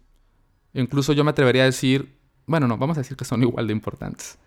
Incluso 0.74 1.12
yo 1.12 1.22
me 1.22 1.30
atrevería 1.30 1.62
a 1.62 1.66
decir, 1.66 2.18
bueno, 2.46 2.66
no, 2.66 2.78
vamos 2.78 2.96
a 2.96 3.00
decir 3.02 3.16
que 3.16 3.24
son 3.24 3.42
igual 3.42 3.68
de 3.68 3.72
importantes. 3.72 4.38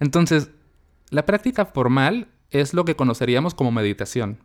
Entonces, 0.00 0.50
la 1.12 1.26
práctica 1.26 1.66
formal 1.66 2.28
es 2.50 2.72
lo 2.72 2.86
que 2.86 2.96
conoceríamos 2.96 3.54
como 3.54 3.70
meditación. 3.70 4.38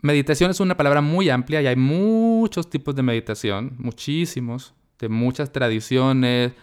Meditación 0.00 0.50
es 0.50 0.58
una 0.58 0.76
palabra 0.76 1.02
muy 1.02 1.28
amplia 1.28 1.60
y 1.60 1.66
hay 1.66 1.76
muchos 1.76 2.70
tipos 2.70 2.96
de 2.96 3.02
meditación, 3.02 3.74
muchísimos, 3.78 4.74
de 4.98 5.10
muchas 5.10 5.52
tradiciones, 5.52 6.54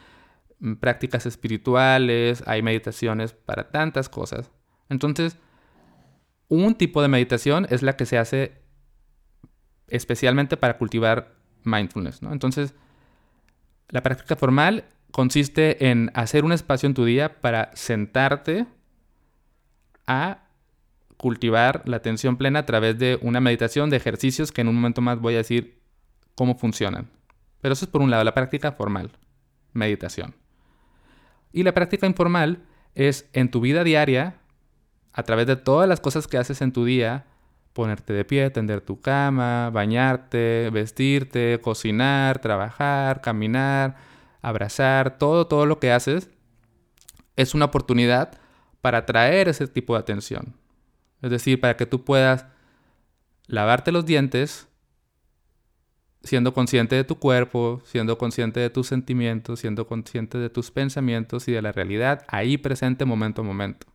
mm, 0.59 0.73
prácticas 0.73 1.27
espirituales, 1.27 2.43
hay 2.47 2.63
meditaciones 2.63 3.33
para 3.33 3.69
tantas 3.69 4.09
cosas. 4.09 4.49
Entonces, 4.89 5.37
un 6.47 6.73
tipo 6.73 7.03
de 7.03 7.07
meditación 7.07 7.67
es 7.69 7.83
la 7.83 7.95
que 7.95 8.07
se 8.07 8.17
hace 8.17 8.63
especialmente 9.87 10.57
para 10.57 10.79
cultivar 10.79 11.35
mindfulness, 11.65 12.23
¿no? 12.23 12.33
Entonces, 12.33 12.73
la 13.89 14.01
práctica 14.01 14.35
formal 14.35 14.85
consiste 15.19 15.89
en 15.89 16.11
hacer 16.13 16.45
un 16.45 16.53
espacio 16.53 16.87
en 16.87 16.93
tu 16.93 17.03
día 17.03 17.41
para 17.41 17.71
sentarte 17.73 18.65
a 20.07 20.45
cultivar 21.17 21.83
la 21.83 21.97
atención 21.97 22.37
plena 22.37 22.59
a 22.59 22.65
través 22.65 22.97
de 22.97 23.19
una 23.21 23.41
meditación 23.41 23.89
de 23.89 23.97
ejercicios 23.97 24.53
que 24.53 24.61
en 24.61 24.69
un 24.69 24.75
momento 24.75 25.01
más 25.01 25.19
voy 25.19 25.33
a 25.33 25.39
decir 25.39 25.81
cómo 26.35 26.57
funcionan. 26.57 27.09
Pero 27.59 27.73
eso 27.73 27.83
es 27.83 27.91
por 27.91 28.01
un 28.01 28.09
lado, 28.09 28.23
la 28.23 28.33
práctica 28.33 28.71
formal, 28.71 29.11
meditación. 29.73 30.35
Y 31.51 31.63
la 31.63 31.73
práctica 31.73 32.07
informal 32.07 32.63
es 32.95 33.29
en 33.33 33.51
tu 33.51 33.59
vida 33.59 33.83
diaria, 33.83 34.37
a 35.11 35.23
través 35.23 35.47
de 35.47 35.57
todas 35.57 35.89
las 35.89 35.99
cosas 35.99 36.27
que 36.27 36.37
haces 36.37 36.61
en 36.61 36.71
tu 36.71 36.85
día, 36.85 37.25
ponerte 37.73 38.13
de 38.13 38.23
pie, 38.23 38.51
tender 38.51 38.79
tu 38.79 39.01
cama, 39.01 39.69
bañarte, 39.69 40.69
vestirte, 40.71 41.59
cocinar, 41.61 42.39
trabajar, 42.39 43.19
caminar, 43.19 44.07
abrazar, 44.41 45.17
todo, 45.17 45.47
todo 45.47 45.65
lo 45.65 45.79
que 45.79 45.91
haces, 45.91 46.29
es 47.35 47.53
una 47.53 47.65
oportunidad 47.65 48.39
para 48.81 49.05
traer 49.05 49.47
ese 49.47 49.67
tipo 49.67 49.93
de 49.93 49.99
atención. 49.99 50.55
Es 51.21 51.31
decir, 51.31 51.59
para 51.59 51.75
que 51.75 51.85
tú 51.85 52.03
puedas 52.03 52.45
lavarte 53.47 53.91
los 53.91 54.05
dientes 54.05 54.69
siendo 56.23 56.53
consciente 56.53 56.95
de 56.95 57.03
tu 57.03 57.17
cuerpo, 57.17 57.81
siendo 57.85 58.17
consciente 58.17 58.59
de 58.59 58.69
tus 58.69 58.87
sentimientos, 58.87 59.61
siendo 59.61 59.87
consciente 59.87 60.37
de 60.37 60.49
tus 60.49 60.71
pensamientos 60.71 61.47
y 61.47 61.51
de 61.51 61.61
la 61.61 61.71
realidad 61.71 62.25
ahí 62.27 62.57
presente 62.57 63.05
momento 63.05 63.41
a 63.41 63.45
momento. 63.45 63.87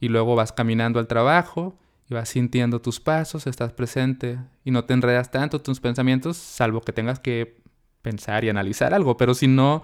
Y 0.00 0.08
luego 0.08 0.34
vas 0.34 0.52
caminando 0.52 0.98
al 0.98 1.06
trabajo 1.06 1.76
y 2.08 2.14
vas 2.14 2.28
sintiendo 2.30 2.80
tus 2.80 3.00
pasos, 3.00 3.46
estás 3.46 3.72
presente 3.72 4.38
y 4.64 4.70
no 4.70 4.84
te 4.84 4.94
enredas 4.94 5.30
tanto 5.30 5.60
tus 5.60 5.80
pensamientos, 5.80 6.36
salvo 6.36 6.80
que 6.80 6.92
tengas 6.92 7.20
que 7.20 7.62
pensar 8.04 8.44
y 8.44 8.50
analizar 8.50 8.94
algo, 8.94 9.16
pero 9.16 9.34
si 9.34 9.48
no, 9.48 9.82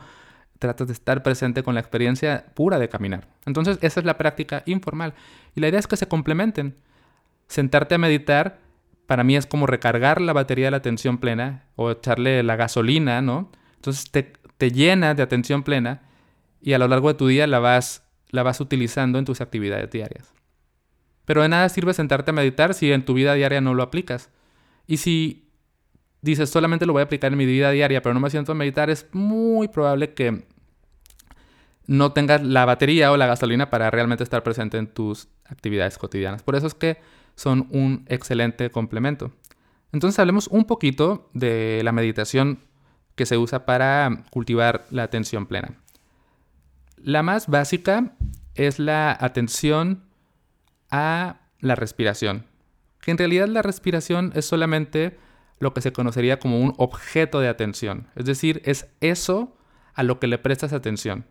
tratas 0.61 0.87
de 0.87 0.93
estar 0.93 1.25
presente 1.25 1.65
con 1.65 1.75
la 1.75 1.81
experiencia 1.81 2.45
pura 2.55 2.79
de 2.79 2.89
caminar. 2.89 3.27
Entonces, 3.47 3.79
esa 3.81 3.99
es 3.99 4.07
la 4.07 4.19
práctica 4.19 4.63
informal. 4.67 5.15
Y 5.57 5.61
la 5.61 5.69
idea 5.69 5.81
es 5.81 5.89
que 5.89 5.97
se 5.97 6.07
complementen. 6.07 6.77
Sentarte 7.49 7.97
a 7.97 7.99
meditar, 7.99 8.61
para 9.07 9.25
mí 9.25 9.37
es 9.37 9.47
como 9.47 9.67
recargar 9.67 10.21
la 10.21 10.33
batería 10.33 10.67
de 10.67 10.71
la 10.71 10.77
atención 10.77 11.19
plena 11.19 11.65
o 11.75 11.91
echarle 11.91 12.45
la 12.45 12.55
gasolina, 12.55 13.23
¿no? 13.23 13.51
Entonces 13.75 14.11
te, 14.13 14.35
te 14.57 14.71
llena 14.71 15.15
de 15.15 15.23
atención 15.23 15.65
plena 15.65 16.03
y 16.61 16.75
a 16.75 16.79
lo 16.79 16.87
largo 16.87 17.09
de 17.09 17.15
tu 17.15 17.27
día 17.27 17.47
la 17.49 17.59
vas, 17.59 18.05
la 18.29 18.45
vas 18.45 18.61
utilizando 18.61 19.19
en 19.19 19.25
tus 19.25 19.41
actividades 19.41 19.91
diarias. 19.91 20.33
Pero 21.25 21.43
de 21.43 21.49
nada 21.49 21.69
sirve 21.71 21.95
sentarte 21.95 22.31
a 22.31 22.35
meditar 22.35 22.75
si 22.75 22.93
en 22.93 23.05
tu 23.05 23.15
vida 23.15 23.35
diaria 23.35 23.61
no 23.61 23.75
lo 23.75 23.83
aplicas. 23.83 24.31
Y 24.87 24.99
si 24.99 25.50
dices 26.23 26.51
solamente 26.51 26.87
lo 26.87 26.93
voy 26.93 27.01
a 27.01 27.05
aplicar 27.05 27.33
en 27.33 27.39
mi 27.39 27.47
vida 27.47 27.71
diaria, 27.71 28.03
pero 28.03 28.15
no 28.15 28.21
me 28.21 28.31
siento 28.31 28.53
a 28.53 28.55
meditar, 28.55 28.91
es 28.91 29.07
muy 29.13 29.69
probable 29.69 30.15
que 30.15 30.45
no 31.87 32.13
tengas 32.13 32.43
la 32.43 32.65
batería 32.65 33.11
o 33.11 33.17
la 33.17 33.27
gasolina 33.27 33.71
para 33.71 33.91
realmente 33.91 34.23
estar 34.23 34.43
presente 34.43 34.79
en 34.79 34.87
tus 34.87 35.29
actividades 35.47 35.99
cotidianas. 35.99 36.43
Por 36.43 36.55
eso 36.55 36.67
es 36.67 36.75
que 36.75 36.99
son 37.35 37.67
un 37.71 38.05
excelente 38.09 38.71
complemento. 38.71 39.33
Entonces 39.93 40.19
hablemos 40.19 40.47
un 40.49 40.67
poquito 40.67 41.29
de 41.33 41.81
la 41.83 41.93
meditación 41.93 42.61
que 43.17 43.27
se 43.27 43.37
usa 43.37 43.67
para 43.67 44.25
cultivar 44.31 44.87
la 44.91 45.03
atención 45.03 45.47
plena. 45.47 45.75
La 46.97 47.23
más 47.23 47.49
básica 47.49 48.13
es 48.55 48.79
la 48.79 49.17
atención 49.19 50.05
a 50.91 51.41
la 51.61 51.75
respiración, 51.75 52.47
que 53.01 53.11
en 53.11 53.19
realidad 53.19 53.49
la 53.49 53.63
respiración 53.63 54.33
es 54.35 54.45
solamente 54.45 55.19
lo 55.61 55.75
que 55.75 55.83
se 55.83 55.93
conocería 55.93 56.41
como 56.41 56.59
un 56.59 56.75
objeto 56.79 57.39
de 57.39 57.49
atención. 57.49 58.09
Es 58.17 58.25
decir, 58.25 58.63
es 58.65 58.89
eso 59.01 59.57
a 59.95 60.03
lo 60.03 60.19
que 60.19 60.27
le 60.27 60.39
prestas 60.39 60.73
atención. 60.73 61.27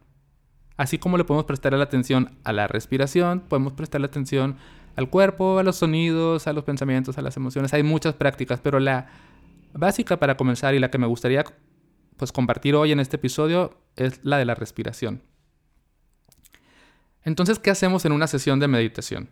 Así 0.78 0.98
como 0.98 1.18
le 1.18 1.26
podemos 1.26 1.46
prestar 1.46 1.74
la 1.74 1.84
atención 1.84 2.38
a 2.46 2.54
la 2.54 2.68
respiración, 2.68 3.42
podemos 3.42 3.74
prestar 3.74 4.00
la 4.00 4.08
atención 4.08 4.56
al 4.96 5.10
cuerpo, 5.10 5.60
a 5.60 5.64
los 5.64 5.78
sonidos, 5.78 6.48
a 6.48 6.54
los 6.54 6.64
pensamientos, 6.64 7.18
a 7.18 7.22
las 7.22 7.36
emociones. 7.38 7.74
Hay 7.74 7.84
muchas 7.84 8.14
prácticas, 8.14 8.62
pero 8.62 8.80
la 8.80 9.08
básica 9.74 10.18
para 10.18 10.38
comenzar 10.38 10.76
y 10.76 10.80
la 10.80 10.92
que 10.92 10.98
me 11.00 11.08
gustaría 11.08 11.44
pues, 12.16 12.32
compartir 12.32 12.76
hoy 12.76 12.92
en 12.92 13.00
este 13.00 13.16
episodio 13.16 13.82
es 13.96 14.20
la 14.24 14.38
de 14.38 14.46
la 14.46 14.56
respiración. 14.56 15.24
Entonces, 17.24 17.60
¿qué 17.60 17.72
hacemos 17.72 18.06
en 18.06 18.12
una 18.12 18.28
sesión 18.28 18.60
de 18.60 18.68
meditación? 18.68 19.30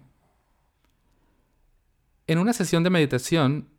En 2.25 2.39
una 2.39 2.51
sesión 2.51 2.83
de 2.83 2.89
meditación 2.89 3.69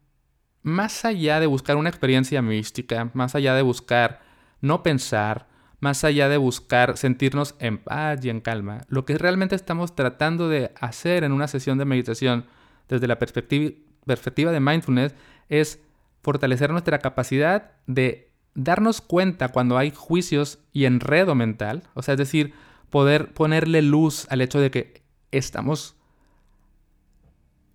más 0.69 1.05
allá 1.05 1.41
de 1.41 1.47
buscar 1.47 1.77
una 1.77 1.89
experiencia 1.89 2.43
mística, 2.43 3.11
más 3.15 3.35
allá 3.35 3.55
de 3.55 3.63
buscar 3.63 4.21
no 4.61 4.83
pensar, 4.83 5.49
más 5.81 6.05
allá 6.05 6.29
de 6.29 6.37
buscar 6.37 6.97
sentirnos 6.97 7.55
en 7.59 7.79
paz 7.79 8.25
y 8.25 8.31
en 8.31 8.41
calma, 8.41 8.83
lo 8.89 9.05
que 9.05 9.17
realmente 9.19 9.55
estamos 9.55 9.95
tratando 9.95 10.49
de 10.49 10.73
hacer 10.81 11.25
en 11.25 11.33
una 11.33 11.49
sesión 11.49 11.79
de 11.79 11.85
meditación 11.85 12.47
desde 12.89 13.07
la 13.07 13.19
perspectiva, 13.19 14.53
de 14.53 14.61
mindfulness 14.61 15.15
es 15.49 15.81
fortalecer 16.23 16.71
nuestra 16.71 16.99
capacidad 16.99 17.73
de 17.87 18.31
darnos 18.55 19.01
cuenta 19.01 19.49
cuando 19.49 19.79
hay 19.79 19.93
juicios 19.95 20.59
y 20.73 20.87
enredo 20.87 21.35
mental, 21.35 21.83
o 21.95 22.03
sea, 22.03 22.15
es 22.15 22.19
decir, 22.19 22.55
poder 22.91 23.33
ponerle 23.35 23.83
luz 23.83 24.27
al 24.31 24.41
hecho 24.41 24.61
de 24.61 24.71
que 24.71 25.03
estamos 25.31 25.98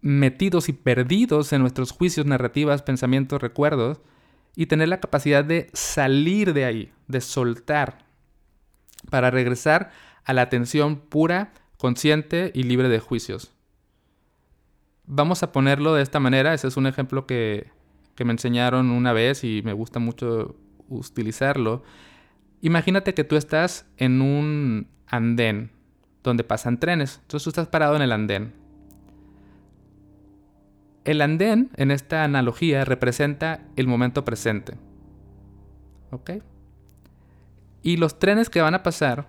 metidos 0.03 0.67
y 0.67 0.73
perdidos 0.73 1.53
en 1.53 1.61
nuestros 1.61 1.91
juicios, 1.91 2.25
narrativas, 2.25 2.83
pensamientos, 2.83 3.41
recuerdos, 3.41 4.01
y 4.53 4.67
tener 4.67 4.89
la 4.89 4.99
capacidad 4.99 5.43
de 5.43 5.69
salir 5.73 6.53
de 6.53 6.65
ahí, 6.65 6.91
de 7.07 7.21
soltar, 7.21 8.05
para 9.09 9.31
regresar 9.31 9.91
a 10.25 10.33
la 10.33 10.43
atención 10.43 10.97
pura, 10.97 11.53
consciente 11.77 12.51
y 12.53 12.63
libre 12.63 12.89
de 12.89 12.99
juicios. 12.99 13.53
Vamos 15.05 15.41
a 15.41 15.51
ponerlo 15.53 15.95
de 15.95 16.03
esta 16.03 16.19
manera, 16.19 16.53
ese 16.53 16.67
es 16.67 16.77
un 16.77 16.85
ejemplo 16.85 17.25
que, 17.25 17.71
que 18.15 18.25
me 18.25 18.33
enseñaron 18.33 18.91
una 18.91 19.13
vez 19.13 19.43
y 19.45 19.61
me 19.63 19.73
gusta 19.73 19.99
mucho 19.99 20.57
utilizarlo. 20.89 21.81
Imagínate 22.61 23.13
que 23.13 23.23
tú 23.23 23.37
estás 23.37 23.85
en 23.97 24.21
un 24.21 24.87
andén 25.07 25.71
donde 26.23 26.43
pasan 26.43 26.77
trenes, 26.77 27.19
entonces 27.21 27.45
tú 27.45 27.49
estás 27.49 27.67
parado 27.67 27.95
en 27.95 28.01
el 28.01 28.11
andén 28.11 28.62
el 31.05 31.21
andén, 31.21 31.69
en 31.75 31.91
esta 31.91 32.23
analogía, 32.23 32.85
representa 32.85 33.61
el 33.75 33.87
momento 33.87 34.23
presente. 34.23 34.75
¿Ok? 36.11 36.31
Y 37.81 37.97
los 37.97 38.19
trenes 38.19 38.49
que 38.49 38.61
van 38.61 38.75
a 38.75 38.83
pasar 38.83 39.27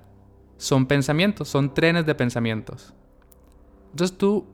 son 0.56 0.86
pensamientos, 0.86 1.48
son 1.48 1.74
trenes 1.74 2.06
de 2.06 2.14
pensamientos. 2.14 2.94
Entonces 3.90 4.16
tú, 4.16 4.46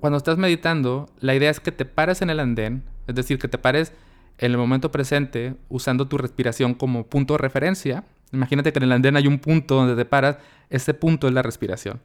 cuando 0.00 0.16
estás 0.16 0.36
meditando, 0.38 1.08
la 1.20 1.34
idea 1.34 1.50
es 1.50 1.60
que 1.60 1.72
te 1.72 1.84
pares 1.84 2.22
en 2.22 2.30
el 2.30 2.40
andén, 2.40 2.84
es 3.06 3.14
decir, 3.14 3.38
que 3.38 3.48
te 3.48 3.58
pares 3.58 3.92
en 4.38 4.50
el 4.50 4.58
momento 4.58 4.90
presente 4.90 5.54
usando 5.68 6.08
tu 6.08 6.18
respiración 6.18 6.74
como 6.74 7.06
punto 7.06 7.34
de 7.34 7.38
referencia. 7.38 8.04
Imagínate 8.32 8.72
que 8.72 8.80
en 8.80 8.84
el 8.84 8.92
andén 8.92 9.16
hay 9.16 9.28
un 9.28 9.38
punto 9.38 9.76
donde 9.76 9.94
te 9.94 10.04
paras, 10.04 10.38
ese 10.70 10.94
punto 10.94 11.28
es 11.28 11.34
la 11.34 11.42
respiración. 11.42 12.00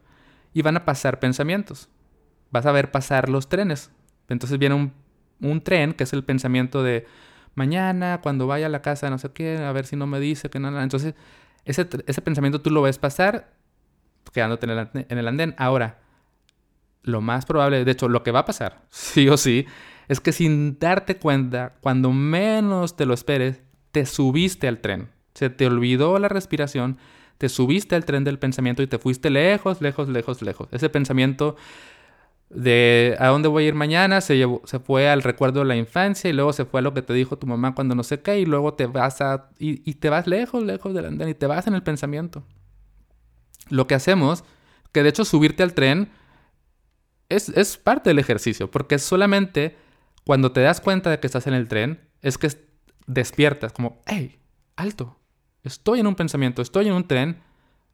Y 0.52 0.62
van 0.62 0.76
a 0.76 0.84
pasar 0.84 1.18
pensamientos. 1.18 1.88
Vas 2.52 2.66
a 2.66 2.72
ver 2.72 2.90
pasar 2.90 3.28
los 3.28 3.48
trenes, 3.48 3.90
entonces 4.30 4.58
viene 4.58 4.92
un, 5.40 5.60
tren, 5.62 5.92
que 5.92 6.04
es 6.04 6.12
el 6.12 6.24
pensamiento 6.24 6.82
de 6.82 7.06
mañana, 7.54 8.20
cuando 8.22 8.46
vaya 8.46 8.66
a 8.66 8.68
la 8.68 8.82
casa, 8.82 9.10
no 9.10 9.18
sé 9.18 9.30
qué, 9.32 9.58
a 9.58 9.72
ver 9.72 9.86
si 9.86 9.96
no 9.96 10.06
me 10.06 10.20
dice 10.20 10.48
que 10.50 10.58
nada. 10.60 10.82
Entonces, 10.82 11.14
ese, 11.64 11.84
pensamiento 11.84 12.60
tú 12.60 12.70
lo 12.70 12.82
ves 12.82 12.98
pasar 12.98 13.52
quedándote 14.32 14.66
en 14.66 14.70
el, 14.70 14.88
en 14.94 15.18
el 15.18 15.28
andén. 15.28 15.54
Ahora, 15.58 15.98
lo 17.02 17.20
más 17.20 17.46
probable, 17.46 17.84
de 17.84 17.90
hecho, 17.90 18.08
lo 18.08 18.22
que 18.22 18.30
va 18.30 18.40
a 18.40 18.44
pasar, 18.44 18.82
sí 18.90 19.28
o 19.28 19.36
sí, 19.36 19.66
es 20.08 20.20
que 20.20 20.32
sin 20.32 20.78
darte 20.78 21.18
cuenta, 21.18 21.74
cuando 21.80 22.12
menos 22.12 22.96
te 22.96 23.06
lo 23.06 23.14
esperes, 23.14 23.60
te 23.92 24.06
subiste 24.06 24.68
al 24.68 24.80
tren. 24.80 25.10
Se 25.34 25.50
te 25.50 25.66
olvidó 25.66 26.18
la 26.18 26.28
respiración, 26.28 26.98
te 27.38 27.48
subiste 27.48 27.94
al 27.94 28.04
tren 28.04 28.24
del 28.24 28.38
pensamiento 28.38 28.82
y 28.82 28.86
te 28.86 28.98
fuiste 28.98 29.30
lejos, 29.30 29.80
lejos, 29.80 30.08
lejos, 30.08 30.42
lejos. 30.42 30.68
Ese 30.72 30.90
pensamiento 30.90 31.56
de 32.50 33.16
a 33.20 33.28
dónde 33.28 33.48
voy 33.48 33.64
a 33.64 33.68
ir 33.68 33.74
mañana 33.74 34.20
se, 34.20 34.44
se 34.64 34.80
fue 34.80 35.08
al 35.08 35.22
recuerdo 35.22 35.60
de 35.60 35.66
la 35.66 35.76
infancia 35.76 36.28
y 36.28 36.32
luego 36.32 36.52
se 36.52 36.64
fue 36.64 36.80
a 36.80 36.82
lo 36.82 36.92
que 36.92 37.00
te 37.00 37.14
dijo 37.14 37.38
tu 37.38 37.46
mamá 37.46 37.76
cuando 37.76 37.94
no 37.94 38.02
sé 38.02 38.20
qué 38.20 38.40
y 38.40 38.44
luego 38.44 38.74
te 38.74 38.86
vas 38.86 39.20
a... 39.20 39.50
y, 39.58 39.88
y 39.88 39.94
te 39.94 40.10
vas 40.10 40.26
lejos, 40.26 40.64
lejos 40.64 40.92
del 40.92 41.06
andén 41.06 41.28
y 41.28 41.34
te 41.34 41.46
vas 41.46 41.68
en 41.68 41.74
el 41.74 41.82
pensamiento. 41.82 42.44
Lo 43.68 43.86
que 43.86 43.94
hacemos, 43.94 44.42
que 44.90 45.04
de 45.04 45.10
hecho 45.10 45.24
subirte 45.24 45.62
al 45.62 45.74
tren 45.74 46.10
es, 47.28 47.76
parte 47.76 48.10
del 48.10 48.18
ejercicio, 48.18 48.68
porque 48.68 48.98
solamente 48.98 49.76
cuando 50.24 50.50
te 50.50 50.60
das 50.60 50.80
cuenta 50.80 51.10
de 51.10 51.20
que 51.20 51.28
estás 51.28 51.46
en 51.46 51.54
el 51.54 51.68
tren, 51.68 52.00
es 52.20 52.36
que 52.36 52.50
despiertas 53.06 53.72
como, 53.72 54.02
hey, 54.06 54.40
alto, 54.74 55.20
estoy 55.62 56.00
en 56.00 56.08
un 56.08 56.16
pensamiento, 56.16 56.60
estoy 56.62 56.88
en 56.88 56.94
un 56.94 57.06
tren, 57.06 57.40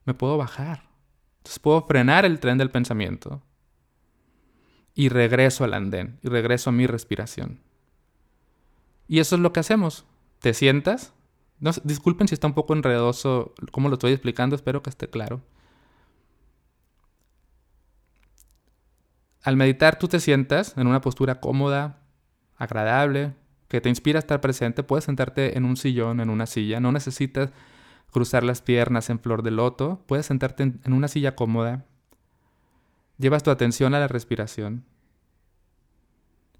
me 0.06 0.14
puedo 0.14 0.38
bajar. 0.38 0.88
Entonces 1.38 1.58
puedo 1.58 1.86
frenar 1.86 2.24
el 2.24 2.40
tren 2.40 2.56
del 2.56 2.70
pensamiento 2.70 3.42
y 4.96 5.10
regreso 5.10 5.62
al 5.62 5.74
andén 5.74 6.18
y 6.22 6.28
regreso 6.28 6.70
a 6.70 6.72
mi 6.72 6.88
respiración. 6.88 7.60
Y 9.06 9.20
eso 9.20 9.36
es 9.36 9.42
lo 9.42 9.52
que 9.52 9.60
hacemos. 9.60 10.04
Te 10.40 10.54
sientas. 10.54 11.12
No, 11.60 11.70
disculpen 11.84 12.26
si 12.26 12.34
está 12.34 12.48
un 12.48 12.54
poco 12.54 12.74
enredoso 12.74 13.54
cómo 13.70 13.88
lo 13.88 13.94
estoy 13.94 14.12
explicando, 14.12 14.56
espero 14.56 14.82
que 14.82 14.90
esté 14.90 15.08
claro. 15.08 15.42
Al 19.42 19.56
meditar 19.56 19.98
tú 19.98 20.08
te 20.08 20.18
sientas 20.18 20.76
en 20.76 20.88
una 20.88 21.00
postura 21.00 21.40
cómoda, 21.40 22.00
agradable, 22.56 23.34
que 23.68 23.80
te 23.80 23.88
inspira 23.88 24.18
a 24.18 24.20
estar 24.20 24.40
presente. 24.40 24.82
Puedes 24.82 25.04
sentarte 25.04 25.56
en 25.56 25.64
un 25.64 25.76
sillón, 25.76 26.20
en 26.20 26.30
una 26.30 26.46
silla. 26.46 26.80
No 26.80 26.90
necesitas 26.90 27.50
cruzar 28.10 28.42
las 28.42 28.62
piernas 28.62 29.10
en 29.10 29.20
flor 29.20 29.42
de 29.42 29.50
loto. 29.50 30.02
Puedes 30.06 30.26
sentarte 30.26 30.62
en, 30.62 30.92
una 30.92 31.06
silla 31.06 31.36
cómoda. 31.36 31.84
Llevas 33.18 33.42
tu 33.42 33.50
atención 33.50 33.94
a 33.94 34.00
la 34.00 34.08
respiración. 34.08 34.84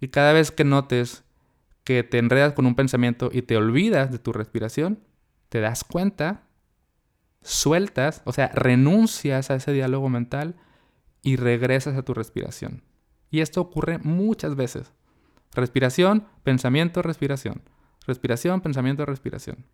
Y 0.01 0.09
cada 0.09 0.33
vez 0.33 0.51
que 0.51 0.65
notes 0.65 1.25
que 1.85 2.03
te 2.03 2.19
enredas 2.19 2.53
con 2.53 2.67
un 2.67 2.75
pensamiento 2.75 3.31
y 3.33 3.43
te 3.43 3.57
olvidas 3.57 4.11
de 4.11 4.19
tu 4.19 4.33
respiración, 4.33 5.01
te 5.49 5.61
das 5.61 5.85
cuenta, 5.85 6.43
sueltas, 7.43 8.23
o 8.25 8.33
sea, 8.33 8.49
renuncias 8.49 9.51
a 9.51 9.55
ese 9.55 9.73
diálogo 9.73 10.09
mental 10.09 10.57
y 11.23 11.37
regresas 11.37 11.97
a 11.97 12.03
tu 12.03 12.13
respiración. 12.13 12.83
Y 13.31 13.41
esto 13.41 13.61
ocurre 13.61 13.99
muchas 13.99 14.57
veces. 14.57 14.93
Respiración, 15.55 16.27
pensamiento, 16.43 17.03
respiración. 17.03 17.63
Respiración, 18.07 18.61
pensamiento, 18.61 19.07
respiración. 19.07 19.67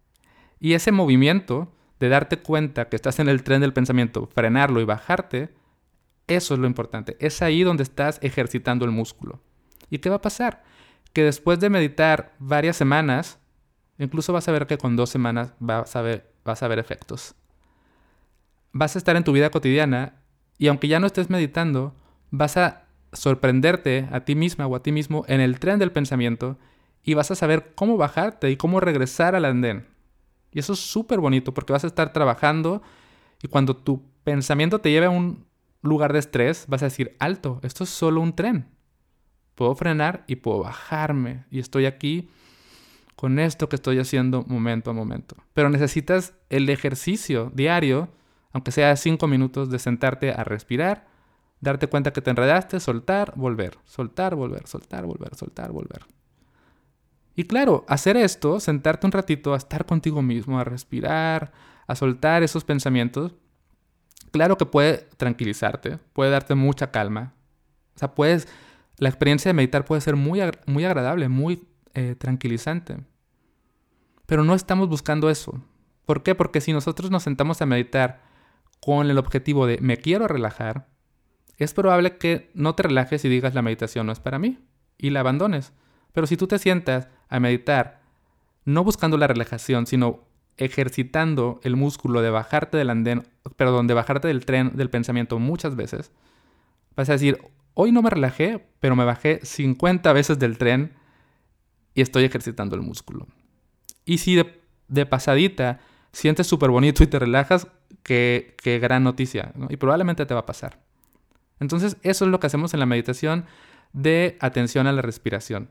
Y 0.61 0.75
ese 0.75 0.93
movimiento 0.93 1.73
de 1.99 2.09
darte 2.09 2.41
cuenta 2.41 2.89
que 2.89 2.97
estás 2.97 3.19
en 3.19 3.29
el 3.29 3.43
tren 3.43 3.61
del 3.61 3.73
pensamiento, 3.73 4.27
frenarlo 4.27 4.81
y 4.81 4.85
bajarte, 4.85 5.55
eso 6.27 6.55
es 6.55 6.61
lo 6.61 6.67
importante. 6.67 7.17
Es 7.21 7.43
ahí 7.43 7.63
donde 7.63 7.83
estás 7.83 8.19
ejercitando 8.23 8.85
el 8.85 8.91
músculo. 8.91 9.41
¿Y 9.91 9.99
qué 9.99 10.09
va 10.09 10.17
a 10.17 10.23
pasar? 10.23 10.63
Que 11.13 11.25
después 11.25 11.61
de 11.61 11.71
meditar 11.71 12.35
varias 12.39 12.77
semanas, 12.77 13.39
incluso 13.99 14.33
vas 14.33 14.49
a 14.49 14.53
ver 14.53 14.67
que 14.67 14.79
con 14.79 14.97
dos 14.97 15.11
semanas 15.11 15.53
vas 15.59 15.95
a 15.97 16.03
ver, 16.03 16.33
vas 16.45 16.63
a 16.63 16.69
ver 16.69 16.79
efectos. 16.79 17.35
Vas 18.73 18.97
a 18.97 18.99
estar 18.99 19.17
en 19.17 19.25
tu 19.25 19.33
vida 19.33 19.51
cotidiana 19.51 20.23
y 20.59 20.69
aunque 20.69 20.89
ya 20.89 21.01
no 21.01 21.07
estés 21.07 21.29
meditando, 21.29 21.95
vas 22.31 22.57
a 22.57 22.87
sorprenderte 23.13 24.09
a 24.11 24.21
ti 24.21 24.35
misma 24.35 24.67
o 24.67 24.75
a 24.75 24.83
ti 24.83 24.93
mismo 24.93 25.25
en 25.29 25.41
el 25.41 25.59
tren 25.59 25.79
del 25.79 25.93
pensamiento 25.93 26.59
y 27.03 27.15
vas 27.15 27.31
a 27.31 27.35
saber 27.35 27.73
cómo 27.75 27.97
bajarte 27.97 28.51
y 28.51 28.57
cómo 28.57 28.81
regresar 28.81 29.35
al 29.35 29.45
andén. 29.45 29.89
Y 30.53 30.61
eso 30.61 30.73
es 30.73 30.79
súper 30.79 31.21
bonito 31.21 31.53
porque 31.53 31.73
vas 31.73 31.85
a 31.85 31.89
estar 31.89 32.13
trabajando 32.13 32.83
y 33.43 33.49
cuando 33.49 33.77
tu 33.77 34.03
pensamiento 34.25 34.81
te 34.81 34.91
lleve 34.91 35.07
a 35.07 35.11
un 35.11 35.45
lugar 35.83 36.13
de 36.13 36.21
estrés, 36.21 36.67
vas 36.69 36.83
a 36.83 36.87
decir, 36.87 37.17
alto, 37.19 37.61
esto 37.63 37.85
es 37.85 37.91
solo 37.91 38.21
un 38.21 38.35
tren. 38.35 38.69
Puedo 39.55 39.75
frenar 39.75 40.25
y 40.27 40.37
puedo 40.37 40.61
bajarme 40.61 41.45
y 41.51 41.59
estoy 41.59 41.87
aquí 41.87 42.31
con 43.17 43.39
esto 43.39 43.69
que 43.69 43.77
estoy 43.77 43.99
haciendo 43.99 44.43
momento 44.45 44.91
a 44.91 44.95
momento. 44.95 45.37
Pero 45.53 45.69
necesitas 45.69 46.35
el 46.49 46.69
ejercicio 46.71 47.53
diario 47.55 48.09
aunque 48.53 48.71
sea 48.71 48.95
cinco 48.97 49.27
minutos 49.27 49.71
de 49.71 49.79
sentarte 49.79 50.31
a 50.31 50.45
respirar, 50.45 51.07
darte 51.61 51.89
cuenta 51.89 52.13
que 52.13 52.21
te 52.21 52.31
enredaste, 52.31 52.81
soltar, 52.81 53.33
volver, 53.37 53.79
soltar, 53.85 54.35
volver, 54.35 54.67
soltar, 54.67 55.07
volver, 55.07 55.35
soltar, 55.35 55.73
volver. 55.73 56.05
Y 57.35 57.45
claro, 57.45 57.85
hacer 57.89 58.17
esto, 58.17 58.61
sentarte 58.61 59.07
un 59.07 59.13
ratito 59.13 59.55
a 59.55 59.57
estar 59.57 59.87
contigo 59.87 60.21
mismo, 60.21 60.59
a 60.59 60.65
respirar, 60.65 61.53
a 61.87 61.95
soltar 61.95 62.43
esos 62.43 62.65
pensamientos, 62.65 63.35
claro 64.31 64.57
que 64.57 64.67
puede 64.67 65.09
tranquilizarte, 65.17 65.99
puede 66.13 66.31
darte 66.31 66.55
mucha 66.55 66.91
calma. 66.91 67.35
O 67.95 67.99
sea, 67.99 68.15
puedes, 68.15 68.49
la 68.99 69.09
experiencia 69.09 69.49
de 69.49 69.55
meditar 69.55 69.85
puede 69.85 70.01
ser 70.01 70.17
muy, 70.17 70.41
muy 70.67 70.85
agradable, 70.85 71.29
muy 71.29 71.67
eh, 71.95 72.15
tranquilizante. 72.17 72.99
Pero 74.27 74.45
no 74.45 74.55
estamos 74.55 74.89
buscando 74.89 75.29
eso. 75.31 75.63
¿Por 76.07 76.23
qué? 76.23 76.35
Porque 76.35 76.61
si 76.61 76.73
nosotros 76.73 77.11
nos 77.11 77.23
sentamos 77.23 77.61
a 77.63 77.67
meditar 77.67 78.23
con 78.81 79.09
el 79.09 79.19
objetivo 79.19 79.67
de 79.67 79.79
me 79.81 79.97
quiero 79.97 80.27
relajar, 80.27 80.89
es 81.57 81.75
probable 81.75 82.17
que 82.17 82.51
no 82.55 82.75
te 82.75 82.83
relajes 82.83 83.25
y 83.25 83.29
digas 83.29 83.55
la 83.55 83.63
meditación 83.63 84.07
no 84.07 84.13
es 84.13 84.21
para 84.21 84.39
mí 84.39 84.59
y 84.99 85.11
la 85.11 85.21
abandones. 85.21 85.73
Pero 86.13 86.27
si 86.27 86.37
tú 86.37 86.47
te 86.47 86.59
sientas 86.59 87.09
a 87.29 87.41
meditar, 87.41 88.03
no 88.65 88.85
buscando 88.85 89.17
la 89.17 89.27
relajación, 89.27 89.87
sino 89.87 90.25
ejercitando 90.57 91.61
el 91.63 91.77
músculo 91.77 92.23
de 92.23 92.31
bajarte 92.31 92.77
del 92.77 92.91
andén, 92.91 93.27
perdón, 93.57 93.87
de 93.87 93.95
bajarte 93.95 94.29
del 94.29 94.45
tren 94.45 94.73
del 94.75 94.91
pensamiento 94.91 95.39
muchas 95.39 95.77
veces, 95.77 96.13
vas 96.97 97.09
a 97.09 97.13
decir, 97.13 97.39
hoy 97.75 97.93
no 97.93 98.03
me 98.03 98.11
relajé, 98.11 98.67
pero 98.81 98.97
me 98.97 99.05
bajé 99.05 99.41
50 99.43 100.13
veces 100.13 100.39
del 100.39 100.59
tren 100.59 100.93
y 101.95 102.03
estoy 102.03 102.25
ejercitando 102.25 102.77
el 102.77 102.83
músculo. 102.83 103.27
Y 104.05 104.19
si 104.19 104.37
de, 104.89 105.07
pasadita 105.07 105.81
sientes 106.13 106.47
súper 106.47 106.71
bonito 106.71 107.03
y 107.03 107.07
te 107.07 107.19
relajas, 107.19 107.69
qué, 108.03 108.55
gran 108.81 109.05
noticia, 109.05 109.53
y 109.69 109.77
probablemente 109.77 110.27
te 110.27 110.35
va 110.35 110.41
a 110.41 110.47
pasar. 110.47 110.81
Entonces, 111.61 111.97
eso 112.03 112.25
es 112.25 112.31
lo 112.31 112.41
que 112.41 112.49
hacemos 112.49 112.75
en 112.75 112.81
la 112.81 112.87
meditación 112.87 113.47
de 113.93 114.37
atención 114.41 114.87
a 114.87 114.93
la 114.93 115.03
respiración. 115.03 115.71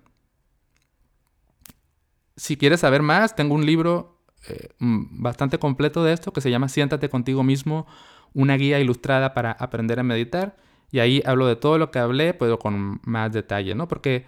Si 2.37 2.55
quieres 2.55 2.79
saber 2.79 3.01
más, 3.01 3.35
tengo 3.35 3.53
un 3.53 3.65
libro 3.65 4.20
eh, 4.47 4.69
mm, 4.79 5.21
bastante 5.21 5.59
completo 5.59 6.03
de 6.03 6.13
esto 6.13 6.33
que 6.33 6.41
se 6.41 6.49
llama 6.49 6.69
Siéntate 6.69 7.09
contigo 7.09 7.43
mismo, 7.43 7.87
una 8.33 8.55
guía 8.55 8.79
ilustrada 8.79 9.33
para 9.33 9.51
aprender 9.51 9.99
a 9.99 10.03
meditar. 10.03 10.57
Y 10.91 10.99
ahí 10.99 11.23
hablo 11.25 11.47
de 11.47 11.55
todo 11.55 11.77
lo 11.77 11.91
que 11.91 11.99
hablé, 11.99 12.33
pero 12.33 12.59
con 12.59 12.99
más 13.03 13.31
detalle, 13.31 13.75
¿no? 13.75 13.87
Porque 13.87 14.25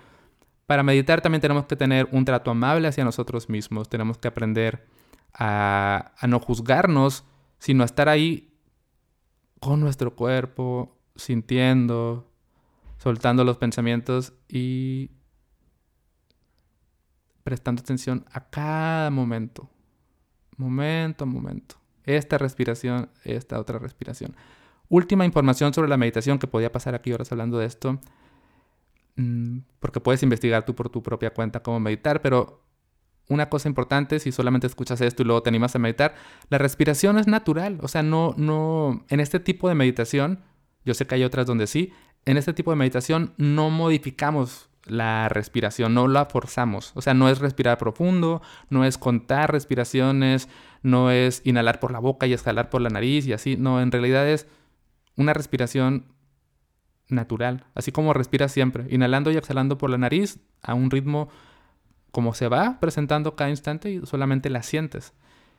para 0.66 0.84
meditar 0.84 1.22
también 1.22 1.42
tenemos 1.42 1.66
que 1.66 1.76
tener 1.76 2.08
un 2.12 2.26
trato 2.26 2.52
amable 2.52 2.88
hacia 2.88 3.04
nosotros 3.04 3.50
mismos, 3.50 3.90
tenemos 3.90 4.18
que 4.18 4.28
aprender 4.28 4.88
a, 5.34 6.14
no 6.28 6.40
juzgarnos, 6.40 7.26
sino 7.60 7.84
a 7.84 7.86
estar 7.86 8.10
ahí 8.10 8.54
con 9.60 9.80
nuestro 9.80 10.16
cuerpo, 10.16 10.98
sintiendo, 11.16 12.32
soltando 12.98 13.44
los 13.44 13.58
pensamientos 13.58 14.34
y 14.48 15.12
prestando 17.44 17.82
atención 17.82 18.26
a 18.32 18.50
cada 18.50 19.10
momento, 19.10 19.70
momento 20.58 21.26
momento. 21.26 21.76
Esta 22.06 22.38
respiración, 22.38 23.10
esta 23.24 23.60
otra 23.60 23.80
respiración. 23.80 24.36
Última 24.90 25.26
información 25.26 25.74
sobre 25.74 25.90
la 25.90 25.98
meditación 25.98 26.40
que 26.40 26.48
podía 26.48 26.72
pasar 26.72 26.96
aquí 26.96 27.14
horas 27.14 27.32
hablando 27.32 27.58
de 27.58 27.66
esto, 27.66 28.00
mm, 29.16 29.60
porque 29.80 30.00
puedes 30.00 30.22
investigar 30.24 30.66
tú 30.66 30.76
por 30.76 30.90
tu 30.90 31.02
propia 31.02 31.34
cuenta 31.34 31.64
cómo 31.64 31.80
meditar, 31.80 32.22
pero 32.22 32.62
una 33.30 33.50
cosa 33.50 33.70
importante, 33.70 34.20
si 34.20 34.32
solamente 34.32 34.68
escuchas 34.68 35.00
esto 35.02 35.24
y 35.24 35.26
luego 35.26 35.42
te 35.44 35.50
animas 35.50 35.76
a 35.76 35.80
meditar, 35.80 36.16
la 36.50 36.58
respiración 36.58 37.18
es 37.18 37.28
natural. 37.28 37.80
O 37.82 37.88
sea, 37.88 38.04
no, 38.04 38.34
no, 38.38 39.06
en 39.10 39.20
este 39.20 39.40
tipo 39.40 39.70
de 39.70 39.76
meditación, 39.76 40.42
yo 40.84 40.94
sé 40.94 41.08
que 41.08 41.16
hay 41.16 41.24
otras 41.24 41.46
donde 41.46 41.68
sí, 41.68 41.94
en 42.26 42.38
este 42.38 42.54
tipo 42.54 42.72
de 42.72 42.78
meditación 42.78 43.34
no 43.38 43.70
modificamos 43.70 44.70
la 44.86 45.30
respiración, 45.30 45.94
no 45.94 46.08
la 46.08 46.26
forzamos. 46.26 46.92
O 46.96 47.02
sea, 47.02 47.14
no 47.14 47.30
es 47.30 47.40
respirar 47.40 47.78
profundo, 47.78 48.42
no 48.70 48.86
es 48.86 48.98
contar 48.98 49.52
respiraciones, 49.52 50.50
no 50.82 51.12
es 51.12 51.42
inhalar 51.46 51.80
por 51.80 51.92
la 51.92 52.00
boca 52.00 52.28
y 52.28 52.34
exhalar 52.34 52.70
por 52.70 52.82
la 52.82 52.90
nariz 52.90 53.26
y 53.26 53.34
así. 53.34 53.56
No, 53.58 53.82
en 53.82 53.92
realidad 53.92 54.28
es 54.28 54.48
una 55.16 55.34
respiración 55.34 56.06
natural, 57.08 57.66
así 57.76 57.92
como 57.92 58.14
respiras 58.14 58.52
siempre, 58.52 58.88
inhalando 58.90 59.32
y 59.32 59.38
exhalando 59.38 59.78
por 59.78 59.90
la 59.90 59.98
nariz 59.98 60.40
a 60.62 60.74
un 60.74 60.90
ritmo 60.90 61.30
como 62.12 62.34
se 62.34 62.48
va 62.48 62.80
presentando 62.80 63.36
cada 63.36 63.50
instante 63.50 63.92
y 63.92 64.06
solamente 64.06 64.50
la 64.50 64.64
sientes. 64.64 65.14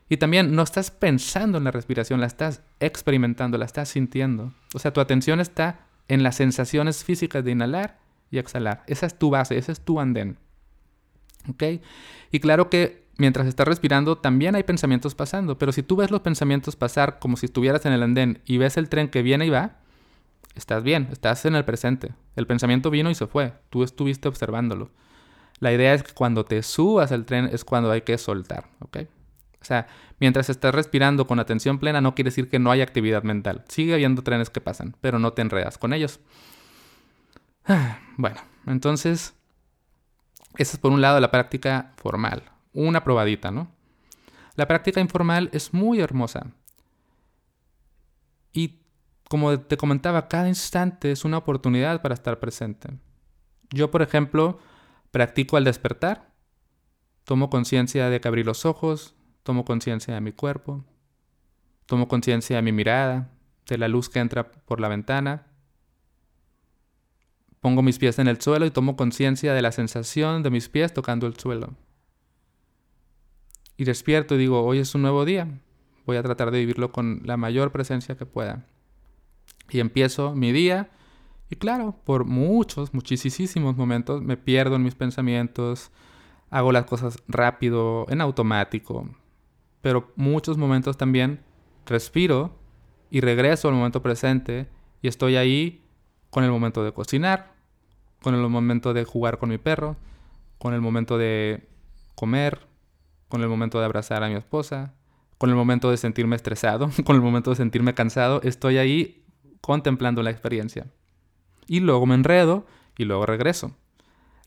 Y 0.08 0.18
también 0.18 0.54
no 0.54 0.62
estás 0.62 0.90
pensando 0.90 1.58
en 1.58 1.64
la 1.64 1.70
respiración, 1.70 2.20
la 2.20 2.26
estás 2.26 2.62
experimentando, 2.78 3.56
la 3.56 3.64
estás 3.64 3.88
sintiendo. 3.88 4.52
O 4.74 4.78
sea, 4.78 4.92
tu 4.92 5.00
atención 5.00 5.40
está 5.40 5.86
en 6.08 6.22
las 6.22 6.36
sensaciones 6.36 7.04
físicas 7.04 7.42
de 7.44 7.52
inhalar 7.52 8.03
y 8.34 8.38
exhalar. 8.38 8.82
Esa 8.86 9.06
es 9.06 9.18
tu 9.18 9.30
base, 9.30 9.56
ese 9.56 9.72
es 9.72 9.80
tu 9.80 10.00
andén. 10.00 10.36
¿Ok? 11.48 11.62
Y 12.32 12.40
claro 12.40 12.68
que 12.68 13.06
mientras 13.16 13.46
estás 13.46 13.68
respirando 13.68 14.18
también 14.18 14.54
hay 14.54 14.64
pensamientos 14.64 15.14
pasando, 15.14 15.56
pero 15.56 15.72
si 15.72 15.82
tú 15.82 15.96
ves 15.96 16.10
los 16.10 16.20
pensamientos 16.20 16.74
pasar 16.74 17.18
como 17.20 17.36
si 17.36 17.46
estuvieras 17.46 17.86
en 17.86 17.92
el 17.92 18.02
andén 18.02 18.40
y 18.44 18.58
ves 18.58 18.76
el 18.76 18.88
tren 18.88 19.08
que 19.08 19.22
viene 19.22 19.46
y 19.46 19.50
va, 19.50 19.76
estás 20.56 20.82
bien, 20.82 21.08
estás 21.12 21.44
en 21.44 21.54
el 21.54 21.64
presente. 21.64 22.12
El 22.34 22.46
pensamiento 22.46 22.90
vino 22.90 23.10
y 23.10 23.14
se 23.14 23.26
fue, 23.26 23.52
tú 23.70 23.84
estuviste 23.84 24.28
observándolo. 24.28 24.90
La 25.60 25.72
idea 25.72 25.94
es 25.94 26.02
que 26.02 26.12
cuando 26.12 26.44
te 26.44 26.62
subas 26.62 27.12
al 27.12 27.24
tren 27.24 27.48
es 27.52 27.64
cuando 27.64 27.90
hay 27.90 28.02
que 28.02 28.18
soltar, 28.18 28.68
¿ok? 28.80 28.98
O 29.60 29.64
sea, 29.64 29.86
mientras 30.18 30.50
estás 30.50 30.74
respirando 30.74 31.26
con 31.26 31.38
atención 31.38 31.78
plena 31.78 32.00
no 32.00 32.14
quiere 32.14 32.28
decir 32.28 32.50
que 32.50 32.58
no 32.58 32.70
hay 32.70 32.82
actividad 32.82 33.22
mental. 33.22 33.64
Sigue 33.68 33.94
habiendo 33.94 34.22
trenes 34.22 34.50
que 34.50 34.60
pasan, 34.60 34.96
pero 35.00 35.18
no 35.18 35.32
te 35.32 35.42
enredas 35.42 35.78
con 35.78 35.94
ellos. 35.94 36.20
Bueno, 38.16 38.40
entonces, 38.66 39.34
esa 40.56 40.76
es 40.76 40.78
por 40.78 40.92
un 40.92 41.00
lado 41.00 41.18
la 41.20 41.30
práctica 41.30 41.92
formal, 41.96 42.42
una 42.72 43.02
probadita, 43.02 43.50
¿no? 43.50 43.68
La 44.56 44.68
práctica 44.68 45.00
informal 45.00 45.50
es 45.52 45.74
muy 45.74 46.00
hermosa. 46.00 46.46
Y 48.52 48.80
como 49.28 49.58
te 49.58 49.76
comentaba, 49.76 50.28
cada 50.28 50.48
instante 50.48 51.10
es 51.10 51.24
una 51.24 51.38
oportunidad 51.38 52.02
para 52.02 52.14
estar 52.14 52.38
presente. 52.38 52.90
Yo, 53.70 53.90
por 53.90 54.02
ejemplo, 54.02 54.60
practico 55.10 55.56
al 55.56 55.64
despertar, 55.64 56.30
tomo 57.24 57.50
conciencia 57.50 58.08
de 58.10 58.20
que 58.20 58.28
abrí 58.28 58.44
los 58.44 58.64
ojos, 58.64 59.16
tomo 59.42 59.64
conciencia 59.64 60.14
de 60.14 60.20
mi 60.20 60.30
cuerpo, 60.30 60.84
tomo 61.86 62.06
conciencia 62.06 62.56
de 62.56 62.62
mi 62.62 62.70
mirada, 62.70 63.30
de 63.66 63.78
la 63.78 63.88
luz 63.88 64.08
que 64.08 64.20
entra 64.20 64.52
por 64.52 64.78
la 64.78 64.88
ventana, 64.88 65.46
pongo 67.64 67.80
mis 67.80 67.98
pies 67.98 68.18
en 68.18 68.28
el 68.28 68.42
suelo 68.42 68.66
y 68.66 68.70
tomo 68.70 68.94
conciencia 68.94 69.54
de 69.54 69.62
la 69.62 69.72
sensación 69.72 70.42
de 70.42 70.50
mis 70.50 70.68
pies 70.68 70.92
tocando 70.92 71.26
el 71.26 71.38
suelo. 71.38 71.72
Y 73.78 73.84
despierto 73.84 74.34
y 74.34 74.38
digo, 74.38 74.62
hoy 74.62 74.80
es 74.80 74.94
un 74.94 75.00
nuevo 75.00 75.24
día, 75.24 75.48
voy 76.04 76.18
a 76.18 76.22
tratar 76.22 76.50
de 76.50 76.58
vivirlo 76.58 76.92
con 76.92 77.22
la 77.24 77.38
mayor 77.38 77.72
presencia 77.72 78.18
que 78.18 78.26
pueda. 78.26 78.66
Y 79.70 79.80
empiezo 79.80 80.34
mi 80.34 80.52
día 80.52 80.90
y 81.48 81.56
claro, 81.56 81.96
por 82.04 82.26
muchos, 82.26 82.92
muchísimos 82.92 83.74
momentos 83.78 84.20
me 84.20 84.36
pierdo 84.36 84.76
en 84.76 84.82
mis 84.82 84.94
pensamientos, 84.94 85.90
hago 86.50 86.70
las 86.70 86.84
cosas 86.84 87.16
rápido, 87.28 88.04
en 88.10 88.20
automático, 88.20 89.08
pero 89.80 90.12
muchos 90.16 90.58
momentos 90.58 90.98
también 90.98 91.40
respiro 91.86 92.58
y 93.08 93.22
regreso 93.22 93.68
al 93.68 93.74
momento 93.74 94.02
presente 94.02 94.68
y 95.00 95.08
estoy 95.08 95.36
ahí 95.36 95.82
con 96.28 96.44
el 96.44 96.50
momento 96.50 96.84
de 96.84 96.92
cocinar, 96.92 97.53
con 98.24 98.34
el 98.34 98.40
momento 98.48 98.94
de 98.94 99.04
jugar 99.04 99.36
con 99.36 99.50
mi 99.50 99.58
perro, 99.58 99.96
con 100.56 100.72
el 100.72 100.80
momento 100.80 101.18
de 101.18 101.68
comer, 102.14 102.66
con 103.28 103.42
el 103.42 103.48
momento 103.48 103.78
de 103.78 103.84
abrazar 103.84 104.24
a 104.24 104.28
mi 104.28 104.34
esposa, 104.34 104.94
con 105.36 105.50
el 105.50 105.56
momento 105.56 105.90
de 105.90 105.98
sentirme 105.98 106.34
estresado, 106.34 106.88
con 107.04 107.16
el 107.16 107.20
momento 107.20 107.50
de 107.50 107.56
sentirme 107.56 107.92
cansado, 107.92 108.40
estoy 108.42 108.78
ahí 108.78 109.26
contemplando 109.60 110.22
la 110.22 110.30
experiencia. 110.30 110.86
Y 111.66 111.80
luego 111.80 112.06
me 112.06 112.14
enredo 112.14 112.64
y 112.96 113.04
luego 113.04 113.26
regreso. 113.26 113.76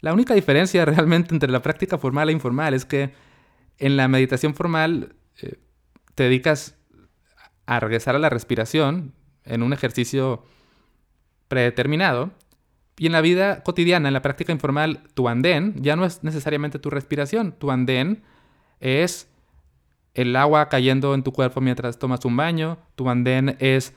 La 0.01 0.11
única 0.11 0.33
diferencia 0.33 0.83
realmente 0.85 1.35
entre 1.35 1.51
la 1.51 1.61
práctica 1.61 1.99
formal 1.99 2.29
e 2.29 2.33
informal 2.33 2.73
es 2.73 2.83
que 2.83 3.13
en 3.77 3.95
la 3.95 4.07
meditación 4.07 4.55
formal 4.55 5.13
eh, 5.39 5.59
te 6.15 6.23
dedicas 6.23 6.79
a 7.67 7.79
regresar 7.79 8.15
a 8.15 8.19
la 8.19 8.31
respiración 8.31 9.13
en 9.43 9.61
un 9.61 9.71
ejercicio 9.71 10.45
predeterminado. 11.47 12.31
Y 12.97 13.05
en 13.05 13.11
la 13.11 13.21
vida 13.21 13.63
cotidiana, 13.63 14.09
en 14.09 14.13
la 14.13 14.21
práctica 14.21 14.51
informal, 14.51 15.03
tu 15.13 15.29
andén 15.29 15.75
ya 15.81 15.95
no 15.95 16.05
es 16.05 16.23
necesariamente 16.23 16.79
tu 16.79 16.89
respiración. 16.89 17.51
Tu 17.51 17.69
andén 17.69 18.23
es 18.79 19.29
el 20.15 20.35
agua 20.35 20.67
cayendo 20.67 21.13
en 21.13 21.23
tu 21.23 21.31
cuerpo 21.31 21.61
mientras 21.61 21.99
tomas 21.99 22.25
un 22.25 22.35
baño. 22.35 22.79
Tu 22.95 23.07
andén 23.07 23.55
es 23.59 23.93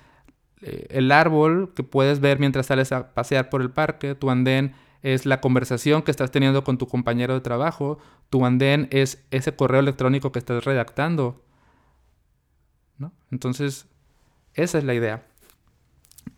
eh, 0.60 0.86
el 0.90 1.10
árbol 1.12 1.72
que 1.74 1.82
puedes 1.82 2.20
ver 2.20 2.38
mientras 2.38 2.66
sales 2.66 2.92
a 2.92 3.14
pasear 3.14 3.48
por 3.48 3.62
el 3.62 3.70
parque, 3.70 4.14
tu 4.14 4.30
andén 4.30 4.74
es 5.02 5.24
la 5.24 5.40
conversación 5.40 6.02
que 6.02 6.10
estás 6.10 6.30
teniendo 6.30 6.62
con 6.62 6.76
tu 6.76 6.86
compañero 6.86 7.32
de 7.32 7.40
trabajo, 7.40 7.98
tu 8.28 8.44
andén 8.44 8.86
es 8.90 9.24
ese 9.30 9.56
correo 9.56 9.80
electrónico 9.80 10.30
que 10.30 10.38
estás 10.38 10.64
redactando. 10.64 11.42
¿no? 12.98 13.12
Entonces, 13.30 13.86
esa 14.52 14.76
es 14.76 14.84
la 14.84 14.92
idea. 14.92 15.26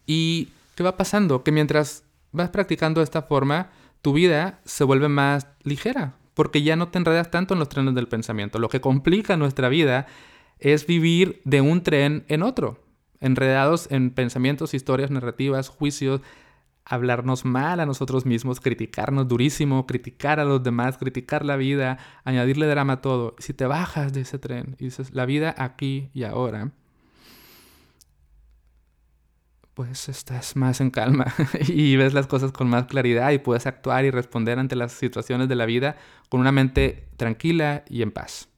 ¿Y 0.06 0.50
qué 0.76 0.84
va 0.84 0.96
pasando? 0.96 1.42
Que 1.42 1.50
mientras 1.50 2.04
vas 2.32 2.50
practicando 2.50 3.00
de 3.00 3.04
esta 3.04 3.22
forma, 3.22 3.70
tu 4.02 4.12
vida 4.12 4.60
se 4.64 4.84
vuelve 4.84 5.08
más 5.08 5.46
ligera, 5.62 6.16
porque 6.34 6.62
ya 6.62 6.76
no 6.76 6.88
te 6.88 6.98
enredas 6.98 7.30
tanto 7.30 7.54
en 7.54 7.60
los 7.60 7.68
trenes 7.68 7.94
del 7.94 8.08
pensamiento. 8.08 8.58
Lo 8.58 8.68
que 8.68 8.80
complica 8.80 9.36
nuestra 9.36 9.68
vida 9.68 10.06
es 10.58 10.86
vivir 10.86 11.40
de 11.44 11.60
un 11.60 11.82
tren 11.82 12.24
en 12.28 12.42
otro 12.42 12.82
enredados 13.22 13.86
en 13.90 14.10
pensamientos, 14.10 14.74
historias, 14.74 15.10
narrativas, 15.10 15.68
juicios, 15.68 16.20
hablarnos 16.84 17.44
mal 17.44 17.78
a 17.80 17.86
nosotros 17.86 18.26
mismos, 18.26 18.60
criticarnos 18.60 19.28
durísimo, 19.28 19.86
criticar 19.86 20.40
a 20.40 20.44
los 20.44 20.62
demás, 20.62 20.98
criticar 20.98 21.44
la 21.44 21.56
vida, 21.56 21.98
añadirle 22.24 22.66
drama 22.66 22.94
a 22.94 23.00
todo. 23.00 23.36
Si 23.38 23.54
te 23.54 23.64
bajas 23.66 24.12
de 24.12 24.22
ese 24.22 24.38
tren 24.38 24.76
y 24.78 24.86
dices, 24.86 25.14
la 25.14 25.24
vida 25.24 25.54
aquí 25.56 26.10
y 26.12 26.24
ahora, 26.24 26.72
pues 29.74 30.08
estás 30.08 30.56
más 30.56 30.80
en 30.80 30.90
calma 30.90 31.32
y 31.68 31.96
ves 31.96 32.14
las 32.14 32.26
cosas 32.26 32.52
con 32.52 32.68
más 32.68 32.86
claridad 32.86 33.30
y 33.30 33.38
puedes 33.38 33.66
actuar 33.66 34.04
y 34.04 34.10
responder 34.10 34.58
ante 34.58 34.76
las 34.76 34.92
situaciones 34.92 35.48
de 35.48 35.56
la 35.56 35.66
vida 35.66 35.96
con 36.28 36.40
una 36.40 36.52
mente 36.52 37.08
tranquila 37.16 37.84
y 37.88 38.02
en 38.02 38.12
paz. 38.12 38.48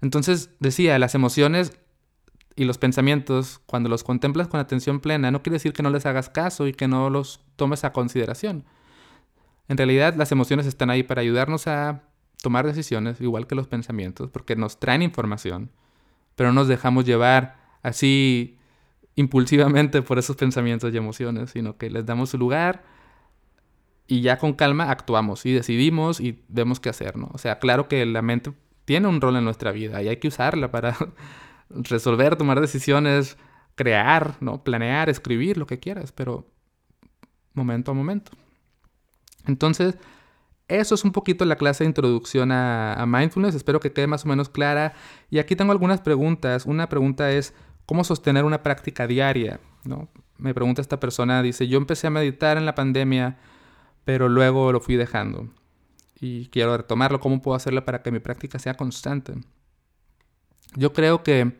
Entonces, 0.00 0.50
decía, 0.60 0.98
las 0.98 1.14
emociones 1.14 1.72
y 2.56 2.64
los 2.64 2.78
pensamientos, 2.78 3.60
cuando 3.66 3.88
los 3.88 4.02
contemplas 4.02 4.48
con 4.48 4.60
atención 4.60 5.00
plena, 5.00 5.30
no 5.30 5.42
quiere 5.42 5.56
decir 5.56 5.72
que 5.72 5.82
no 5.82 5.90
les 5.90 6.06
hagas 6.06 6.30
caso 6.30 6.66
y 6.66 6.72
que 6.72 6.88
no 6.88 7.10
los 7.10 7.40
tomes 7.56 7.84
a 7.84 7.92
consideración. 7.92 8.64
En 9.68 9.76
realidad, 9.76 10.14
las 10.16 10.32
emociones 10.32 10.66
están 10.66 10.90
ahí 10.90 11.02
para 11.02 11.20
ayudarnos 11.20 11.66
a 11.66 12.02
tomar 12.42 12.66
decisiones, 12.66 13.20
igual 13.20 13.46
que 13.46 13.54
los 13.54 13.68
pensamientos, 13.68 14.30
porque 14.30 14.56
nos 14.56 14.80
traen 14.80 15.02
información, 15.02 15.70
pero 16.34 16.48
no 16.50 16.60
nos 16.60 16.68
dejamos 16.68 17.04
llevar 17.04 17.58
así 17.82 18.58
impulsivamente 19.16 20.02
por 20.02 20.18
esos 20.18 20.36
pensamientos 20.36 20.92
y 20.92 20.96
emociones, 20.96 21.50
sino 21.50 21.76
que 21.76 21.90
les 21.90 22.06
damos 22.06 22.30
su 22.30 22.38
lugar 22.38 22.84
y 24.06 24.22
ya 24.22 24.38
con 24.38 24.54
calma 24.54 24.90
actuamos 24.90 25.46
y 25.46 25.52
decidimos 25.52 26.20
y 26.20 26.42
vemos 26.48 26.80
qué 26.80 26.88
hacer, 26.88 27.16
¿no? 27.16 27.30
O 27.32 27.38
sea, 27.38 27.58
claro 27.58 27.86
que 27.86 28.04
la 28.06 28.22
mente 28.22 28.52
tiene 28.84 29.06
un 29.06 29.20
rol 29.20 29.36
en 29.36 29.44
nuestra 29.44 29.72
vida 29.72 30.02
y 30.02 30.08
hay 30.08 30.16
que 30.16 30.28
usarla 30.28 30.70
para 30.70 30.96
resolver, 31.70 32.36
tomar 32.36 32.60
decisiones, 32.60 33.36
crear, 33.76 34.36
¿no? 34.40 34.64
Planear, 34.64 35.08
escribir, 35.08 35.56
lo 35.58 35.66
que 35.66 35.78
quieras, 35.78 36.12
pero 36.12 36.46
momento 37.54 37.92
a 37.92 37.94
momento. 37.94 38.32
Entonces, 39.46 39.96
eso 40.66 40.94
es 40.94 41.04
un 41.04 41.12
poquito 41.12 41.44
la 41.44 41.56
clase 41.56 41.84
de 41.84 41.88
introducción 41.88 42.52
a, 42.52 43.04
mindfulness. 43.06 43.54
Espero 43.54 43.80
que 43.80 43.92
quede 43.92 44.06
más 44.06 44.24
o 44.24 44.28
menos 44.28 44.48
clara. 44.48 44.94
Y 45.28 45.38
aquí 45.38 45.56
tengo 45.56 45.72
algunas 45.72 46.00
preguntas. 46.00 46.66
Una 46.66 46.88
pregunta 46.88 47.30
es, 47.32 47.54
¿cómo 47.90 48.04
sostener 48.04 48.44
una 48.44 48.62
práctica 48.62 49.08
diaria? 49.08 49.58
¿No? 49.82 50.08
Me 50.38 50.54
pregunta 50.54 50.80
esta 50.80 51.00
persona, 51.00 51.42
dice, 51.42 51.66
yo 51.66 51.76
empecé 51.76 52.06
a 52.06 52.10
meditar 52.10 52.56
en 52.56 52.64
la 52.64 52.76
pandemia, 52.76 53.36
pero 54.04 54.28
luego 54.28 54.70
lo 54.70 54.78
fui 54.78 54.94
dejando. 54.94 55.48
Y 56.14 56.46
quiero 56.50 56.76
retomarlo. 56.76 57.18
¿Cómo 57.18 57.42
puedo 57.42 57.56
hacerlo 57.56 57.84
para 57.84 58.00
que 58.00 58.12
mi 58.12 58.20
práctica 58.20 58.60
sea 58.60 58.74
constante? 58.74 59.34
Yo 60.76 60.92
creo 60.92 61.24
que 61.24 61.58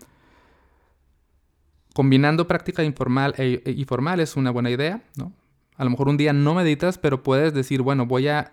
combinando 1.95 2.47
práctica 2.47 2.85
informal 2.85 3.35
e, 3.37 3.61
e, 3.67 3.73
y 3.73 3.85
formal 3.85 4.21
es 4.21 4.37
una 4.37 4.53
buena 4.53 4.71
idea, 4.71 5.03
¿no? 5.17 5.33
A 5.75 5.83
lo 5.83 5.91
mejor 5.91 6.09
un 6.09 6.17
día 6.17 6.33
no 6.33 6.55
meditas, 6.55 6.97
pero 6.97 7.25
puedes 7.25 7.55
decir, 7.55 7.83
bueno, 7.83 8.07
voy 8.07 8.29
a, 8.29 8.53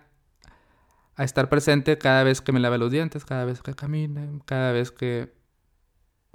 a 1.14 1.22
estar 1.22 1.48
presente 1.48 1.96
cada 1.96 2.24
vez 2.24 2.40
que 2.40 2.50
me 2.50 2.58
lave 2.58 2.76
los 2.78 2.90
dientes, 2.90 3.24
cada 3.24 3.44
vez 3.44 3.62
que 3.62 3.74
camine, 3.74 4.40
cada 4.46 4.72
vez 4.72 4.90
que... 4.90 5.37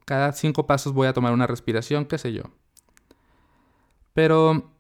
Cada 0.06 0.32
cinco 0.34 0.68
pasos 0.68 0.94
voy 0.94 1.08
a 1.08 1.14
tomar 1.14 1.34
una 1.34 1.48
respiración, 1.48 2.06
qué 2.06 2.18
sé 2.18 2.34
yo. 2.34 2.44
Pero, 4.14 4.72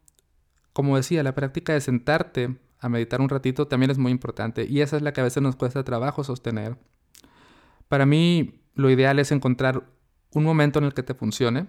como 0.73 0.95
decía, 0.97 1.23
la 1.23 1.35
práctica 1.35 1.73
de 1.73 1.81
sentarte 1.81 2.57
a 2.79 2.89
meditar 2.89 3.21
un 3.21 3.29
ratito 3.29 3.67
también 3.67 3.91
es 3.91 3.97
muy 3.97 4.11
importante 4.11 4.65
y 4.65 4.81
esa 4.81 4.97
es 4.97 5.01
la 5.01 5.13
que 5.13 5.21
a 5.21 5.23
veces 5.23 5.41
nos 5.41 5.55
cuesta 5.55 5.83
trabajo 5.83 6.23
sostener. 6.23 6.77
Para 7.87 8.05
mí, 8.05 8.61
lo 8.75 8.89
ideal 8.89 9.19
es 9.19 9.31
encontrar 9.31 9.83
un 10.31 10.43
momento 10.43 10.79
en 10.79 10.85
el 10.85 10.93
que 10.93 11.03
te 11.03 11.13
funcione. 11.13 11.67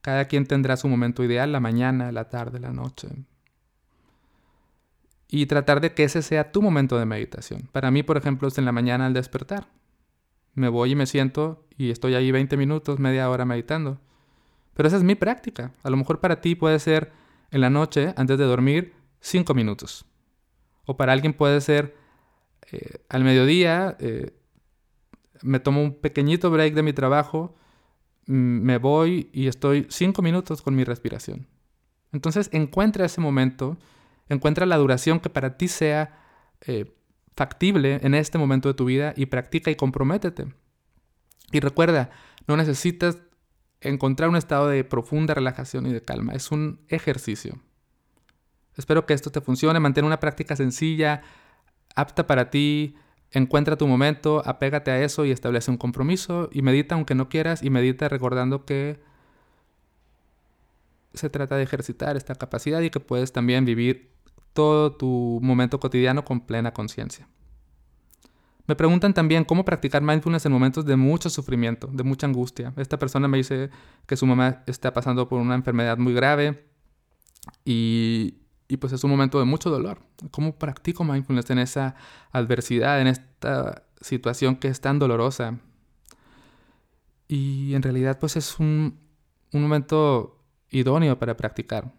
Cada 0.00 0.24
quien 0.26 0.46
tendrá 0.46 0.76
su 0.76 0.88
momento 0.88 1.22
ideal, 1.22 1.52
la 1.52 1.60
mañana, 1.60 2.10
la 2.12 2.28
tarde, 2.28 2.58
la 2.58 2.72
noche. 2.72 3.08
Y 5.28 5.46
tratar 5.46 5.80
de 5.80 5.94
que 5.94 6.04
ese 6.04 6.22
sea 6.22 6.50
tu 6.50 6.62
momento 6.62 6.98
de 6.98 7.06
meditación. 7.06 7.68
Para 7.72 7.90
mí, 7.90 8.02
por 8.02 8.16
ejemplo, 8.16 8.48
es 8.48 8.58
en 8.58 8.64
la 8.64 8.72
mañana 8.72 9.06
al 9.06 9.14
despertar. 9.14 9.68
Me 10.54 10.68
voy 10.68 10.92
y 10.92 10.94
me 10.96 11.06
siento 11.06 11.64
y 11.76 11.90
estoy 11.90 12.14
ahí 12.14 12.30
20 12.30 12.56
minutos, 12.56 12.98
media 12.98 13.30
hora 13.30 13.44
meditando. 13.44 14.00
Pero 14.74 14.88
esa 14.88 14.96
es 14.96 15.02
mi 15.02 15.14
práctica. 15.14 15.72
A 15.82 15.90
lo 15.90 15.96
mejor 15.96 16.20
para 16.20 16.40
ti 16.40 16.54
puede 16.54 16.78
ser 16.78 17.12
En 17.52 17.60
la 17.60 17.68
noche, 17.70 18.14
antes 18.16 18.38
de 18.38 18.44
dormir, 18.44 18.94
5 19.20 19.54
minutos. 19.54 20.06
O 20.86 20.96
para 20.96 21.12
alguien 21.12 21.32
puede 21.34 21.60
ser 21.60 21.96
eh, 22.70 23.02
al 23.08 23.24
mediodía, 23.24 23.96
eh, 23.98 24.32
me 25.42 25.58
tomo 25.58 25.82
un 25.82 25.94
pequeñito 25.94 26.50
break 26.50 26.74
de 26.74 26.82
mi 26.82 26.92
trabajo, 26.92 27.56
mm, 28.26 28.32
me 28.32 28.78
voy 28.78 29.30
y 29.32 29.48
estoy 29.48 29.86
5 29.90 30.22
minutos 30.22 30.62
con 30.62 30.76
mi 30.76 30.84
respiración. 30.84 31.48
Entonces 32.12 32.48
encuentra 32.52 33.06
ese 33.06 33.20
momento, 33.20 33.76
encuentra 34.28 34.66
la 34.66 34.76
duración 34.76 35.20
que 35.20 35.30
para 35.30 35.56
ti 35.56 35.68
sea 35.68 36.18
eh, 36.60 36.94
factible 37.40 38.00
en 38.02 38.12
este 38.14 38.36
momento 38.36 38.68
de 38.68 38.74
tu 38.74 38.84
vida 38.84 39.14
y 39.16 39.24
practica 39.24 39.70
y 39.70 39.74
comprométete. 39.74 40.52
Y 41.50 41.60
recuerda, 41.60 42.10
no 42.46 42.54
necesitas 42.58 43.16
encontrar 43.80 44.28
un 44.28 44.36
estado 44.36 44.68
de 44.68 44.84
profunda 44.84 45.32
relajación 45.32 45.86
y 45.86 45.92
de 45.94 46.02
calma, 46.02 46.34
es 46.34 46.52
un 46.52 46.80
ejercicio. 46.88 47.58
Espero 48.76 49.06
que 49.06 49.14
esto 49.14 49.32
te 49.32 49.40
funcione, 49.40 49.80
mantén 49.80 50.04
una 50.04 50.20
práctica 50.20 50.54
sencilla, 50.54 51.22
apta 51.96 52.26
para 52.26 52.50
ti, 52.50 52.94
encuentra 53.30 53.78
tu 53.78 53.86
momento, 53.86 54.42
apégate 54.44 54.90
a 54.90 55.02
eso 55.02 55.24
y 55.24 55.30
establece 55.30 55.70
un 55.70 55.78
compromiso 55.78 56.50
y 56.52 56.60
medita 56.60 56.94
aunque 56.94 57.14
no 57.14 57.30
quieras 57.30 57.62
y 57.62 57.70
medita 57.70 58.10
recordando 58.10 58.66
que 58.66 59.00
se 61.14 61.30
trata 61.30 61.56
de 61.56 61.62
ejercitar 61.62 62.18
esta 62.18 62.34
capacidad 62.34 62.82
y 62.82 62.90
que 62.90 63.00
puedes 63.00 63.32
también 63.32 63.64
vivir 63.64 64.10
todo 64.52 64.92
tu 64.92 65.38
momento 65.42 65.80
cotidiano 65.80 66.24
con 66.24 66.40
plena 66.40 66.72
conciencia. 66.72 67.28
Me 68.70 68.76
preguntan 68.76 69.14
también 69.14 69.44
cómo 69.44 69.64
practicar 69.64 70.00
mindfulness 70.00 70.46
en 70.46 70.52
momentos 70.52 70.84
de 70.84 70.94
mucho 70.94 71.28
sufrimiento, 71.28 71.88
de 71.92 72.04
mucha 72.04 72.28
angustia. 72.28 72.72
Esta 72.76 73.00
persona 73.00 73.26
me 73.26 73.38
dice 73.38 73.68
que 74.06 74.16
su 74.16 74.26
mamá 74.26 74.62
está 74.66 74.92
pasando 74.92 75.28
por 75.28 75.40
una 75.40 75.56
enfermedad 75.56 75.98
muy 75.98 76.14
grave 76.14 76.66
y, 77.64 78.36
pues 78.80 78.92
es 78.92 79.02
un 79.02 79.10
momento 79.10 79.40
de 79.40 79.44
mucho 79.44 79.70
dolor. 79.70 79.98
¿Cómo 80.30 80.56
practico 80.56 81.02
mindfulness 81.02 81.50
en 81.50 81.58
esa 81.58 81.96
adversidad, 82.30 83.00
en 83.00 83.08
esta 83.08 83.82
situación 84.00 84.54
que 84.54 84.68
es 84.68 84.80
tan 84.80 85.00
dolorosa? 85.00 85.58
Y 87.26 87.74
en 87.74 87.82
realidad 87.82 88.20
pues 88.20 88.36
es 88.36 88.60
un, 88.60 89.00
un 89.52 89.62
momento 89.62 90.44
idóneo 90.70 91.18
para 91.18 91.36
practicar. 91.36 91.92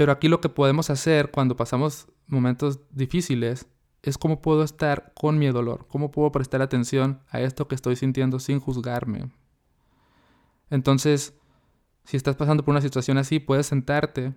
Pero 0.00 0.12
aquí 0.12 0.28
lo 0.28 0.40
que 0.40 0.48
podemos 0.48 0.88
hacer 0.88 1.30
cuando 1.30 1.56
pasamos 1.56 2.08
momentos 2.26 2.80
difíciles 2.90 3.66
es 4.00 4.16
cómo 4.16 4.40
puedo 4.40 4.62
estar 4.62 5.12
con 5.14 5.38
mi 5.38 5.46
dolor, 5.48 5.86
cómo 5.88 6.10
puedo 6.10 6.32
prestar 6.32 6.62
atención 6.62 7.20
a 7.28 7.42
esto 7.42 7.68
que 7.68 7.74
estoy 7.74 7.96
sintiendo 7.96 8.40
sin 8.40 8.60
juzgarme. 8.60 9.30
Entonces, 10.70 11.34
si 12.04 12.16
estás 12.16 12.34
pasando 12.34 12.64
por 12.64 12.72
una 12.72 12.80
situación 12.80 13.18
así, 13.18 13.40
puedes 13.40 13.66
sentarte 13.66 14.32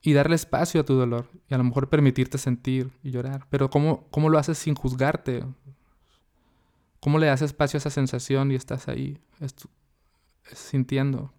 y 0.00 0.14
darle 0.14 0.36
espacio 0.36 0.80
a 0.80 0.84
tu 0.84 0.94
dolor 0.94 1.28
y 1.46 1.52
a 1.52 1.58
lo 1.58 1.64
mejor 1.64 1.90
permitirte 1.90 2.38
sentir 2.38 2.92
y 3.02 3.10
llorar. 3.10 3.46
Pero 3.50 3.68
¿cómo, 3.68 4.08
cómo 4.10 4.30
lo 4.30 4.38
haces 4.38 4.56
sin 4.56 4.74
juzgarte? 4.74 5.44
¿Cómo 6.98 7.18
le 7.18 7.26
das 7.26 7.42
espacio 7.42 7.76
a 7.76 7.80
esa 7.80 7.90
sensación 7.90 8.52
y 8.52 8.54
estás 8.54 8.88
ahí 8.88 9.20
sintiendo? 10.50 11.33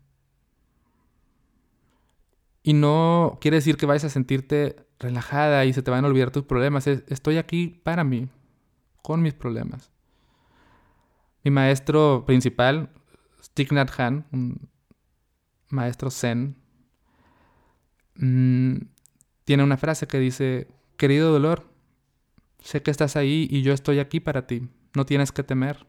Y 2.67 2.73
no 2.73 3.37
quiere 3.41 3.57
decir 3.57 3.77
que 3.77 3.85
vayas 3.85 4.05
a 4.05 4.09
sentirte 4.09 4.87
relajada 4.97 5.65
y 5.65 5.73
se 5.73 5.83
te 5.83 5.91
van 5.91 6.03
a 6.03 6.07
olvidar 6.07 6.31
tus 6.31 6.45
problemas. 6.45 6.87
estoy 6.87 7.37
aquí 7.37 7.79
para 7.83 8.03
mí, 8.03 8.27
con 9.03 9.21
mis 9.21 9.35
problemas. 9.35 9.91
Mi 11.43 11.51
maestro 11.51 12.23
principal, 12.25 12.89
Thich 13.53 13.71
Hanh, 13.71 14.25
un 14.31 14.67
maestro 15.69 16.09
zen, 16.09 16.55
mm, 18.15 18.77
tiene 19.43 19.63
una 19.63 19.77
frase 19.77 20.07
que 20.07 20.17
dice, 20.17 20.67
querido 20.97 21.31
dolor, 21.31 21.69
sé 22.61 22.81
que 22.81 22.89
estás 22.89 23.15
ahí 23.15 23.47
y 23.47 23.61
yo 23.61 23.73
estoy 23.73 23.99
aquí 23.99 24.19
para 24.19 24.47
ti, 24.47 24.67
no 24.95 25.05
tienes 25.05 25.31
que 25.31 25.43
temer. 25.43 25.85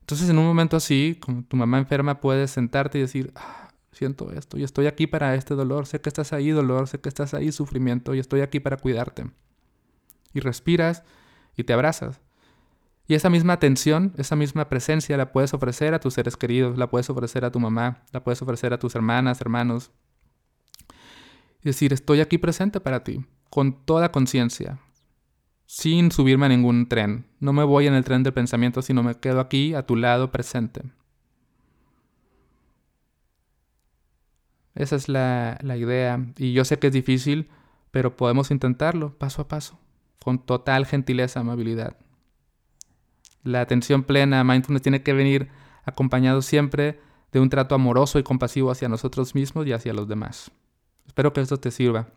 Entonces 0.00 0.28
en 0.28 0.36
un 0.36 0.44
momento 0.44 0.76
así, 0.76 1.16
como 1.18 1.44
tu 1.44 1.56
mamá 1.56 1.78
enferma, 1.78 2.20
puedes 2.20 2.50
sentarte 2.50 2.98
y 2.98 3.00
decir, 3.00 3.32
ah, 3.36 3.61
siento 3.92 4.32
esto 4.32 4.58
y 4.58 4.64
estoy 4.64 4.86
aquí 4.86 5.06
para 5.06 5.34
este 5.34 5.54
dolor, 5.54 5.86
sé 5.86 6.00
que 6.00 6.08
estás 6.08 6.32
ahí 6.32 6.50
dolor, 6.50 6.88
sé 6.88 7.00
que 7.00 7.08
estás 7.08 7.34
ahí 7.34 7.52
sufrimiento 7.52 8.14
y 8.14 8.18
estoy 8.18 8.40
aquí 8.40 8.58
para 8.58 8.78
cuidarte. 8.78 9.30
Y 10.32 10.40
respiras 10.40 11.04
y 11.56 11.64
te 11.64 11.72
abrazas. 11.72 12.20
Y 13.06 13.14
esa 13.14 13.28
misma 13.28 13.54
atención, 13.54 14.14
esa 14.16 14.36
misma 14.36 14.68
presencia 14.68 15.16
la 15.16 15.32
puedes 15.32 15.52
ofrecer 15.54 15.92
a 15.92 16.00
tus 16.00 16.14
seres 16.14 16.36
queridos, 16.36 16.78
la 16.78 16.88
puedes 16.88 17.10
ofrecer 17.10 17.44
a 17.44 17.52
tu 17.52 17.60
mamá, 17.60 18.04
la 18.12 18.24
puedes 18.24 18.40
ofrecer 18.40 18.72
a 18.72 18.78
tus 18.78 18.94
hermanas, 18.94 19.40
hermanos. 19.40 19.90
Y 21.60 21.66
decir, 21.66 21.92
estoy 21.92 22.20
aquí 22.20 22.38
presente 22.38 22.80
para 22.80 23.04
ti, 23.04 23.24
con 23.50 23.84
toda 23.84 24.12
conciencia, 24.12 24.78
sin 25.66 26.10
subirme 26.10 26.46
a 26.46 26.48
ningún 26.48 26.88
tren. 26.88 27.26
No 27.40 27.52
me 27.52 27.64
voy 27.64 27.86
en 27.86 27.94
el 27.94 28.04
tren 28.04 28.22
del 28.22 28.32
pensamiento, 28.32 28.82
sino 28.82 29.02
me 29.02 29.16
quedo 29.16 29.40
aquí 29.40 29.74
a 29.74 29.84
tu 29.84 29.96
lado 29.96 30.30
presente. 30.30 30.82
Esa 34.74 34.96
es 34.96 35.08
la, 35.08 35.58
idea. 35.76 36.24
Y 36.36 36.52
yo 36.52 36.64
sé 36.64 36.78
que 36.78 36.88
es 36.88 36.92
difícil, 36.92 37.50
pero 37.90 38.16
podemos 38.16 38.50
intentarlo 38.50 39.16
paso 39.18 39.42
a 39.42 39.48
paso, 39.48 39.78
con 40.22 40.38
total 40.38 40.86
gentileza, 40.86 41.40
amabilidad. 41.40 41.96
La 43.44 43.60
atención 43.60 44.04
plena, 44.04 44.44
mindfulness, 44.44 44.82
tiene 44.82 45.02
que 45.02 45.12
venir 45.12 45.48
acompañado 45.84 46.42
siempre 46.42 47.00
de 47.32 47.40
un 47.40 47.50
trato 47.50 47.74
amoroso 47.74 48.18
y 48.18 48.22
compasivo 48.22 48.70
hacia 48.70 48.88
nosotros 48.88 49.34
mismos 49.34 49.66
y 49.66 49.72
hacia 49.72 49.92
los 49.92 50.08
demás. 50.08 50.50
Espero 51.06 51.32
que 51.32 51.40
esto 51.40 51.58
te 51.58 51.70
sirva. 51.70 52.08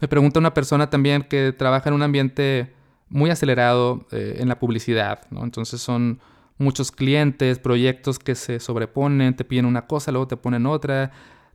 Me 0.00 0.08
pregunta 0.08 0.38
una 0.38 0.54
persona 0.54 0.90
también 0.90 1.22
que 1.22 1.52
trabaja 1.52 1.88
en 1.88 1.94
un 1.94 2.02
ambiente 2.02 2.74
muy 3.08 3.30
acelerado 3.30 4.06
eh, 4.10 4.36
en 4.38 4.48
la 4.48 4.58
publicidad, 4.58 5.22
¿no? 5.30 5.44
Entonces 5.44 5.80
son 5.80 6.20
muchos 6.58 6.92
clientes, 6.92 7.58
proyectos 7.58 8.18
que 8.18 8.34
se 8.34 8.60
sobreponen, 8.60 9.36
te 9.36 9.44
piden 9.44 9.66
una 9.66 9.86
cosa, 9.86 10.12
luego 10.12 10.28
te 10.28 10.36
ponen 10.36 10.66
otra, 10.66 11.10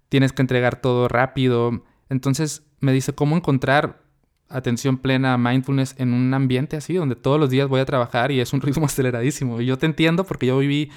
tienes 0.09 0.33
que 0.33 0.41
entregar 0.41 0.81
todo 0.81 1.07
rápido. 1.07 1.83
Entonces 2.09 2.63
me 2.79 2.91
dice 2.93 3.13
cómo 3.13 3.35
encontrar 3.35 4.01
atención 4.49 4.97
plena, 4.97 5.37
mindfulness 5.37 5.95
en 5.97 6.13
un 6.13 6.33
ambiente 6.33 6.75
así, 6.75 6.95
donde 6.95 7.15
todos 7.15 7.39
los 7.39 7.49
días 7.49 7.67
voy 7.67 7.79
a 7.79 7.85
trabajar 7.85 8.31
y 8.31 8.39
es 8.39 8.51
un 8.53 8.61
ritmo 8.61 8.85
aceleradísimo. 8.85 9.61
Y 9.61 9.65
yo 9.65 9.77
te 9.77 9.85
entiendo 9.85 10.23
porque 10.23 10.47
yo 10.47 10.57
viví 10.57 10.91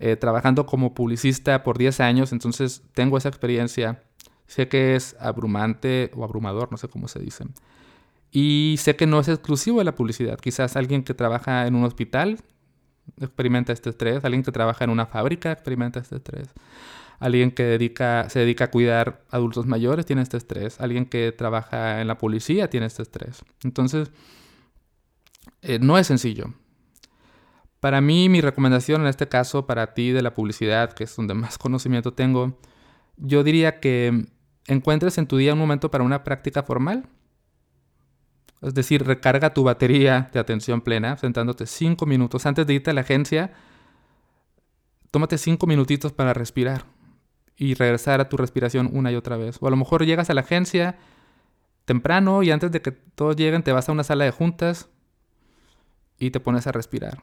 eh, 0.00 0.16
trabajando 0.16 0.66
como 0.66 0.94
publicista 0.94 1.62
por 1.62 1.78
10 1.78 2.00
años, 2.00 2.32
entonces 2.32 2.82
tengo 2.94 3.18
esa 3.18 3.28
experiencia. 3.28 4.02
Sé 4.46 4.68
que 4.68 4.94
es 4.94 5.16
abrumante 5.20 6.10
o 6.14 6.24
abrumador, 6.24 6.70
no 6.70 6.76
sé 6.76 6.88
cómo 6.88 7.08
se 7.08 7.18
dice. 7.18 7.44
Y 8.30 8.76
sé 8.78 8.96
que 8.96 9.06
no 9.06 9.20
es 9.20 9.28
exclusivo 9.28 9.78
de 9.78 9.84
la 9.84 9.94
publicidad. 9.94 10.38
Quizás 10.38 10.76
alguien 10.76 11.04
que 11.04 11.14
trabaja 11.14 11.66
en 11.66 11.76
un 11.76 11.84
hospital 11.84 12.38
experimenta 13.20 13.72
este 13.72 13.90
estrés, 13.90 14.24
alguien 14.24 14.42
que 14.42 14.52
trabaja 14.52 14.84
en 14.84 14.90
una 14.90 15.06
fábrica 15.06 15.52
experimenta 15.52 16.00
este 16.00 16.16
estrés, 16.16 16.48
alguien 17.18 17.50
que 17.50 17.92
se 18.28 18.38
dedica 18.38 18.64
a 18.64 18.70
cuidar 18.70 19.22
adultos 19.30 19.66
mayores 19.66 20.06
tiene 20.06 20.22
este 20.22 20.36
estrés, 20.36 20.80
alguien 20.80 21.06
que 21.06 21.32
trabaja 21.32 22.00
en 22.00 22.08
la 22.08 22.18
policía 22.18 22.68
tiene 22.68 22.86
este 22.86 23.02
estrés. 23.02 23.44
Entonces, 23.62 24.10
eh, 25.62 25.78
no 25.80 25.98
es 25.98 26.06
sencillo. 26.06 26.54
Para 27.80 28.00
mí, 28.00 28.28
mi 28.28 28.40
recomendación 28.40 29.02
en 29.02 29.08
este 29.08 29.28
caso, 29.28 29.66
para 29.66 29.94
ti 29.94 30.10
de 30.10 30.22
la 30.22 30.34
publicidad, 30.34 30.92
que 30.92 31.04
es 31.04 31.16
donde 31.16 31.34
más 31.34 31.58
conocimiento 31.58 32.14
tengo, 32.14 32.58
yo 33.16 33.44
diría 33.44 33.80
que 33.80 34.26
encuentres 34.66 35.18
en 35.18 35.26
tu 35.26 35.36
día 35.36 35.52
un 35.52 35.58
momento 35.58 35.90
para 35.90 36.04
una 36.04 36.24
práctica 36.24 36.62
formal 36.62 37.06
es 38.64 38.74
decir, 38.74 39.04
recarga 39.04 39.52
tu 39.52 39.62
batería 39.64 40.30
de 40.32 40.40
atención 40.40 40.80
plena 40.80 41.16
sentándote 41.16 41.66
cinco 41.66 42.06
minutos. 42.06 42.46
Antes 42.46 42.66
de 42.66 42.74
irte 42.74 42.90
a 42.90 42.94
la 42.94 43.02
agencia, 43.02 43.52
tómate 45.10 45.38
cinco 45.38 45.66
minutitos 45.66 46.12
para 46.12 46.32
respirar 46.32 46.86
y 47.56 47.74
regresar 47.74 48.20
a 48.20 48.28
tu 48.28 48.36
respiración 48.36 48.90
una 48.92 49.12
y 49.12 49.16
otra 49.16 49.36
vez. 49.36 49.58
O 49.60 49.66
a 49.66 49.70
lo 49.70 49.76
mejor 49.76 50.04
llegas 50.04 50.30
a 50.30 50.34
la 50.34 50.40
agencia 50.40 50.96
temprano 51.84 52.42
y 52.42 52.50
antes 52.50 52.72
de 52.72 52.80
que 52.80 52.92
todos 52.92 53.36
lleguen 53.36 53.62
te 53.62 53.72
vas 53.72 53.88
a 53.88 53.92
una 53.92 54.04
sala 54.04 54.24
de 54.24 54.30
juntas 54.30 54.88
y 56.18 56.30
te 56.30 56.40
pones 56.40 56.66
a 56.66 56.72
respirar. 56.72 57.22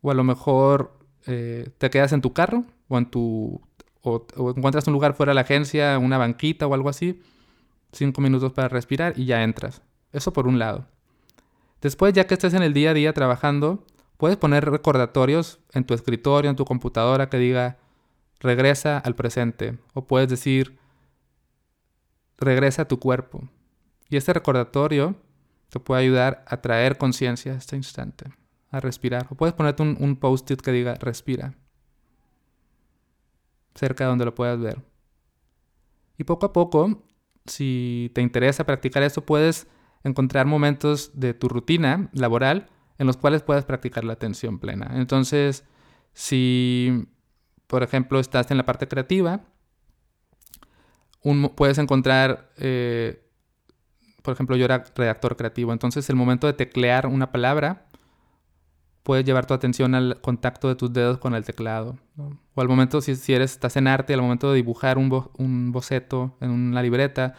O 0.00 0.10
a 0.10 0.14
lo 0.14 0.24
mejor 0.24 0.98
eh, 1.26 1.70
te 1.78 1.90
quedas 1.90 2.12
en 2.12 2.20
tu 2.20 2.32
carro 2.32 2.64
o 2.88 2.98
en 2.98 3.10
tu 3.10 3.60
o, 4.02 4.26
encuentras 4.56 4.86
un 4.86 4.92
lugar 4.92 5.14
fuera 5.14 5.30
de 5.30 5.34
la 5.34 5.40
agencia, 5.42 5.98
una 5.98 6.18
banquita 6.18 6.66
o 6.66 6.74
algo 6.74 6.88
así 6.88 7.22
cinco 7.94 8.20
minutos 8.20 8.52
para 8.52 8.68
respirar 8.68 9.14
y 9.16 9.24
ya 9.24 9.42
entras. 9.42 9.82
Eso 10.12 10.32
por 10.32 10.46
un 10.46 10.58
lado. 10.58 10.86
Después, 11.80 12.12
ya 12.12 12.26
que 12.26 12.34
estés 12.34 12.54
en 12.54 12.62
el 12.62 12.72
día 12.72 12.90
a 12.90 12.94
día 12.94 13.12
trabajando, 13.12 13.84
puedes 14.16 14.36
poner 14.36 14.64
recordatorios 14.64 15.60
en 15.72 15.84
tu 15.84 15.94
escritorio, 15.94 16.50
en 16.50 16.56
tu 16.56 16.64
computadora 16.64 17.28
que 17.28 17.38
diga 17.38 17.78
regresa 18.40 18.98
al 18.98 19.14
presente. 19.14 19.78
O 19.92 20.06
puedes 20.06 20.28
decir 20.28 20.78
regresa 22.38 22.82
a 22.82 22.88
tu 22.88 22.98
cuerpo. 22.98 23.48
Y 24.08 24.16
este 24.16 24.32
recordatorio 24.32 25.16
te 25.70 25.80
puede 25.80 26.02
ayudar 26.02 26.44
a 26.46 26.60
traer 26.60 26.98
conciencia 26.98 27.52
a 27.52 27.56
este 27.56 27.76
instante, 27.76 28.26
a 28.70 28.80
respirar. 28.80 29.26
O 29.30 29.34
puedes 29.34 29.54
ponerte 29.54 29.82
un, 29.82 29.96
un 29.98 30.16
post-it 30.16 30.60
que 30.60 30.72
diga 30.72 30.94
respira. 30.94 31.54
cerca 33.74 34.04
de 34.04 34.10
donde 34.10 34.24
lo 34.24 34.34
puedas 34.34 34.60
ver. 34.60 34.82
Y 36.16 36.24
poco 36.24 36.46
a 36.46 36.52
poco, 36.52 37.02
si 37.46 38.10
te 38.14 38.22
interesa 38.22 38.64
practicar 38.64 39.02
esto, 39.02 39.24
puedes 39.24 39.66
encontrar 40.02 40.46
momentos 40.46 41.12
de 41.14 41.34
tu 41.34 41.48
rutina 41.48 42.08
laboral 42.12 42.68
en 42.98 43.06
los 43.06 43.16
cuales 43.16 43.42
puedas 43.42 43.64
practicar 43.64 44.04
la 44.04 44.12
atención 44.12 44.58
plena. 44.58 44.92
Entonces, 44.94 45.64
si, 46.12 47.06
por 47.66 47.82
ejemplo, 47.82 48.20
estás 48.20 48.50
en 48.50 48.56
la 48.56 48.64
parte 48.64 48.88
creativa, 48.88 49.44
puedes 51.56 51.78
encontrar, 51.78 52.50
eh, 52.58 53.26
por 54.22 54.34
ejemplo, 54.34 54.56
yo 54.56 54.66
era 54.66 54.84
redactor 54.94 55.36
creativo, 55.36 55.72
entonces 55.72 56.08
el 56.10 56.16
momento 56.16 56.46
de 56.46 56.52
teclear 56.52 57.06
una 57.06 57.32
palabra, 57.32 57.86
puedes 59.04 59.24
llevar 59.24 59.46
tu 59.46 59.54
atención 59.54 59.94
al 59.94 60.20
contacto 60.20 60.66
de 60.66 60.74
tus 60.74 60.92
dedos 60.92 61.18
con 61.18 61.34
el 61.34 61.44
teclado. 61.44 61.96
O 62.54 62.60
al 62.60 62.68
momento, 62.68 63.00
si, 63.00 63.32
eres, 63.32 63.52
estás 63.52 63.76
en 63.76 63.86
arte, 63.86 64.14
al 64.14 64.22
momento 64.22 64.50
de 64.50 64.56
dibujar 64.56 64.98
un, 64.98 65.30
un 65.38 65.70
boceto 65.70 66.36
en 66.40 66.50
una 66.50 66.82
libreta, 66.82 67.34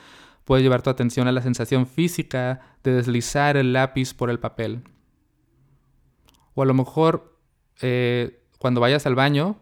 puedes 0.45 0.63
llevar 0.63 0.84
tu 0.84 0.91
atención 0.91 1.28
a 1.28 1.32
la 1.32 1.41
sensación 1.41 1.88
física 1.88 2.61
de 2.84 2.93
deslizar 2.93 3.57
el 3.57 3.74
lápiz 3.74 4.13
por 4.13 4.30
el 4.30 4.39
papel. 4.39 4.84
O 6.53 6.61
a 6.61 6.66
lo 6.66 6.76
mejor 6.76 7.38
eh, 7.82 8.43
cuando 8.59 8.80
vayas 8.80 9.07
al 9.07 9.16
baño, 9.16 9.57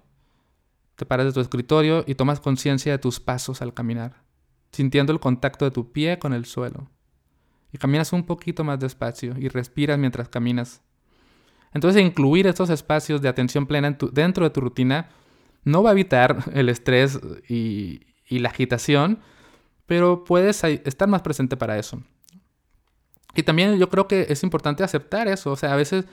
te 0.95 1.05
paras 1.05 1.25
de 1.25 1.33
tu 1.33 1.39
escritorio 1.39 2.03
y 2.05 2.15
tomas 2.15 2.41
conciencia 2.41 2.91
de 2.91 2.99
tus 2.99 3.21
pasos 3.21 3.61
al 3.61 3.73
caminar, 3.73 4.23
sintiendo 4.71 5.13
el 5.13 5.21
contacto 5.21 5.65
de 5.65 5.71
tu 5.71 5.91
pie 5.91 6.19
con 6.19 6.33
el 6.33 6.45
suelo. 6.45 6.89
Y 7.71 7.77
caminas 7.79 8.13
un 8.13 8.25
poquito 8.25 8.63
más 8.63 8.79
despacio 8.79 9.35
y 9.39 9.47
respiras 9.47 9.97
mientras 9.97 10.29
caminas 10.29 10.82
entonces, 11.73 12.01
incluir 12.01 12.47
estos 12.47 12.69
espacios 12.69 13.21
de 13.21 13.29
atención 13.29 13.65
plena 13.65 13.97
dentro 14.11 14.43
de 14.45 14.49
tu 14.51 14.61
rutina 14.61 15.09
no 15.63 15.81
va 15.81 15.89
a 15.89 15.93
evitar 15.93 16.43
el 16.53 16.69
estrés 16.69 17.19
y, 17.49 18.01
la 18.29 18.49
agitación, 18.49 19.19
pero 19.85 20.23
puedes 20.23 20.63
estar 20.63 21.07
más 21.07 21.21
presente 21.21 21.55
para 21.55 21.77
eso. 21.77 22.01
Y 23.35 23.43
también 23.43 23.77
yo 23.77 23.89
creo 23.89 24.07
que 24.07 24.25
es 24.29 24.41
importante 24.41 24.83
aceptar 24.83 25.27
eso. 25.27 25.51
O 25.51 25.55
sea, 25.55 25.71
a 25.73 25.75
veces 25.75 26.05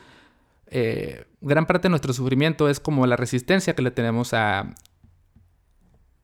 eh, 0.66 1.24
gran 1.40 1.64
parte 1.64 1.88
de 1.88 1.90
nuestro 1.90 2.12
sufrimiento 2.12 2.68
es 2.68 2.78
como 2.78 3.06
la 3.06 3.16
resistencia 3.16 3.74
que 3.74 3.80
le 3.80 3.90
tenemos 3.90 4.34
a, 4.34 4.74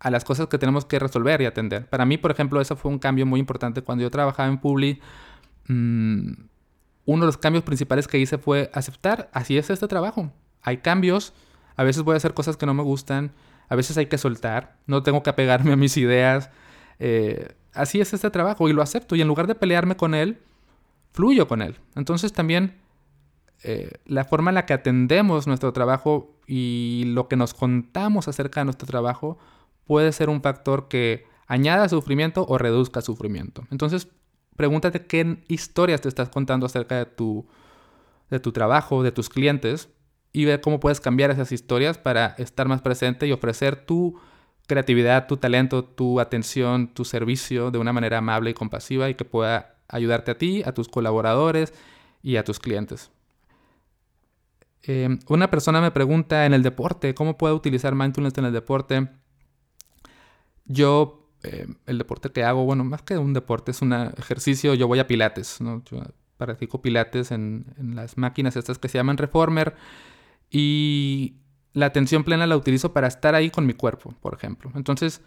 las 0.04 0.24
cosas 0.24 0.48
que 0.48 0.58
tenemos 0.58 0.84
que 0.84 0.98
resolver 0.98 1.40
y 1.40 1.46
atender. 1.46 1.88
Para 1.88 2.04
mí, 2.04 2.18
por 2.18 2.30
ejemplo, 2.30 2.60
eso 2.60 2.76
fue 2.76 2.90
un 2.90 2.98
cambio 2.98 3.24
muy 3.24 3.40
importante 3.40 3.80
cuando 3.80 4.02
yo 4.02 4.10
trabajaba 4.10 4.50
en 4.50 4.58
Publi. 4.58 5.00
Mm, 5.68 6.32
uno 7.06 7.22
de 7.22 7.26
los 7.26 7.38
cambios 7.38 7.64
principales 7.64 8.06
que 8.06 8.18
hice 8.18 8.36
fue 8.36 8.70
aceptar, 8.74 9.30
así 9.32 9.56
es 9.56 9.70
este 9.70 9.88
trabajo. 9.88 10.32
Hay 10.60 10.78
cambios, 10.78 11.32
a 11.76 11.84
veces 11.84 12.02
voy 12.02 12.14
a 12.14 12.16
hacer 12.16 12.34
cosas 12.34 12.56
que 12.56 12.66
no 12.66 12.74
me 12.74 12.82
gustan, 12.82 13.32
a 13.68 13.76
veces 13.76 13.96
hay 13.96 14.06
que 14.06 14.18
soltar, 14.18 14.76
no 14.86 15.02
tengo 15.02 15.22
que 15.22 15.30
apegarme 15.30 15.72
a 15.72 15.76
mis 15.76 15.96
ideas. 15.96 16.50
Eh, 16.98 17.54
así 17.72 18.00
es 18.00 18.12
este 18.12 18.30
trabajo 18.30 18.68
y 18.68 18.72
lo 18.72 18.82
acepto 18.82 19.16
y 19.16 19.22
en 19.22 19.28
lugar 19.28 19.46
de 19.46 19.54
pelearme 19.54 19.96
con 19.96 20.14
él, 20.14 20.40
fluyo 21.12 21.46
con 21.48 21.62
él. 21.62 21.78
Entonces 21.94 22.32
también 22.32 22.76
eh, 23.62 23.92
la 24.04 24.24
forma 24.24 24.50
en 24.50 24.56
la 24.56 24.66
que 24.66 24.74
atendemos 24.74 25.46
nuestro 25.46 25.72
trabajo 25.72 26.36
y 26.46 27.04
lo 27.06 27.28
que 27.28 27.36
nos 27.36 27.54
contamos 27.54 28.28
acerca 28.28 28.60
de 28.60 28.66
nuestro 28.66 28.86
trabajo 28.86 29.38
puede 29.84 30.12
ser 30.12 30.28
un 30.28 30.42
factor 30.42 30.88
que 30.88 31.24
añada 31.46 31.88
sufrimiento 31.88 32.44
o 32.48 32.58
reduzca 32.58 33.00
sufrimiento. 33.00 33.64
Entonces, 33.70 34.08
pregúntate 34.56 35.06
qué 35.06 35.42
historias 35.48 36.00
te 36.00 36.08
estás 36.08 36.28
contando 36.28 36.66
acerca 36.66 36.96
de 36.96 37.06
tu, 37.06 37.46
de 38.30 38.40
tu 38.40 38.52
trabajo, 38.52 39.02
de 39.02 39.12
tus 39.12 39.28
clientes, 39.28 39.88
y 40.32 40.44
ve 40.44 40.60
cómo 40.60 40.80
puedes 40.80 41.00
cambiar 41.00 41.30
esas 41.30 41.52
historias 41.52 41.98
para 41.98 42.34
estar 42.38 42.68
más 42.68 42.82
presente 42.82 43.26
y 43.26 43.32
ofrecer 43.32 43.76
tu 43.76 44.20
creatividad, 44.66 45.26
tu 45.26 45.36
talento, 45.36 45.84
tu 45.84 46.20
atención, 46.20 46.88
tu 46.88 47.04
servicio 47.04 47.70
de 47.70 47.78
una 47.78 47.92
manera 47.92 48.18
amable 48.18 48.50
y 48.50 48.54
compasiva 48.54 49.08
y 49.08 49.14
que 49.14 49.24
pueda 49.24 49.76
ayudarte 49.88 50.32
a 50.32 50.38
ti, 50.38 50.62
a 50.64 50.72
tus 50.72 50.88
colaboradores 50.88 51.72
y 52.22 52.36
a 52.36 52.44
tus 52.44 52.58
clientes. 52.58 53.10
Em, 54.82 55.18
una 55.28 55.50
persona 55.50 55.80
me 55.80 55.90
pregunta 55.90 56.46
en 56.46 56.54
el 56.54 56.62
deporte, 56.62 57.14
¿cómo 57.14 57.36
puedo 57.38 57.54
utilizar 57.54 57.94
mindfulness 57.94 58.38
en 58.38 58.44
el 58.44 58.52
deporte? 58.52 59.08
Yo 60.64 61.25
eh, 61.46 61.66
el 61.86 61.98
deporte 61.98 62.30
que 62.30 62.42
hago, 62.42 62.64
bueno, 62.64 62.82
más 62.82 63.02
que 63.02 63.16
un 63.18 63.32
deporte, 63.32 63.70
es 63.70 63.80
un 63.82 63.92
ejercicio, 63.92 64.74
yo 64.74 64.88
voy 64.88 64.98
a 64.98 65.06
pilates, 65.06 65.60
¿no? 65.60 65.82
Yo 65.84 66.02
practico 66.36 66.82
pilates 66.82 67.30
en, 67.30 67.66
las 67.78 68.18
máquinas 68.18 68.56
estas 68.56 68.78
que 68.78 68.88
se 68.88 68.98
llaman 68.98 69.16
reformer 69.16 69.76
y 70.50 71.36
la 71.72 71.86
atención 71.86 72.24
plena 72.24 72.46
la 72.46 72.56
utilizo 72.56 72.92
para 72.92 73.06
estar 73.06 73.34
ahí 73.34 73.50
con 73.50 73.64
mi 73.64 73.74
cuerpo, 73.74 74.14
por 74.20 74.34
ejemplo. 74.34 74.72
Entonces, 74.74 75.20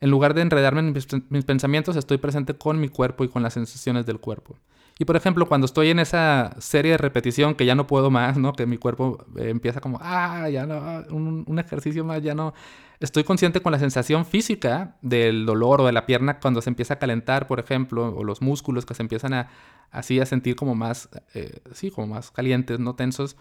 en 0.00 0.10
lugar 0.10 0.34
de 0.34 0.42
enredarme 0.42 0.80
en 0.80 0.92
mis, 0.92 1.44
pensamientos, 1.44 1.96
estoy 1.96 2.18
presente 2.18 2.54
con 2.54 2.78
mi 2.78 2.88
cuerpo 2.88 3.24
y 3.24 3.28
con 3.28 3.42
las 3.42 3.54
sensaciones 3.54 4.06
del 4.06 4.20
cuerpo. 4.20 4.56
Y 4.98 5.04
por 5.04 5.16
ejemplo, 5.16 5.46
cuando 5.46 5.64
estoy 5.64 5.90
en 5.90 5.98
esa 5.98 6.54
serie 6.60 6.92
de 6.92 6.98
repetición 6.98 7.56
que 7.56 7.66
ya 7.66 7.74
no 7.74 7.86
puedo 7.86 8.10
más, 8.10 8.36
¿no? 8.36 8.52
Que 8.52 8.64
mi 8.64 8.78
cuerpo 8.78 9.24
eh, 9.36 9.48
empieza 9.50 9.80
como, 9.80 9.98
ah, 10.00 10.48
ya 10.48 10.66
no, 10.66 11.04
un, 11.10 11.58
ejercicio 11.58 12.04
más, 12.04 12.22
ya 12.22 12.34
no, 12.34 12.54
estoy 13.00 13.24
consciente 13.24 13.60
con 13.60 13.72
la 13.72 13.80
sensación 13.80 14.24
física 14.24 14.96
del 15.02 15.46
dolor 15.46 15.80
o 15.80 15.86
de 15.86 15.92
la 15.92 16.06
pierna 16.06 16.38
cuando 16.38 16.62
se 16.62 16.70
empieza 16.70 16.94
a 16.94 16.98
calentar, 16.98 17.48
por 17.48 17.58
ejemplo, 17.58 18.14
o 18.14 18.22
los 18.22 18.40
músculos 18.40 18.86
que 18.86 18.94
se 18.94 19.02
empiezan 19.02 19.34
a 19.34 19.48
así 19.90 20.20
a 20.20 20.26
sentir 20.26 20.56
como 20.56 20.74
más, 20.74 21.08
eh, 21.34 21.60
sí, 21.72 21.90
como 21.90 22.08
más 22.08 22.30
calientes, 22.30 22.78
no 22.78 22.94
tensos. 22.94 23.36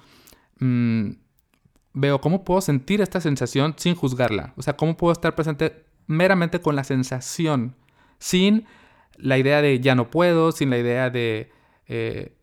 Mm, 0.59 1.11
veo 1.93 2.21
cómo 2.21 2.43
puedo 2.43 2.61
sentir 2.61 3.01
esta 3.01 3.21
sensación 3.21 3.73
sin 3.77 3.95
juzgarla. 3.95 4.53
O 4.55 4.61
sea, 4.61 4.75
cómo 4.75 4.97
puedo 4.97 5.13
estar 5.13 5.35
presente 5.35 5.85
meramente 6.07 6.61
con 6.61 6.75
la 6.75 6.83
sensación, 6.83 7.75
sin 8.19 8.65
la 9.17 9.37
idea 9.37 9.61
de 9.61 9.79
ya 9.79 9.95
no 9.95 10.09
puedo, 10.09 10.51
sin 10.51 10.69
la 10.69 10.77
idea 10.77 11.09
de 11.09 11.51
eh, 11.87 12.33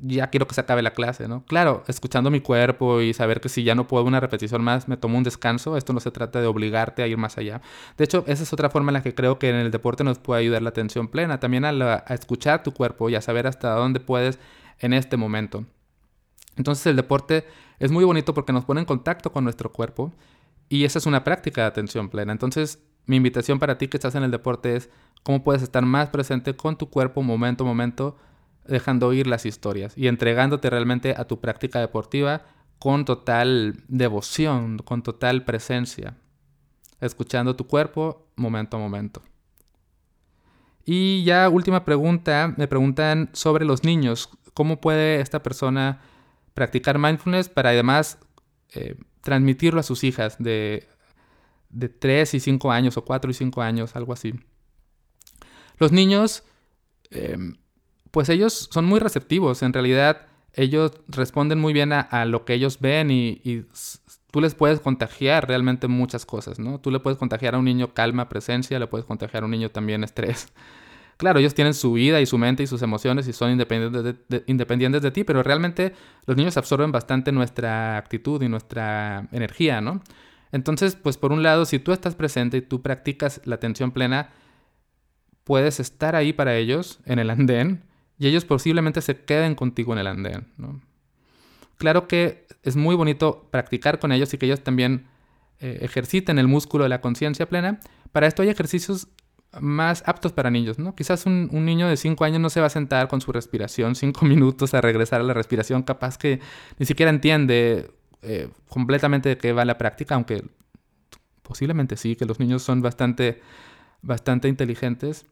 ya 0.00 0.30
quiero 0.30 0.46
que 0.46 0.54
se 0.54 0.60
acabe 0.60 0.82
la 0.82 0.92
clase, 0.92 1.28
¿no? 1.28 1.44
Claro, 1.46 1.82
escuchando 1.88 2.30
mi 2.30 2.40
cuerpo 2.40 3.00
y 3.00 3.14
saber 3.14 3.40
que 3.40 3.48
si 3.48 3.64
ya 3.64 3.74
no 3.74 3.86
puedo 3.86 4.04
una 4.04 4.20
repetición 4.20 4.62
más, 4.62 4.88
me 4.88 4.96
tomo 4.96 5.18
un 5.18 5.24
descanso. 5.24 5.76
Esto 5.76 5.92
no 5.92 6.00
se 6.00 6.10
trata 6.10 6.40
de 6.40 6.46
obligarte 6.46 7.02
a 7.02 7.06
ir 7.06 7.16
más 7.16 7.38
allá. 7.38 7.60
De 7.96 8.04
hecho, 8.04 8.24
esa 8.26 8.42
es 8.42 8.52
otra 8.52 8.70
forma 8.70 8.90
en 8.90 8.94
la 8.94 9.02
que 9.02 9.14
creo 9.14 9.38
que 9.38 9.50
en 9.50 9.56
el 9.56 9.70
deporte 9.70 10.04
nos 10.04 10.18
puede 10.18 10.40
ayudar 10.40 10.62
la 10.62 10.70
atención 10.70 11.08
plena. 11.08 11.40
También 11.40 11.64
a, 11.64 12.04
escuchar 12.10 12.62
tu 12.62 12.72
cuerpo 12.72 13.08
y 13.08 13.14
a 13.14 13.20
saber 13.20 13.46
hasta 13.46 13.70
dónde 13.74 14.00
puedes 14.00 14.38
en 14.78 14.92
este 14.92 15.16
momento. 15.16 15.64
Entonces 16.56 16.86
el 16.86 16.96
deporte 16.96 17.46
es 17.78 17.90
muy 17.90 18.04
bonito 18.04 18.34
porque 18.34 18.52
nos 18.52 18.64
pone 18.64 18.80
en 18.80 18.86
contacto 18.86 19.32
con 19.32 19.44
nuestro 19.44 19.72
cuerpo 19.72 20.12
y 20.68 20.84
esa 20.84 20.98
es 20.98 21.06
una 21.06 21.24
práctica 21.24 21.62
de 21.62 21.68
atención 21.68 22.08
plena. 22.08 22.32
Entonces 22.32 22.82
mi 23.08 23.16
invitación 23.16 23.58
para 23.58 23.78
ti 23.78 23.88
que 23.88 23.96
estás 23.96 24.14
en 24.14 24.22
el 24.22 24.30
deporte 24.30 24.76
es 24.76 24.90
cómo 25.22 25.42
puedes 25.42 25.62
estar 25.62 25.82
más 25.84 26.10
presente 26.10 26.54
con 26.54 26.76
tu 26.76 26.90
cuerpo 26.90 27.22
momento 27.22 27.64
a 27.64 27.66
momento 27.66 28.16
dejando 28.66 29.08
oír 29.08 29.26
las 29.26 29.46
historias 29.46 29.96
y 29.96 30.08
entregándote 30.08 30.68
realmente 30.68 31.14
a 31.16 31.24
tu 31.24 31.40
práctica 31.40 31.80
deportiva 31.80 32.42
con 32.78 33.06
total 33.06 33.82
devoción, 33.88 34.78
con 34.78 35.02
total 35.02 35.46
presencia, 35.46 36.18
escuchando 37.00 37.56
tu 37.56 37.66
cuerpo 37.66 38.28
momento 38.36 38.76
a 38.76 38.80
momento. 38.80 39.22
Y 40.84 41.24
ya 41.24 41.48
última 41.48 41.86
pregunta, 41.86 42.54
me 42.58 42.68
preguntan 42.68 43.30
sobre 43.32 43.64
los 43.64 43.84
niños, 43.84 44.28
¿cómo 44.52 44.82
puede 44.82 45.20
esta 45.20 45.42
persona 45.42 46.02
practicar 46.52 46.98
mindfulness 46.98 47.48
para 47.48 47.70
además 47.70 48.18
eh, 48.74 48.96
transmitirlo 49.22 49.80
a 49.80 49.82
sus 49.82 50.04
hijas 50.04 50.36
de, 50.38 50.86
de 51.70 51.88
3 51.88 52.34
y 52.34 52.40
5 52.40 52.70
años 52.72 52.96
o 52.96 53.04
4 53.04 53.30
y 53.30 53.34
5 53.34 53.62
años, 53.62 53.96
algo 53.96 54.12
así? 54.12 54.34
Los 55.78 55.92
niños... 55.92 56.44
Em, 57.10 57.56
pues 58.10 58.28
ellos 58.28 58.68
son 58.72 58.84
muy 58.84 59.00
receptivos. 59.00 59.62
En 59.62 59.72
realidad, 59.72 60.26
ellos 60.54 60.92
responden 61.08 61.58
muy 61.58 61.72
bien 61.72 61.92
a, 61.92 62.24
lo 62.24 62.44
que 62.44 62.54
ellos 62.54 62.80
ven 62.80 63.10
y, 63.10 63.66
tú 64.30 64.40
les 64.40 64.54
puedes 64.54 64.80
contagiar 64.80 65.48
realmente 65.48 65.88
muchas 65.88 66.26
cosas, 66.26 66.58
¿no? 66.58 66.80
Tú 66.80 66.90
le 66.90 67.00
puedes 67.00 67.18
contagiar 67.18 67.54
a 67.54 67.58
un 67.58 67.64
niño 67.64 67.94
calma, 67.94 68.28
presencia, 68.28 68.78
le 68.78 68.86
puedes 68.86 69.06
contagiar 69.06 69.42
a 69.42 69.46
un 69.46 69.52
niño 69.52 69.70
también 69.70 70.04
estrés. 70.04 70.48
Claro, 71.18 71.40
ellos 71.40 71.52
tienen 71.52 71.74
su 71.74 71.94
vida 71.94 72.20
y 72.20 72.26
su 72.26 72.38
mente 72.38 72.62
y 72.62 72.68
sus 72.68 72.80
emociones 72.80 73.26
y 73.26 73.32
son 73.32 73.50
independientes 73.50 74.04
de, 74.28 74.44
independientes 74.46 75.02
de 75.02 75.10
ti, 75.10 75.24
pero 75.24 75.42
realmente 75.42 75.92
los 76.26 76.36
niños 76.36 76.56
absorben 76.56 76.92
bastante 76.92 77.32
nuestra 77.32 77.96
actitud 77.96 78.40
y 78.40 78.48
nuestra 78.48 79.26
energía, 79.32 79.80
¿no? 79.80 80.00
Entonces, 80.52 80.96
pues 80.96 81.16
por 81.16 81.32
un 81.32 81.42
lado, 81.42 81.64
si 81.64 81.78
tú 81.78 81.92
estás 81.92 82.14
presente 82.14 82.56
y 82.56 82.62
tú 82.62 82.82
practicas 82.82 83.40
la 83.44 83.56
atención 83.56 83.92
plena, 83.92 84.30
puedes 85.44 85.80
estar 85.80 86.16
ahí 86.16 86.32
para 86.32 86.56
ellos 86.56 87.00
en 87.04 87.18
el 87.18 87.30
andén 87.30 87.84
y 88.18 88.26
ellos 88.26 88.44
posiblemente 88.44 89.00
se 89.00 89.24
queden 89.24 89.54
contigo 89.54 89.92
en 89.92 89.98
el 89.98 90.06
andén. 90.06 90.46
Claro 91.76 92.08
que 92.08 92.46
es 92.62 92.76
muy 92.76 92.94
bonito 92.96 93.48
practicar 93.50 93.98
con 93.98 94.12
ellos 94.12 94.32
y 94.34 94.38
que 94.38 94.46
ellos 94.46 94.62
también 94.62 95.06
eh, 95.60 95.78
ejerciten 95.82 96.38
el 96.38 96.48
músculo 96.48 96.84
de 96.84 96.90
la 96.90 97.00
conciencia 97.00 97.48
plena. 97.48 97.80
Para 98.12 98.26
esto 98.26 98.42
hay 98.42 98.48
ejercicios 98.48 99.08
más 99.60 100.02
aptos 100.06 100.32
para 100.32 100.50
niños, 100.50 100.78
¿no? 100.78 100.94
Quizás 100.94 101.24
un, 101.26 101.48
niño 101.64 101.88
de 101.88 101.96
5 101.96 102.24
años 102.24 102.40
no 102.40 102.50
se 102.50 102.60
va 102.60 102.66
a 102.66 102.70
sentar 102.70 103.08
con 103.08 103.20
su 103.20 103.32
respiración 103.32 103.94
5 103.94 104.24
minutos 104.26 104.74
a 104.74 104.80
regresar 104.80 105.20
a 105.20 105.24
la 105.24 105.34
respiración, 105.34 105.82
capaz 105.82 106.18
que 106.18 106.40
ni 106.78 106.86
siquiera 106.86 107.10
entiende 107.10 107.90
eh, 108.22 108.50
completamente 108.68 109.36
qué 109.38 109.52
va 109.52 109.64
la 109.64 109.78
práctica, 109.78 110.14
aunque 110.14 110.44
posiblemente 111.42 111.96
sí, 111.96 112.16
que 112.16 112.26
los 112.26 112.40
niños 112.40 112.62
son 112.62 112.82
bastante, 112.82 113.40
bastante 114.02 114.48
inteligentes, 114.48 115.26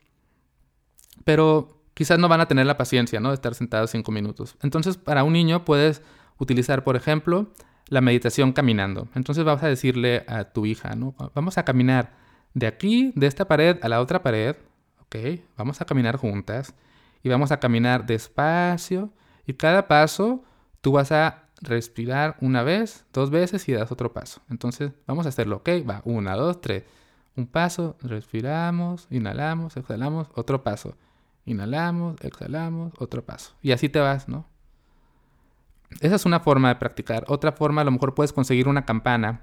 pero 1.25 1.83
quizás 1.95 2.19
no 2.19 2.29
van 2.29 2.41
a 2.41 2.49
tener 2.49 2.67
la 2.67 2.77
paciencia, 2.77 3.21
¿no? 3.21 3.29
De 3.29 3.35
estar 3.35 3.55
sentados 3.55 3.91
cinco 3.91 4.13
minutos. 4.13 4.57
Entonces, 4.63 4.97
para 4.97 5.25
un 5.25 5.33
niño 5.33 5.65
puedes 5.65 6.03
utilizar, 6.39 6.85
por 6.85 6.97
ejemplo, 6.97 7.49
la 7.89 8.01
meditación 8.01 8.53
caminando. 8.53 9.09
Entonces 9.15 9.45
vas 9.45 9.63
a 9.63 9.69
decirle 9.69 10.25
a 10.29 10.45
tu 10.45 10.67
hija, 10.67 10.95
¿no? 10.95 11.15
Vamos 11.35 11.59
a 11.59 11.65
caminar 11.65 12.15
de 12.55 12.67
aquí, 12.67 13.13
de 13.15 13.27
esta 13.27 13.47
pared 13.47 13.79
a 13.83 13.89
la 13.89 14.01
otra 14.01 14.23
pared, 14.23 14.57
¿ok? 15.01 15.17
Vamos 15.57 15.81
a 15.81 15.85
caminar 15.85 16.17
juntas 16.17 16.75
y 17.23 17.29
vamos 17.29 17.53
a 17.53 17.61
caminar 17.61 18.07
despacio 18.07 19.13
y 19.47 19.55
cada 19.55 19.89
paso 19.89 20.45
tú 20.81 20.93
vas 20.93 21.13
a 21.13 21.46
respirar 21.61 22.37
una 22.41 22.63
vez, 22.63 23.07
dos 23.13 23.31
veces 23.31 23.69
y 23.69 23.73
das 23.73 23.91
otro 23.93 24.13
paso. 24.13 24.41
Entonces 24.51 24.93
vamos 25.07 25.27
a 25.27 25.31
hacerlo, 25.31 25.57
¿ok? 25.57 25.69
Va, 25.89 26.03
una, 26.05 26.37
dos, 26.37 26.61
tres. 26.61 26.85
Un 27.37 27.47
paso, 27.47 27.97
respiramos, 28.01 29.07
inhalamos, 29.11 29.77
exhalamos, 29.77 30.29
otro 30.35 30.63
paso. 30.63 30.97
Inhalamos, 31.45 32.17
exhalamos, 32.23 32.93
otro 32.99 33.25
paso. 33.25 33.55
Y 33.63 33.73
así 33.73 33.89
te 33.89 34.01
vas, 34.01 34.29
¿no? 34.29 34.47
Esa 36.01 36.17
es 36.17 36.25
una 36.25 36.41
forma 36.41 36.69
de 36.69 36.77
practicar. 36.77 37.25
Otra 37.29 37.53
forma, 37.53 37.83
a 37.83 37.85
lo 37.85 37.91
mejor 37.91 38.15
puedes 38.15 38.33
conseguir 38.33 38.69
una 38.69 38.85
campana, 38.85 39.43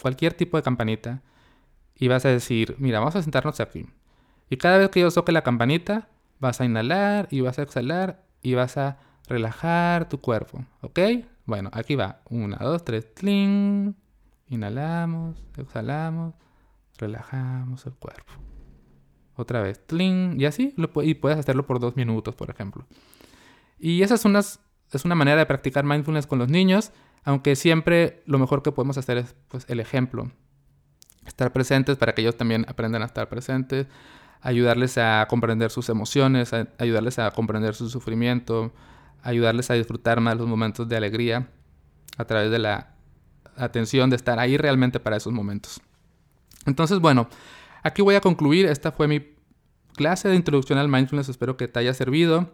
cualquier 0.00 0.34
tipo 0.34 0.56
de 0.56 0.62
campanita, 0.62 1.22
y 1.94 2.08
vas 2.08 2.24
a 2.24 2.28
decir, 2.28 2.74
mira, 2.78 2.98
vamos 2.98 3.16
a 3.16 3.22
sentarnos 3.22 3.60
aquí. 3.60 3.86
Y 4.50 4.56
cada 4.56 4.78
vez 4.78 4.90
que 4.90 5.00
yo 5.00 5.10
toque 5.10 5.32
la 5.32 5.42
campanita, 5.42 6.08
vas 6.38 6.60
a 6.60 6.64
inhalar 6.64 7.28
y 7.30 7.40
vas 7.40 7.58
a 7.58 7.62
exhalar 7.62 8.22
y 8.42 8.54
vas 8.54 8.76
a 8.76 8.98
relajar 9.28 10.08
tu 10.08 10.20
cuerpo, 10.20 10.64
¿ok? 10.82 10.98
Bueno, 11.44 11.70
aquí 11.72 11.94
va. 11.94 12.20
Una, 12.30 12.56
dos, 12.58 12.84
tres, 12.84 13.14
tling. 13.14 13.94
Inhalamos, 14.48 15.44
exhalamos, 15.56 16.34
relajamos 16.98 17.84
el 17.86 17.94
cuerpo. 17.94 18.32
Otra 19.34 19.60
vez, 19.60 19.84
tling. 19.86 20.40
Y 20.40 20.46
así, 20.46 20.74
y 20.76 21.14
puedes 21.14 21.38
hacerlo 21.38 21.66
por 21.66 21.80
dos 21.80 21.96
minutos, 21.96 22.34
por 22.34 22.50
ejemplo. 22.50 22.86
Y 23.78 24.02
esa 24.02 24.14
es 24.14 24.60
es 24.92 25.04
una 25.04 25.14
manera 25.14 25.38
de 25.38 25.46
practicar 25.46 25.84
mindfulness 25.84 26.26
con 26.26 26.38
los 26.38 26.48
niños, 26.48 26.92
aunque 27.24 27.56
siempre 27.56 28.22
lo 28.26 28.38
mejor 28.38 28.62
que 28.62 28.72
podemos 28.72 28.96
hacer 28.98 29.18
es 29.18 29.34
pues, 29.48 29.66
el 29.68 29.80
ejemplo. 29.80 30.30
Estar 31.26 31.52
presentes 31.52 31.96
para 31.96 32.14
que 32.14 32.22
ellos 32.22 32.36
también 32.36 32.64
aprendan 32.68 33.02
a 33.02 33.06
estar 33.06 33.28
presentes, 33.28 33.88
ayudarles 34.40 34.96
a 34.96 35.26
comprender 35.28 35.70
sus 35.70 35.88
emociones, 35.88 36.52
ayudarles 36.78 37.18
a 37.18 37.30
comprender 37.32 37.74
su 37.74 37.90
sufrimiento, 37.90 38.72
ayudarles 39.26 39.70
a 39.70 39.74
disfrutar 39.74 40.20
más 40.20 40.36
los 40.36 40.46
momentos 40.46 40.88
de 40.88 40.96
alegría 40.96 41.48
a 42.16 42.24
través 42.24 42.50
de 42.50 42.58
la 42.58 42.94
atención, 43.56 44.08
de 44.10 44.16
estar 44.16 44.38
ahí 44.38 44.56
realmente 44.56 45.00
para 45.00 45.16
esos 45.16 45.32
momentos. 45.32 45.80
Entonces, 46.64 47.00
bueno, 47.00 47.28
aquí 47.82 48.02
voy 48.02 48.14
a 48.14 48.20
concluir. 48.20 48.66
Esta 48.66 48.92
fue 48.92 49.08
mi 49.08 49.26
clase 49.94 50.28
de 50.28 50.36
introducción 50.36 50.78
al 50.78 50.88
mindfulness. 50.88 51.28
Espero 51.28 51.56
que 51.56 51.68
te 51.68 51.78
haya 51.80 51.94
servido. 51.94 52.52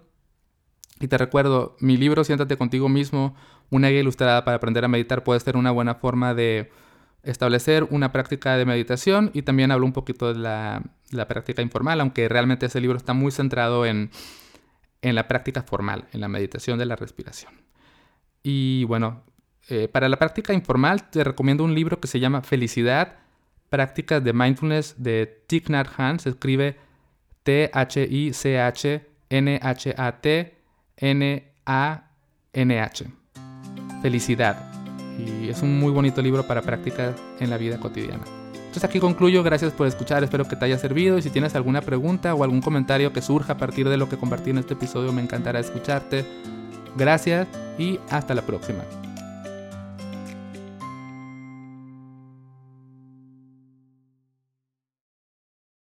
Y 1.01 1.09
te 1.09 1.19
recuerdo, 1.19 1.77
mi 1.81 1.97
libro 1.97 2.25
Siéntate 2.25 2.57
contigo 2.57 2.89
mismo, 2.89 3.35
una 3.71 3.89
guía 3.89 4.01
ilustrada 4.01 4.45
para 4.45 4.57
aprender 4.57 4.85
a 4.85 4.89
meditar 4.89 5.25
puede 5.25 5.41
ser 5.41 5.57
una 5.57 5.71
buena 5.71 5.97
forma 5.97 6.33
de 6.33 6.71
establecer 7.23 7.87
una 7.91 8.13
práctica 8.13 8.57
de 8.57 8.65
meditación 8.65 9.31
y 9.33 9.43
también 9.43 9.71
hablo 9.71 9.87
un 9.87 9.93
poquito 9.93 10.33
de 10.33 10.39
la, 10.39 10.83
práctica 11.29 11.63
informal, 11.63 12.01
aunque 12.01 12.29
realmente 12.29 12.67
ese 12.67 12.81
libro 12.81 12.97
está 12.97 13.15
muy 13.15 13.33
centrado 13.33 13.87
en, 13.87 14.11
en, 15.03 15.15
la 15.15 15.29
práctica 15.29 15.63
formal, 15.63 16.09
en 16.13 16.21
la 16.21 16.29
meditación 16.29 16.79
de 16.79 16.87
la 16.87 16.97
respiración. 16.97 17.53
Y 18.43 18.85
bueno, 18.85 19.23
eh, 19.69 19.89
para 19.89 20.09
la 20.09 20.17
práctica 20.17 20.55
informal 20.55 21.11
te 21.11 21.23
recomiendo 21.23 21.65
un 21.65 21.75
libro 21.75 22.01
que 22.01 22.09
se 22.09 22.21
llama 22.21 22.41
Felicidad, 22.43 23.19
Prácticas 23.69 24.25
de 24.25 24.33
Mindfulness 24.33 24.95
de 24.99 25.45
Thich 25.47 25.69
Nhat 25.69 25.89
Hanh, 25.97 26.19
se 26.19 26.31
escribe 26.31 26.79
T-H-I-C-H-N-H-A-T 27.43 29.03
N-A-N-H. 30.97 33.05
Felicidad. 34.03 34.73
Y 35.19 35.49
es 35.49 35.63
un 35.63 35.79
muy 35.79 35.91
bonito 35.91 36.23
libro 36.23 36.47
para 36.47 36.63
practicar 36.63 37.15
en 37.41 37.51
la 37.51 37.59
vida 37.59 37.79
cotidiana. 37.79 38.42
Entonces 38.73 38.89
aquí 38.89 39.01
concluyo, 39.01 39.43
gracias 39.43 39.71
por 39.75 39.87
escuchar, 39.87 40.25
espero 40.25 40.49
que 40.49 40.57
te 40.57 40.65
haya 40.65 40.79
servido 40.79 41.19
y 41.19 41.23
si 41.23 41.29
tienes 41.29 41.55
alguna 41.55 41.83
pregunta 41.83 42.35
o 42.35 42.43
algún 42.43 42.63
comentario 42.63 43.13
que 43.13 43.21
surja 43.21 43.53
a 43.53 43.59
partir 43.59 43.87
de 43.87 43.99
lo 43.99 44.09
que 44.09 44.17
compartí 44.17 44.49
en 44.49 44.57
este 44.57 44.73
episodio 44.73 45.13
me 45.13 45.21
encantará 45.21 45.61
escucharte. 45.61 46.25
Gracias 46.97 47.49
y 47.77 48.01
hasta 48.09 48.35
la 48.35 48.41
próxima. 48.41 48.83